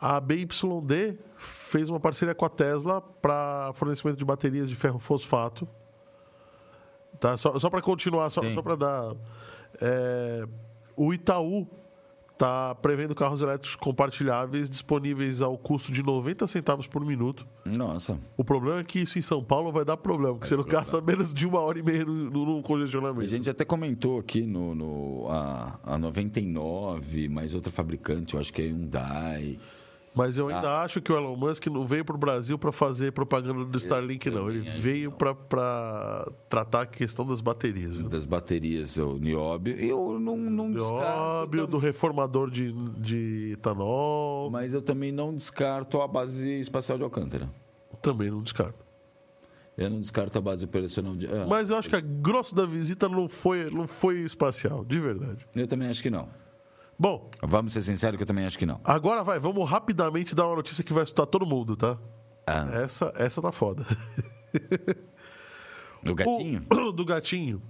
[0.00, 5.66] A BYD fez uma parceria com a Tesla para fornecimento de baterias de ferro fosfato.
[7.18, 7.36] Tá?
[7.36, 8.52] Só, só para continuar, só, Sim.
[8.52, 9.14] só para dar.
[9.80, 10.46] é,
[10.96, 11.66] o Itaú
[12.32, 17.46] está prevendo carros elétricos compartilháveis disponíveis ao custo de 90 centavos por minuto.
[17.64, 18.18] Nossa.
[18.36, 21.00] O problema é que isso em São Paulo vai dar problema, porque você não gasta
[21.00, 23.26] menos de uma hora e meia no, no, no A congestionamento.
[23.26, 28.60] gente até comentou aqui no, no a, a 99, mais outra fabricante, eu acho que
[28.60, 29.58] é Hyundai.
[30.16, 30.56] Mas eu Ah.
[30.56, 33.76] ainda acho que o Elon Musk não veio para o Brasil para fazer propaganda do
[33.76, 34.48] Starlink, não.
[34.48, 37.96] Ele também acho veio para tratar a questão das baterias.
[37.98, 38.08] viu?
[38.08, 39.76] Das baterias, o Nióbio.
[39.78, 41.20] Eu não, não descarto.
[41.20, 44.50] Óbvio, do reformador de, de etanol.
[44.50, 47.50] Mas eu também não descarto a base espacial de Alcântara.
[48.00, 48.86] Também não descarto.
[49.76, 51.26] Eu não descarto a base operacional de.
[51.26, 54.98] ah, Mas eu acho que a grosso da visita não foi, não foi espacial, de
[54.98, 55.46] verdade.
[55.54, 56.26] Eu também acho que não.
[56.98, 58.80] Bom, Vamos ser sinceros que eu também acho que não.
[58.82, 61.98] agora vai, vamos rapidamente dar uma notícia que vai assustar todo mundo, tá?
[62.46, 63.84] Ah, Essa, essa tá foda.
[66.06, 66.66] o gatinho?
[66.70, 67.62] O, do gatinho.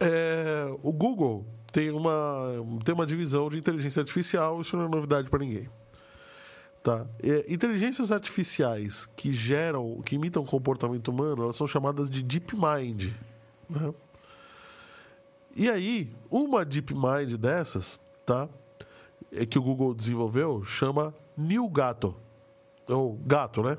[0.00, 5.28] É, o Google tem uma, tem uma divisão de inteligência artificial, isso não é novidade
[5.28, 5.68] para ninguém.
[6.82, 7.04] Tá?
[7.22, 12.54] É, inteligências artificiais que geram, que imitam o comportamento humano, elas são chamadas de Deep
[12.54, 13.10] Mind.
[13.68, 13.92] né?
[15.56, 18.46] E aí, uma Deep Mind dessas, tá?
[19.32, 22.14] É que o Google desenvolveu, chama New Gato.
[22.88, 23.76] Ou gato, né?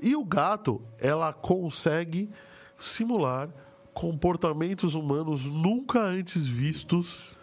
[0.00, 2.30] E o gato, ela consegue
[2.78, 3.48] simular
[3.92, 7.36] comportamentos humanos nunca antes vistos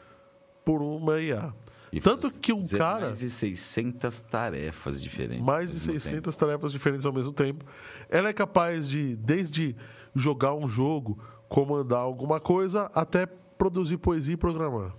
[0.63, 1.53] por uma IA.
[1.91, 3.07] E Tanto que um cara.
[3.07, 5.43] Mais de 600 tarefas diferentes.
[5.43, 7.65] Mais de ao mesmo 600 tarefas diferentes ao mesmo tempo.
[8.09, 9.75] Ela é capaz de, desde
[10.13, 11.19] jogar um jogo,
[11.49, 14.93] comandar alguma coisa, até produzir poesia e programar.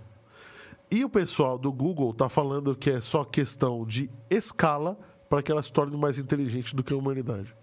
[0.89, 4.97] E o pessoal do Google está falando que é só questão de escala
[5.29, 7.53] para que ela se torne mais inteligente do que a humanidade.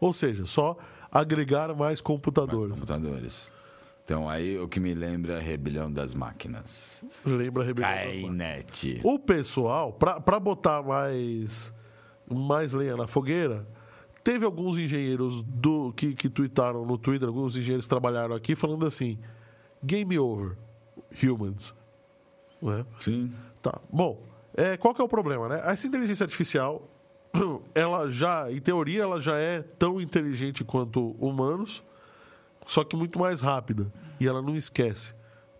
[0.00, 0.76] Ou seja, só
[1.12, 2.74] agregar mais computadores.
[2.80, 3.50] computadores.
[4.04, 7.04] Então aí o que me lembra a rebelião das máquinas.
[7.24, 8.66] Lembra a rebelião das máquinas.
[8.72, 9.00] Skynet.
[9.04, 11.72] O pessoal, pra botar mais,
[12.28, 13.64] mais lenha na fogueira,
[14.30, 19.18] teve alguns engenheiros do que, que tweetaram no Twitter, alguns engenheiros trabalharam aqui falando assim:
[19.82, 20.56] game over,
[21.20, 21.74] humans.
[22.62, 22.86] Né?
[23.00, 23.32] Sim.
[23.60, 23.80] Tá.
[23.92, 24.24] Bom,
[24.54, 25.60] é, qual que é o problema, né?
[25.64, 26.88] Essa inteligência artificial,
[27.74, 31.82] ela já, em teoria, ela já é tão inteligente quanto humanos,
[32.66, 33.92] só que muito mais rápida.
[34.20, 35.12] E ela não esquece,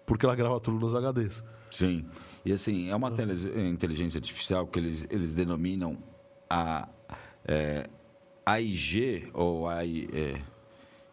[0.06, 1.42] porque ela grava tudo nos HDs.
[1.72, 2.06] Sim.
[2.44, 3.10] E assim, é uma
[3.68, 5.98] inteligência artificial que eles, eles denominam
[6.48, 6.88] a
[7.44, 7.88] é,
[8.44, 10.40] AIG ou AI, é,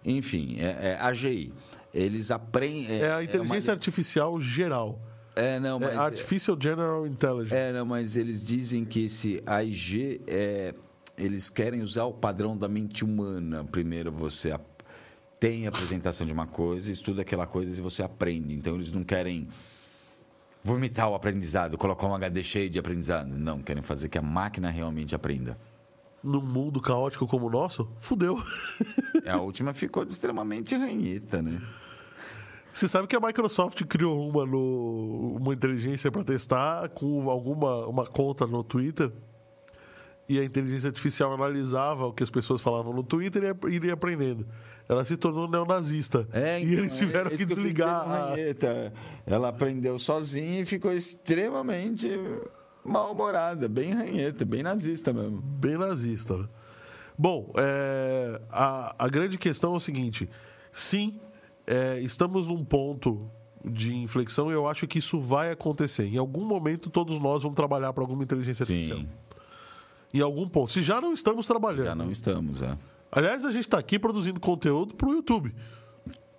[0.06, 1.54] enfim, é, é AGI.
[1.94, 3.02] Eles aprendem.
[3.02, 5.00] É a inteligência uma- artificial geral.
[5.36, 7.56] É, não, mas É Artificial General Intelligence.
[7.56, 10.74] É, não, mas eles dizem que esse AIG é.
[11.18, 13.64] Eles querem usar o padrão da mente humana.
[13.64, 14.56] Primeiro você
[15.40, 18.54] tem a apresentação de uma coisa, estuda aquela coisa e você aprende.
[18.54, 19.48] Então eles não querem
[20.64, 23.28] vomitar o aprendizado, colocar um HD cheio de aprendizado.
[23.30, 25.58] Não, querem fazer que a máquina realmente aprenda.
[26.24, 28.42] Num mundo caótico como o nosso, fudeu.
[29.26, 31.62] A última ficou extremamente ranheta, né?
[32.74, 38.06] Você sabe que a Microsoft criou uma, no, uma inteligência para testar com alguma uma
[38.06, 39.12] conta no Twitter
[40.30, 43.94] e a inteligência artificial analisava o que as pessoas falavam no Twitter e ia- iria
[43.94, 44.46] aprendendo.
[44.90, 46.28] Ela se tornou neonazista.
[46.32, 48.08] É, e então, eles tiveram é que desligar.
[48.08, 48.92] no a-.
[49.26, 52.08] Ela aprendeu sozinha e ficou extremamente
[52.88, 55.42] mal-humorada, bem ranheta, bem nazista mesmo.
[55.42, 56.38] bem nazista.
[56.38, 56.48] né?
[57.18, 60.30] Bom, é, a, a grande questão é o seguinte:
[60.72, 61.20] sim,
[61.66, 63.30] é, estamos num ponto
[63.66, 66.06] de inflexão e eu acho que isso vai acontecer.
[66.06, 69.00] Em algum momento, todos nós vamos trabalhar para alguma inteligência artificial.
[69.00, 69.08] Sim,
[70.14, 70.72] Em algum ponto.
[70.72, 71.86] Se já não estamos trabalhando.
[71.86, 72.78] já não estamos, é.
[73.12, 75.54] Aliás, a gente está aqui produzindo conteúdo para o YouTube,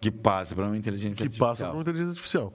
[0.01, 1.71] Que passa para uma inteligência que passa artificial.
[1.71, 2.53] por uma inteligência artificial.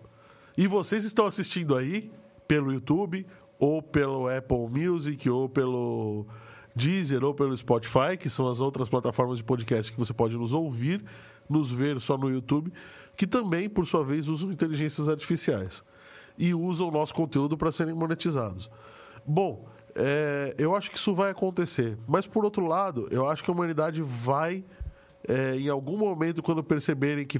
[0.57, 2.09] E vocês estão assistindo aí
[2.47, 3.25] pelo YouTube,
[3.63, 6.27] ou pelo Apple Music, ou pelo
[6.75, 10.51] Deezer, ou pelo Spotify, que são as outras plataformas de podcast que você pode nos
[10.51, 11.01] ouvir,
[11.49, 12.73] nos ver só no YouTube,
[13.15, 15.81] que também, por sua vez, usam inteligências artificiais
[16.37, 18.69] e usam o nosso conteúdo para serem monetizados.
[19.25, 19.65] Bom,
[19.95, 23.53] é, eu acho que isso vai acontecer, mas por outro lado, eu acho que a
[23.53, 24.65] humanidade vai,
[25.25, 27.39] é, em algum momento, quando perceberem que,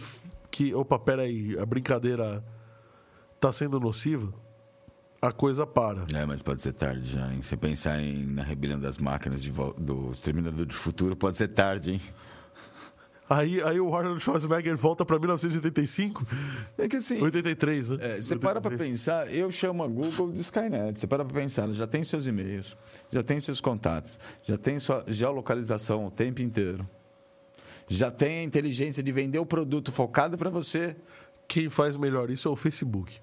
[0.49, 2.41] que opa, peraí, a brincadeira
[3.35, 4.33] está sendo nociva,
[5.23, 6.05] a coisa para.
[6.13, 7.41] É, mas pode ser tarde já, hein?
[7.41, 11.93] Se pensar em, na rebelião das máquinas de do Exterminador do Futuro, pode ser tarde,
[11.93, 12.01] hein?
[13.29, 16.27] Aí, aí o Arnold Schwarzenegger volta para 1985,
[16.77, 17.97] É que assim, 83, né?
[18.01, 20.99] É, você para para pensar, eu chamo a Google de Skynet.
[20.99, 22.75] Você para para pensar, ela já tem seus e-mails,
[23.09, 26.87] já tem seus contatos, já tem sua geolocalização o tempo inteiro.
[27.87, 30.95] Já tem a inteligência de vender o produto focado para você.
[31.47, 33.22] Quem faz melhor isso é o Facebook.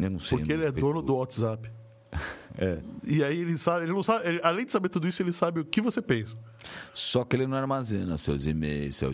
[0.00, 0.38] Eu não sei.
[0.38, 1.06] Porque ele é dono Facebook.
[1.06, 1.70] do WhatsApp.
[2.60, 2.80] É.
[3.06, 5.60] E aí ele sabe, ele não sabe, ele- além de saber tudo isso, ele sabe
[5.60, 6.36] o que você pensa.
[6.92, 9.12] Só que ele não armazena seus e-mails, sua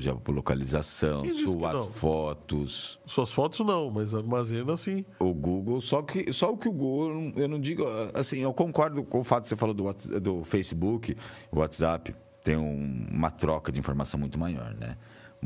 [1.25, 2.99] que suas fotos.
[3.05, 5.05] Suas fotos não, mas armazena sim.
[5.19, 7.85] O Google, só que só o que o Google, eu não- digo
[8.15, 11.15] assim, eu concordo com o fato que você falou do, Whats- do Facebook,
[11.53, 14.97] o WhatsApp tem um- uma troca de informação muito maior, né?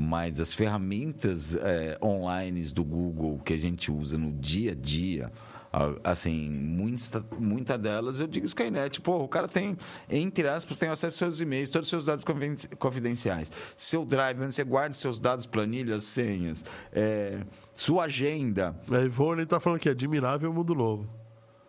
[0.01, 5.33] Mas as ferramentas é, online do Google que a gente usa no dia a dia,
[6.05, 9.77] assim, muita, muita delas, eu digo Skynet, pô, o cara tem,
[10.09, 12.25] entre aspas, tem acesso aos seus e-mails, todos os seus dados
[12.79, 17.41] confidenciais, seu drive, onde você guarda seus dados, planilhas, senhas, é,
[17.75, 21.09] sua agenda, A Ivone tá falando que é admirável o mundo novo.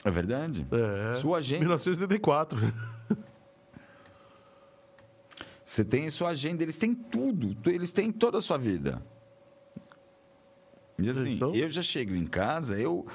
[0.05, 0.67] é verdade?
[0.71, 1.13] É.
[1.15, 1.61] Sua agenda.
[1.61, 2.59] 1974.
[5.69, 7.53] Você tem a sua agenda, eles têm tudo.
[7.53, 8.99] tu- Eles têm toda a sua vida.
[10.97, 11.53] E assim, Então?
[11.53, 13.05] eu já chego em casa, eu.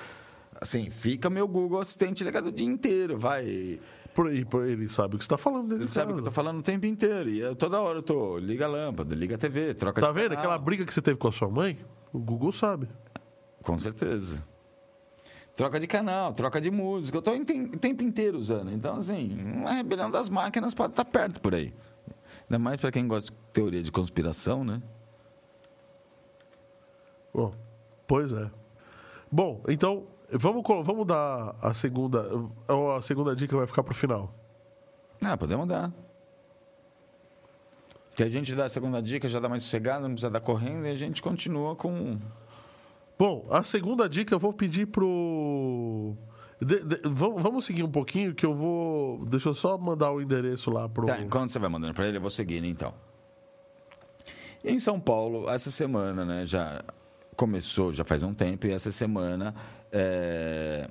[0.61, 3.81] Assim, fica meu Google Assistente ligado o dia inteiro, vai.
[4.15, 5.75] Por aí, por ele sabe o que você tá falando.
[5.75, 7.29] Ele sabe o que eu tô falando o tempo inteiro.
[7.29, 8.39] E eu, toda hora eu tô.
[8.39, 10.39] Liga a lâmpada, liga a TV, troca Tá vendo canal.
[10.39, 11.77] aquela briga que você teve com a sua mãe?
[12.13, 12.89] O Google sabe.
[13.65, 14.41] Com certeza.
[15.57, 17.19] Troca de canal, troca de música.
[17.19, 18.71] Eu tô o tem- o tempo inteiro usando.
[18.71, 21.75] Então, assim, uma rebelião das máquinas pode estar perto por aí.
[22.45, 24.83] Ainda mais para quem gosta de teoria de conspiração, né?
[27.33, 27.55] Bom,
[28.07, 28.51] pois é.
[29.31, 32.25] Bom, então, vamos, vamos dar a segunda.
[32.97, 34.33] A segunda dica vai ficar pro final.
[35.23, 35.93] Ah, podemos dar.
[38.15, 40.87] Que a gente dá a segunda dica, já dá mais sossegado, não precisa dar correndo
[40.87, 42.21] e a gente continua com.
[43.19, 46.17] Bom, a segunda dica eu vou pedir pro.
[46.61, 49.25] De- de- vamos, seguir um pouquinho que eu vou.
[49.27, 51.07] Deixa eu só mandar o endereço lá pro.
[51.07, 52.95] Tá, enquanto você vai mandando para ele, eu vou seguindo então.
[54.65, 56.83] Em São Paulo, essa semana, né, já
[57.37, 59.55] começou já faz um tempo e essa semana
[59.93, 60.89] é,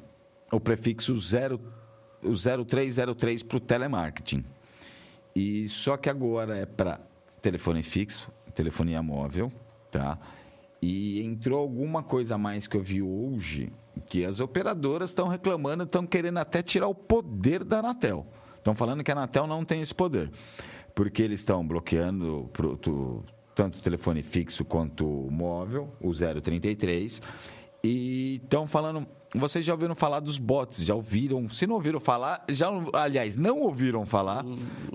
[0.51, 1.59] o prefixo 0,
[2.21, 4.43] o 0303 para o telemarketing.
[5.35, 6.99] E só que agora é para
[7.41, 9.51] telefone fixo, telefonia móvel,
[9.89, 10.19] tá?
[10.81, 13.71] E entrou alguma coisa a mais que eu vi hoje,
[14.09, 18.25] que as operadoras estão reclamando, estão querendo até tirar o poder da Anatel.
[18.57, 20.31] Estão falando que a Anatel não tem esse poder,
[20.95, 22.77] porque eles estão bloqueando pro,
[23.53, 27.21] tanto o telefone fixo quanto o móvel, o 033,
[27.83, 29.05] e estão falando.
[29.35, 30.85] Vocês já ouviram falar dos bots?
[30.85, 31.49] Já ouviram?
[31.49, 34.45] Se não ouviram falar, já, aliás, não ouviram falar,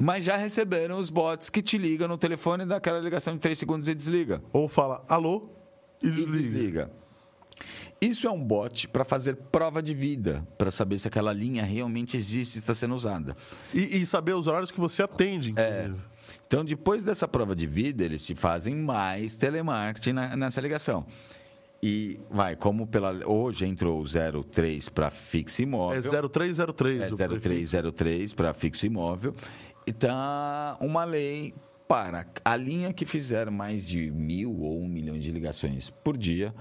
[0.01, 3.89] mas já receberam os bots que te ligam no telefone daquela ligação de 3 segundos
[3.89, 4.43] e desliga.
[4.53, 5.51] Ou fala alô
[6.03, 6.91] e E desliga.
[8.01, 12.17] Isso é um bot para fazer prova de vida, para saber se aquela linha realmente
[12.17, 13.37] existe e está sendo usada.
[13.75, 15.97] E, e saber os horários que você atende, inclusive.
[16.47, 21.05] Então, depois dessa prova de vida, eles te fazem mais telemarketing na- nessa ligação.
[21.83, 26.03] E vai, como pela hoje entrou o 03 para fixo É, imóvel.
[26.03, 27.01] 0303.
[27.03, 27.71] É o prefixo.
[27.71, 29.35] 0303 para fixo imóvel.
[29.87, 31.53] E tá uma lei
[31.89, 36.55] para a linha que fizer mais de mil ou um milhão de ligações por dia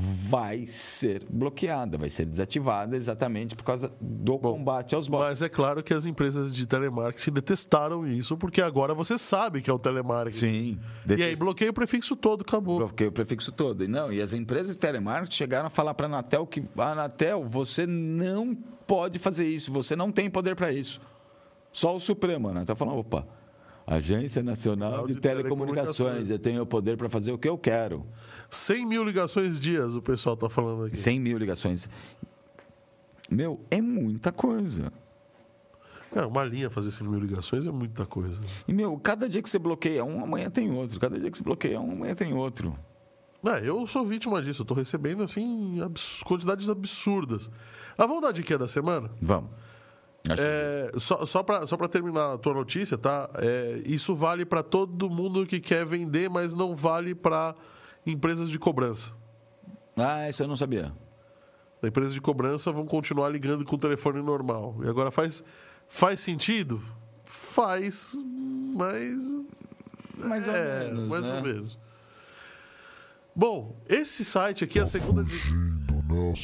[0.00, 5.28] vai ser bloqueada, vai ser desativada exatamente por causa do combate aos bots.
[5.28, 9.68] Mas é claro que as empresas de telemarketing detestaram isso, porque agora você sabe que
[9.68, 10.78] é o telemarketing.
[11.06, 11.14] Sim.
[11.16, 12.78] E aí bloqueia o prefixo todo, acabou.
[12.78, 13.84] Bloqueio o prefixo todo.
[13.84, 16.92] E Não, e as empresas de telemarketing chegaram a falar para a Anatel que, "Ah,
[16.92, 18.56] Anatel, você não
[18.86, 21.00] pode fazer isso, você não tem poder para isso.
[21.72, 22.48] Só o Supremo.
[22.48, 23.26] A Anatel falou, opa,
[23.94, 26.30] Agência Nacional de, de Telecomunicações, Telecomunicações.
[26.30, 28.06] eu tenho o poder para fazer o que eu quero.
[28.48, 30.96] 100 mil ligações dias, o pessoal tá falando aqui.
[30.96, 31.88] 100 mil ligações.
[33.30, 34.92] Meu, é muita coisa.
[36.12, 38.40] Cara, uma linha fazer 100 mil ligações é muita coisa.
[38.66, 40.98] E, meu, cada dia que você bloqueia um, amanhã tem outro.
[40.98, 42.76] Cada dia que você bloqueia um, amanhã tem outro.
[43.44, 47.50] Ah, eu sou vítima disso, eu tô recebendo, assim, abs- quantidades absurdas.
[47.96, 49.10] Ah, vamos dar a dica da semana?
[49.20, 49.50] Vamos.
[50.28, 53.28] É, só, só, pra, só pra terminar a tua notícia, tá?
[53.36, 57.54] É, isso vale pra todo mundo que quer vender, mas não vale pra
[58.06, 59.12] empresas de cobrança.
[59.96, 60.92] Ah, isso eu não sabia.
[61.82, 64.76] As empresas de cobrança vão continuar ligando com o telefone normal.
[64.84, 65.42] E agora faz,
[65.88, 66.82] faz sentido?
[67.24, 68.14] Faz,
[68.74, 69.36] mas.
[70.18, 71.36] Mais ou é, menos, mais né?
[71.36, 71.78] ou menos.
[73.34, 75.24] Bom, esse site aqui é a segunda.
[75.24, 76.34] Fugindo, né,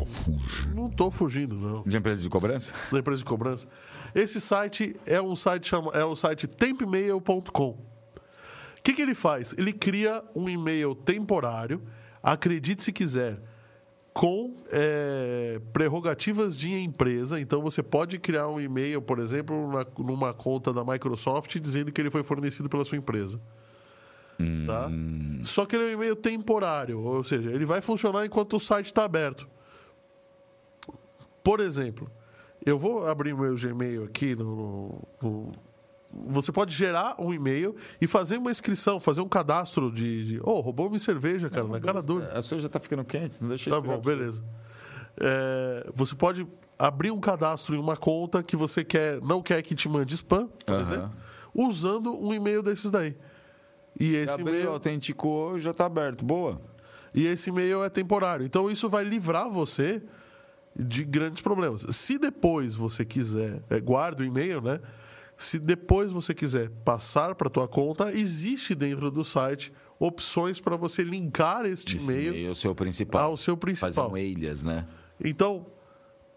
[0.00, 0.74] Tá fugindo.
[0.74, 1.82] Não tô fugindo, não.
[1.84, 2.72] De empresa de cobrança?
[2.90, 3.66] da empresa de cobrança.
[4.14, 7.68] Esse site é um site chama, é o site tempemail.com.
[7.70, 9.54] O que, que ele faz?
[9.56, 11.82] Ele cria um e-mail temporário,
[12.22, 13.40] acredite se quiser,
[14.12, 17.40] com é, prerrogativas de empresa.
[17.40, 22.00] Então você pode criar um e-mail, por exemplo, na- numa conta da Microsoft dizendo que
[22.00, 23.40] ele foi fornecido pela sua empresa.
[24.66, 24.90] Tá?
[25.44, 28.86] Só que ele é um e-mail temporário, ou seja, ele vai funcionar enquanto o site
[28.86, 29.48] está aberto.
[31.44, 32.10] Por exemplo,
[32.66, 35.52] eu vou abrir o meu Gmail aqui no, no-
[36.28, 40.24] Você pode gerar um e-mail e fazer uma inscrição, fazer um cadastro de.
[40.24, 42.32] de oh, roubou minha cerveja, cara, na cara dura.
[42.32, 44.42] A sua já tá ficando quente, não deixa Tá bom, beleza.
[45.20, 46.46] É, você pode
[46.78, 50.48] abrir um cadastro em uma conta que você quer, não quer que te mande spam,
[50.66, 50.82] por Aham.
[50.82, 51.12] exemplo,
[51.54, 53.16] usando um e-mail desses daí.
[54.00, 56.24] E esse Abriu, e-mail, autenticou, já tá aberto.
[56.24, 56.60] Boa.
[57.14, 58.44] e esse e-mail é temporário.
[58.44, 60.02] Então isso vai livrar você
[60.76, 61.82] de grandes problemas.
[61.90, 64.80] Se depois você quiser, é, guarda o e-mail, né?
[65.36, 71.02] Se depois você quiser passar para tua conta, existe dentro do site opções para você
[71.02, 73.30] linkar este Esse e-mail e-mail é seu principal.
[73.30, 74.10] ao seu Fazer principal.
[74.10, 74.86] um alias, né?
[75.24, 75.66] Então,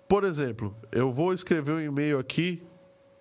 [0.07, 2.63] por exemplo, eu vou escrever um e-mail aqui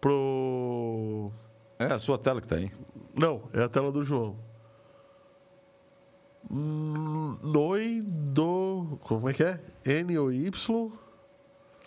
[0.01, 1.30] pro.
[1.78, 2.70] É a sua tela que tá aí.
[3.14, 4.36] Não, é a tela do João.
[6.51, 8.98] Hum, Noi do.
[9.02, 9.60] Como é que é?
[9.84, 10.93] N-O-Y.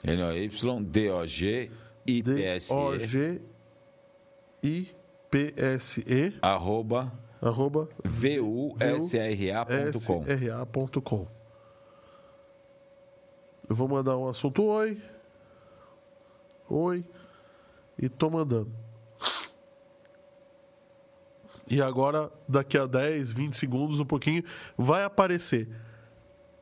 [0.03, 1.71] N-O-Y-D-O-G
[2.05, 3.41] I-P-S-E
[4.61, 6.37] D-O-G-I-P-S-E.
[6.41, 7.11] arroba
[7.41, 10.25] Arroba V-U-S-R-A.com.
[10.25, 11.27] sra.com.
[13.69, 15.01] Eu vou mandar um assunto oi.
[16.67, 17.05] Oi.
[17.97, 18.71] E tô mandando.
[21.69, 24.43] E agora, daqui a 10, 20 segundos, um pouquinho,
[24.75, 25.69] vai aparecer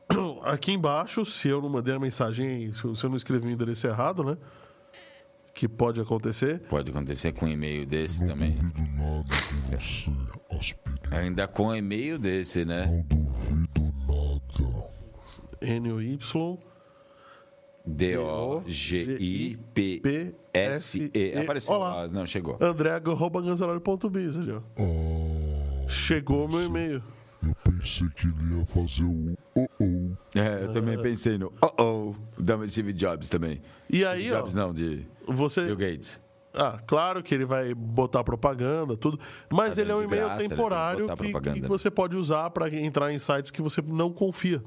[0.44, 3.50] aqui embaixo, se eu não mandei a mensagem, se eu se eu não escrevi o
[3.50, 4.36] endereço errado, né?
[5.54, 6.60] Que pode acontecer.
[6.68, 8.52] Pode acontecer com um e-mail desse Não também.
[8.52, 9.26] duvido nada
[9.78, 10.10] você,
[10.50, 11.16] aspirina.
[11.18, 12.86] Ainda com um e-mail desse, né?
[12.86, 14.88] Não duvido nada.
[15.60, 16.58] N-O-Y.
[20.08, 21.38] D-O-G-I-P-S-E.
[21.38, 21.94] Apareceu Olá.
[22.02, 22.08] lá.
[22.08, 22.56] Não, chegou.
[22.60, 24.60] André.ganzaroli.biz ali, ó.
[24.76, 27.02] Ah, Chegou meu e-mail.
[27.42, 30.38] Eu pensei que ele ia fazer o oh oh.
[30.38, 33.60] É, eu também pensei no oh oh da Steve Jobs também.
[33.88, 35.64] E aí, Steve Jobs ó, não, de você.
[35.64, 36.20] Bill Gates.
[36.54, 39.20] Ah, claro que ele vai botar propaganda, tudo.
[39.52, 43.12] Mas Tá ele é um e-mail graça, temporário que, que você pode usar para entrar
[43.12, 44.62] em sites que você não confia.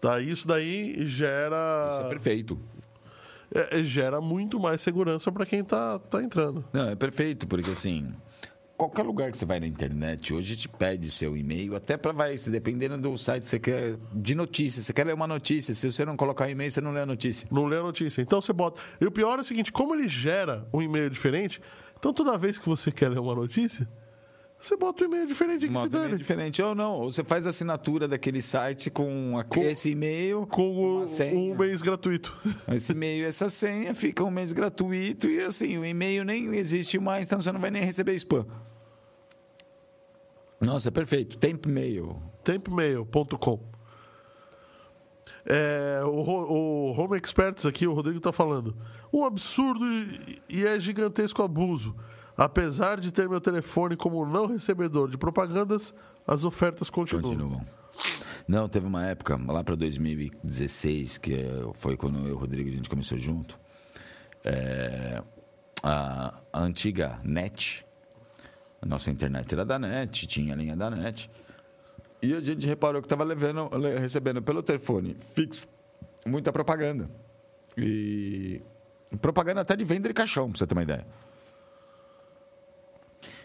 [0.00, 1.90] Tá, isso daí gera.
[1.92, 2.58] Isso é perfeito.
[3.54, 6.64] é, é, gera muito mais segurança para quem tá, tá entrando.
[6.72, 8.12] Não, é perfeito, porque assim,
[8.88, 12.36] qualquer lugar que você vai na internet hoje te pede seu e-mail, até para vai,
[12.36, 15.90] se dependendo do site que você quer de notícia, você quer ler uma notícia, se
[15.90, 17.46] você não colocar e-mail, você não lê a notícia.
[17.50, 18.20] Não lê a notícia.
[18.22, 18.80] Então você bota.
[19.00, 21.60] E o pior é o seguinte: como ele gera um e-mail diferente,
[21.98, 23.88] então toda vez que você quer ler uma notícia,
[24.58, 26.16] você bota um e-mail diferente que se e-mail dane.
[26.16, 31.04] diferente ou não, ou você faz a assinatura daquele site com, a- esse e-mail, Com
[31.34, 32.36] um mês gratuito.
[32.72, 37.26] esse e-mail, essa senha, fica um mês gratuito e assim, o e-mail nem existe mais,
[37.26, 38.46] então você não vai nem receber spam.
[40.64, 41.36] Nossa, perfeito.
[41.38, 42.16] Tempo e-mail.
[42.44, 43.60] Tempmail.com.
[45.44, 48.76] É, o, o Home Experts aqui, o Rodrigo tá falando.
[49.12, 51.94] Um absurdo e- e é gigantesco abuso.
[52.36, 55.92] Apesar de ter meu telefone como não recebedor de propagandas,
[56.26, 57.22] as ofertas continuam.
[57.32, 57.66] Continuam.
[58.48, 62.68] Não, teve uma época, lá para 2016, que eh, foi quando eu e o Rodrigo
[62.70, 63.58] a gente começou junto.
[64.44, 65.22] é,
[65.82, 67.84] a, a antiga NET,
[68.82, 71.30] a nossa internet era da NET, tinha a linha da NET.
[72.20, 73.24] E a gente reparou que estava
[73.98, 75.68] recebendo pelo telefone fixo
[76.26, 77.08] muita propaganda.
[77.76, 78.60] E
[79.20, 81.06] propaganda até de venda de caixão, pra você ter uma ideia.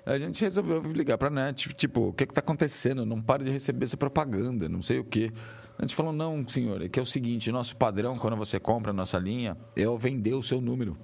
[0.06, 3.06] A gente resolveu ligar para a NET, tipo, o que está acontecendo?
[3.06, 5.32] Não para de receber essa propaganda, não sei o quê.
[5.78, 8.92] A gente falou, não, senhor, é que é o seguinte, nosso padrão, quando você compra
[8.92, 10.98] a nossa linha, é eu vender o seu número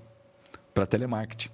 [0.73, 1.49] para telemarketing.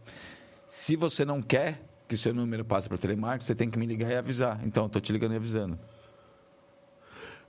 [0.67, 4.11] Se você não quer que seu número passe para telemarketing, você tem que me ligar
[4.11, 4.59] e avisar.
[4.65, 5.79] Então, eu estou te ligando e avisando.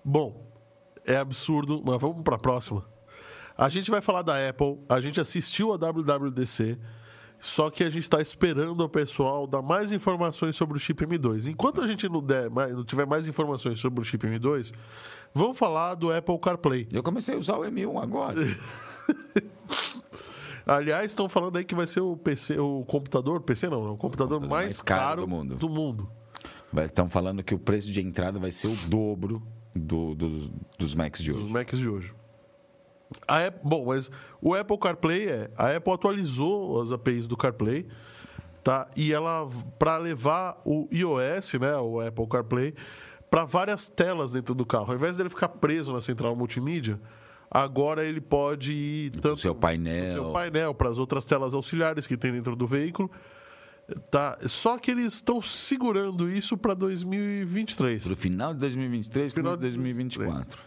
[0.04, 0.46] Bom,
[1.04, 2.84] é absurdo, mas vamos para a próxima.
[3.56, 6.78] A gente vai falar da Apple, a gente assistiu a WWDC,
[7.38, 11.46] só que a gente está esperando o pessoal dar mais informações sobre o chip M2.
[11.46, 14.74] Enquanto a gente não, der não tiver mais informações sobre o chip M2,
[15.32, 16.86] vamos falar do Apple CarPlay.
[16.92, 18.40] Eu comecei a usar o M1 agora.
[20.66, 23.96] Aliás, estão falando aí que vai ser o PC, o computador, PC não, é o
[23.96, 25.56] computador mais, mais caro caro do mundo.
[25.56, 26.10] do mundo.
[26.84, 29.42] Estão falando que o preço de entrada vai ser o dobro
[29.74, 31.48] do- dos- dos Macs de hoje.
[31.48, 32.14] Macs de hoje.
[33.26, 34.08] A Apple, bom, mas
[34.40, 35.50] o Apple CarPlay é.
[35.56, 37.88] A Apple atualizou as APIs do CarPlay,
[38.62, 38.88] tá?
[38.96, 39.48] E ela,
[39.80, 42.72] para levar o iOS, né, o Apple CarPlay,
[43.28, 44.90] para várias telas dentro do carro.
[44.90, 47.00] Ao invés dele ficar preso na central multimídia,
[47.50, 50.14] agora ele pode ir tanto seu painel.
[50.14, 53.10] seu painel para as outras telas auxiliares que tem dentro do veículo.
[54.10, 58.04] Tá, só que eles estão segurando isso para 2023.
[58.04, 60.58] Para o final de 2023 Final para de 2024.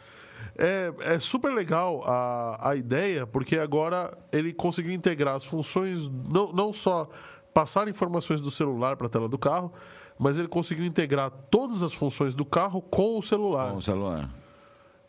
[0.57, 6.51] É, é super legal a, a ideia, porque agora ele conseguiu integrar as funções, não,
[6.51, 7.09] não só
[7.53, 9.71] passar informações do celular para a tela do carro,
[10.19, 13.71] mas ele conseguiu integrar todas as funções do carro com o celular.
[13.71, 14.29] Com o celular.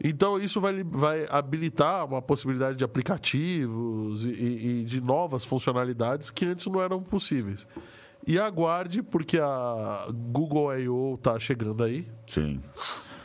[0.03, 6.45] Então isso vai, vai habilitar uma possibilidade de aplicativos e, e- de novas funcionalidades que
[6.45, 7.67] antes não eram possíveis.
[8.27, 11.15] E aguarde, porque a Google I.O.
[11.15, 12.09] está chegando aí.
[12.27, 12.61] Sim.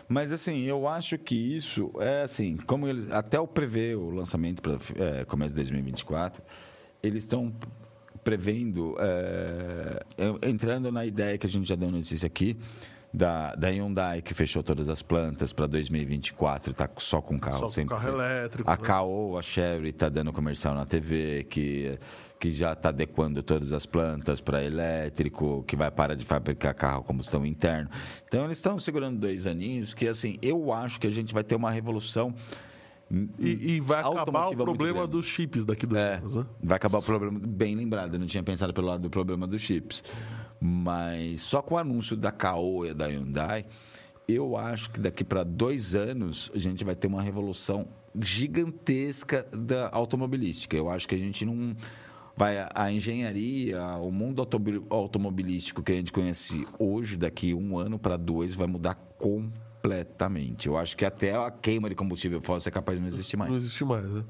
[0.08, 4.62] Mas assim, eu acho que isso é assim, como eles até o prever o lançamento
[4.62, 6.42] para é, começo de 2024,
[7.02, 7.54] eles estão
[8.24, 12.58] prevendo, é, é, entrando na ideia que a gente já deu notícia aqui
[13.14, 17.66] da, da Hyundai que fechou todas as plantas para 2024, está só com carro Só
[17.66, 17.88] com 100%.
[17.88, 19.40] carro elétrico, A né?
[19.40, 21.98] A Chevy está dando comercial na TV que
[22.40, 27.02] que já está adequando todas as plantas para elétrico, que vai parar de fabricar carro
[27.02, 27.90] a combustão interno.
[28.26, 31.56] Então eles estão segurando dois aninhos, que assim eu acho que a gente vai ter
[31.56, 32.34] uma revolução
[33.40, 36.46] E, e vai acabar o problema dos chips daqui do é, anos, né?
[36.64, 39.62] vai acabar o problema, bem lembrado, eu não tinha pensado pelo lado do problema dos
[39.62, 40.04] chips.
[40.60, 43.66] Mas só com o anúncio da Caoa e da Hyundai,
[44.28, 47.88] eu acho que daqui para dois anos a gente vai ter uma revolução
[48.20, 50.76] gigantesca da automobilística.
[50.76, 51.76] Eu acho que a gente não.
[52.36, 54.42] Vai, a engenharia, o mundo
[54.90, 60.68] automobilístico que a gente conhece hoje, daqui um ano para dois, vai mudar completamente.
[60.68, 63.52] Eu acho que até a queima de combustível fóssil é capaz de não existir mais.
[63.52, 64.24] Não existe mais, né?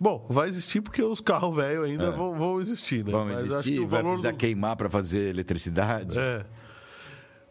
[0.00, 3.10] Bom, vai existir porque os carros velhos ainda vão, vão existir, né?
[3.12, 3.24] É.
[3.34, 6.18] Que existir, vai precisar do- queimar para fazer eletricidade.
[6.18, 6.44] É.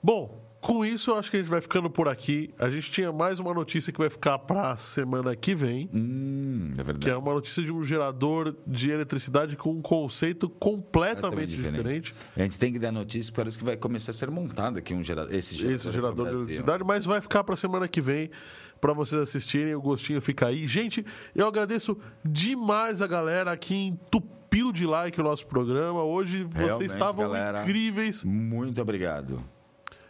[0.02, 2.49] Bom, Com isso, eu acho que a gente vai ficando por aqui.
[2.60, 6.72] A gente tinha mais uma notícia que vai ficar para a semana que vem, Hum,
[6.74, 6.99] é verdade.
[6.99, 12.14] que é uma notícia de um gerador de eletricidade com um conceito completamente diferente.
[12.36, 15.03] A gente tem que dar notícia, parece que vai começar a ser montado aqui um
[15.03, 18.30] gerador, esse gerador, Esse gerador de eletricidade, mas vai ficar para semana que vem
[18.79, 19.75] para vocês assistirem.
[19.75, 20.67] O gostinho fica aí.
[20.67, 21.05] Gente,
[21.35, 26.03] eu agradeço demais a galera que entupiu de like o nosso programa.
[26.03, 27.63] Hoje vocês Realmente, estavam galera.
[27.63, 28.23] incríveis.
[28.23, 29.43] Muito obrigado.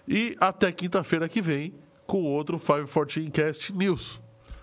[0.07, 1.73] E até quinta-feira que vem
[2.05, 4.21] com outro 514 Cast News.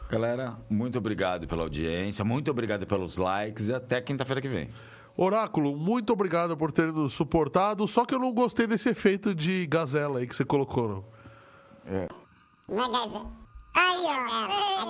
[0.08, 4.68] Galera, muito obrigado pela audiência, muito obrigado pelos likes e até quinta-feira que vem.
[5.16, 7.86] Oráculo, muito obrigado por ter nos suportado.
[7.86, 11.08] Só que eu não gostei desse efeito de gazela aí que você colocou.
[11.84, 11.92] Não.
[11.94, 12.08] É
[12.68, 13.43] gazela.
[13.74, 14.10] Aí, ó.
[14.10, 14.84] É, é.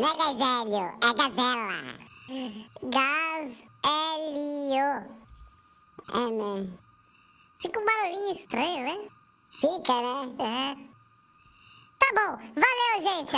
[0.00, 1.78] Não é gazelho, é gazela.
[2.82, 3.96] Gazelio.
[6.08, 6.78] É, né?
[7.58, 9.08] Fica um barulhinho estranho, né?
[9.50, 10.34] Fica, né?
[10.40, 10.76] É.
[11.98, 12.32] Tá bom.
[12.54, 13.36] Valeu, gente.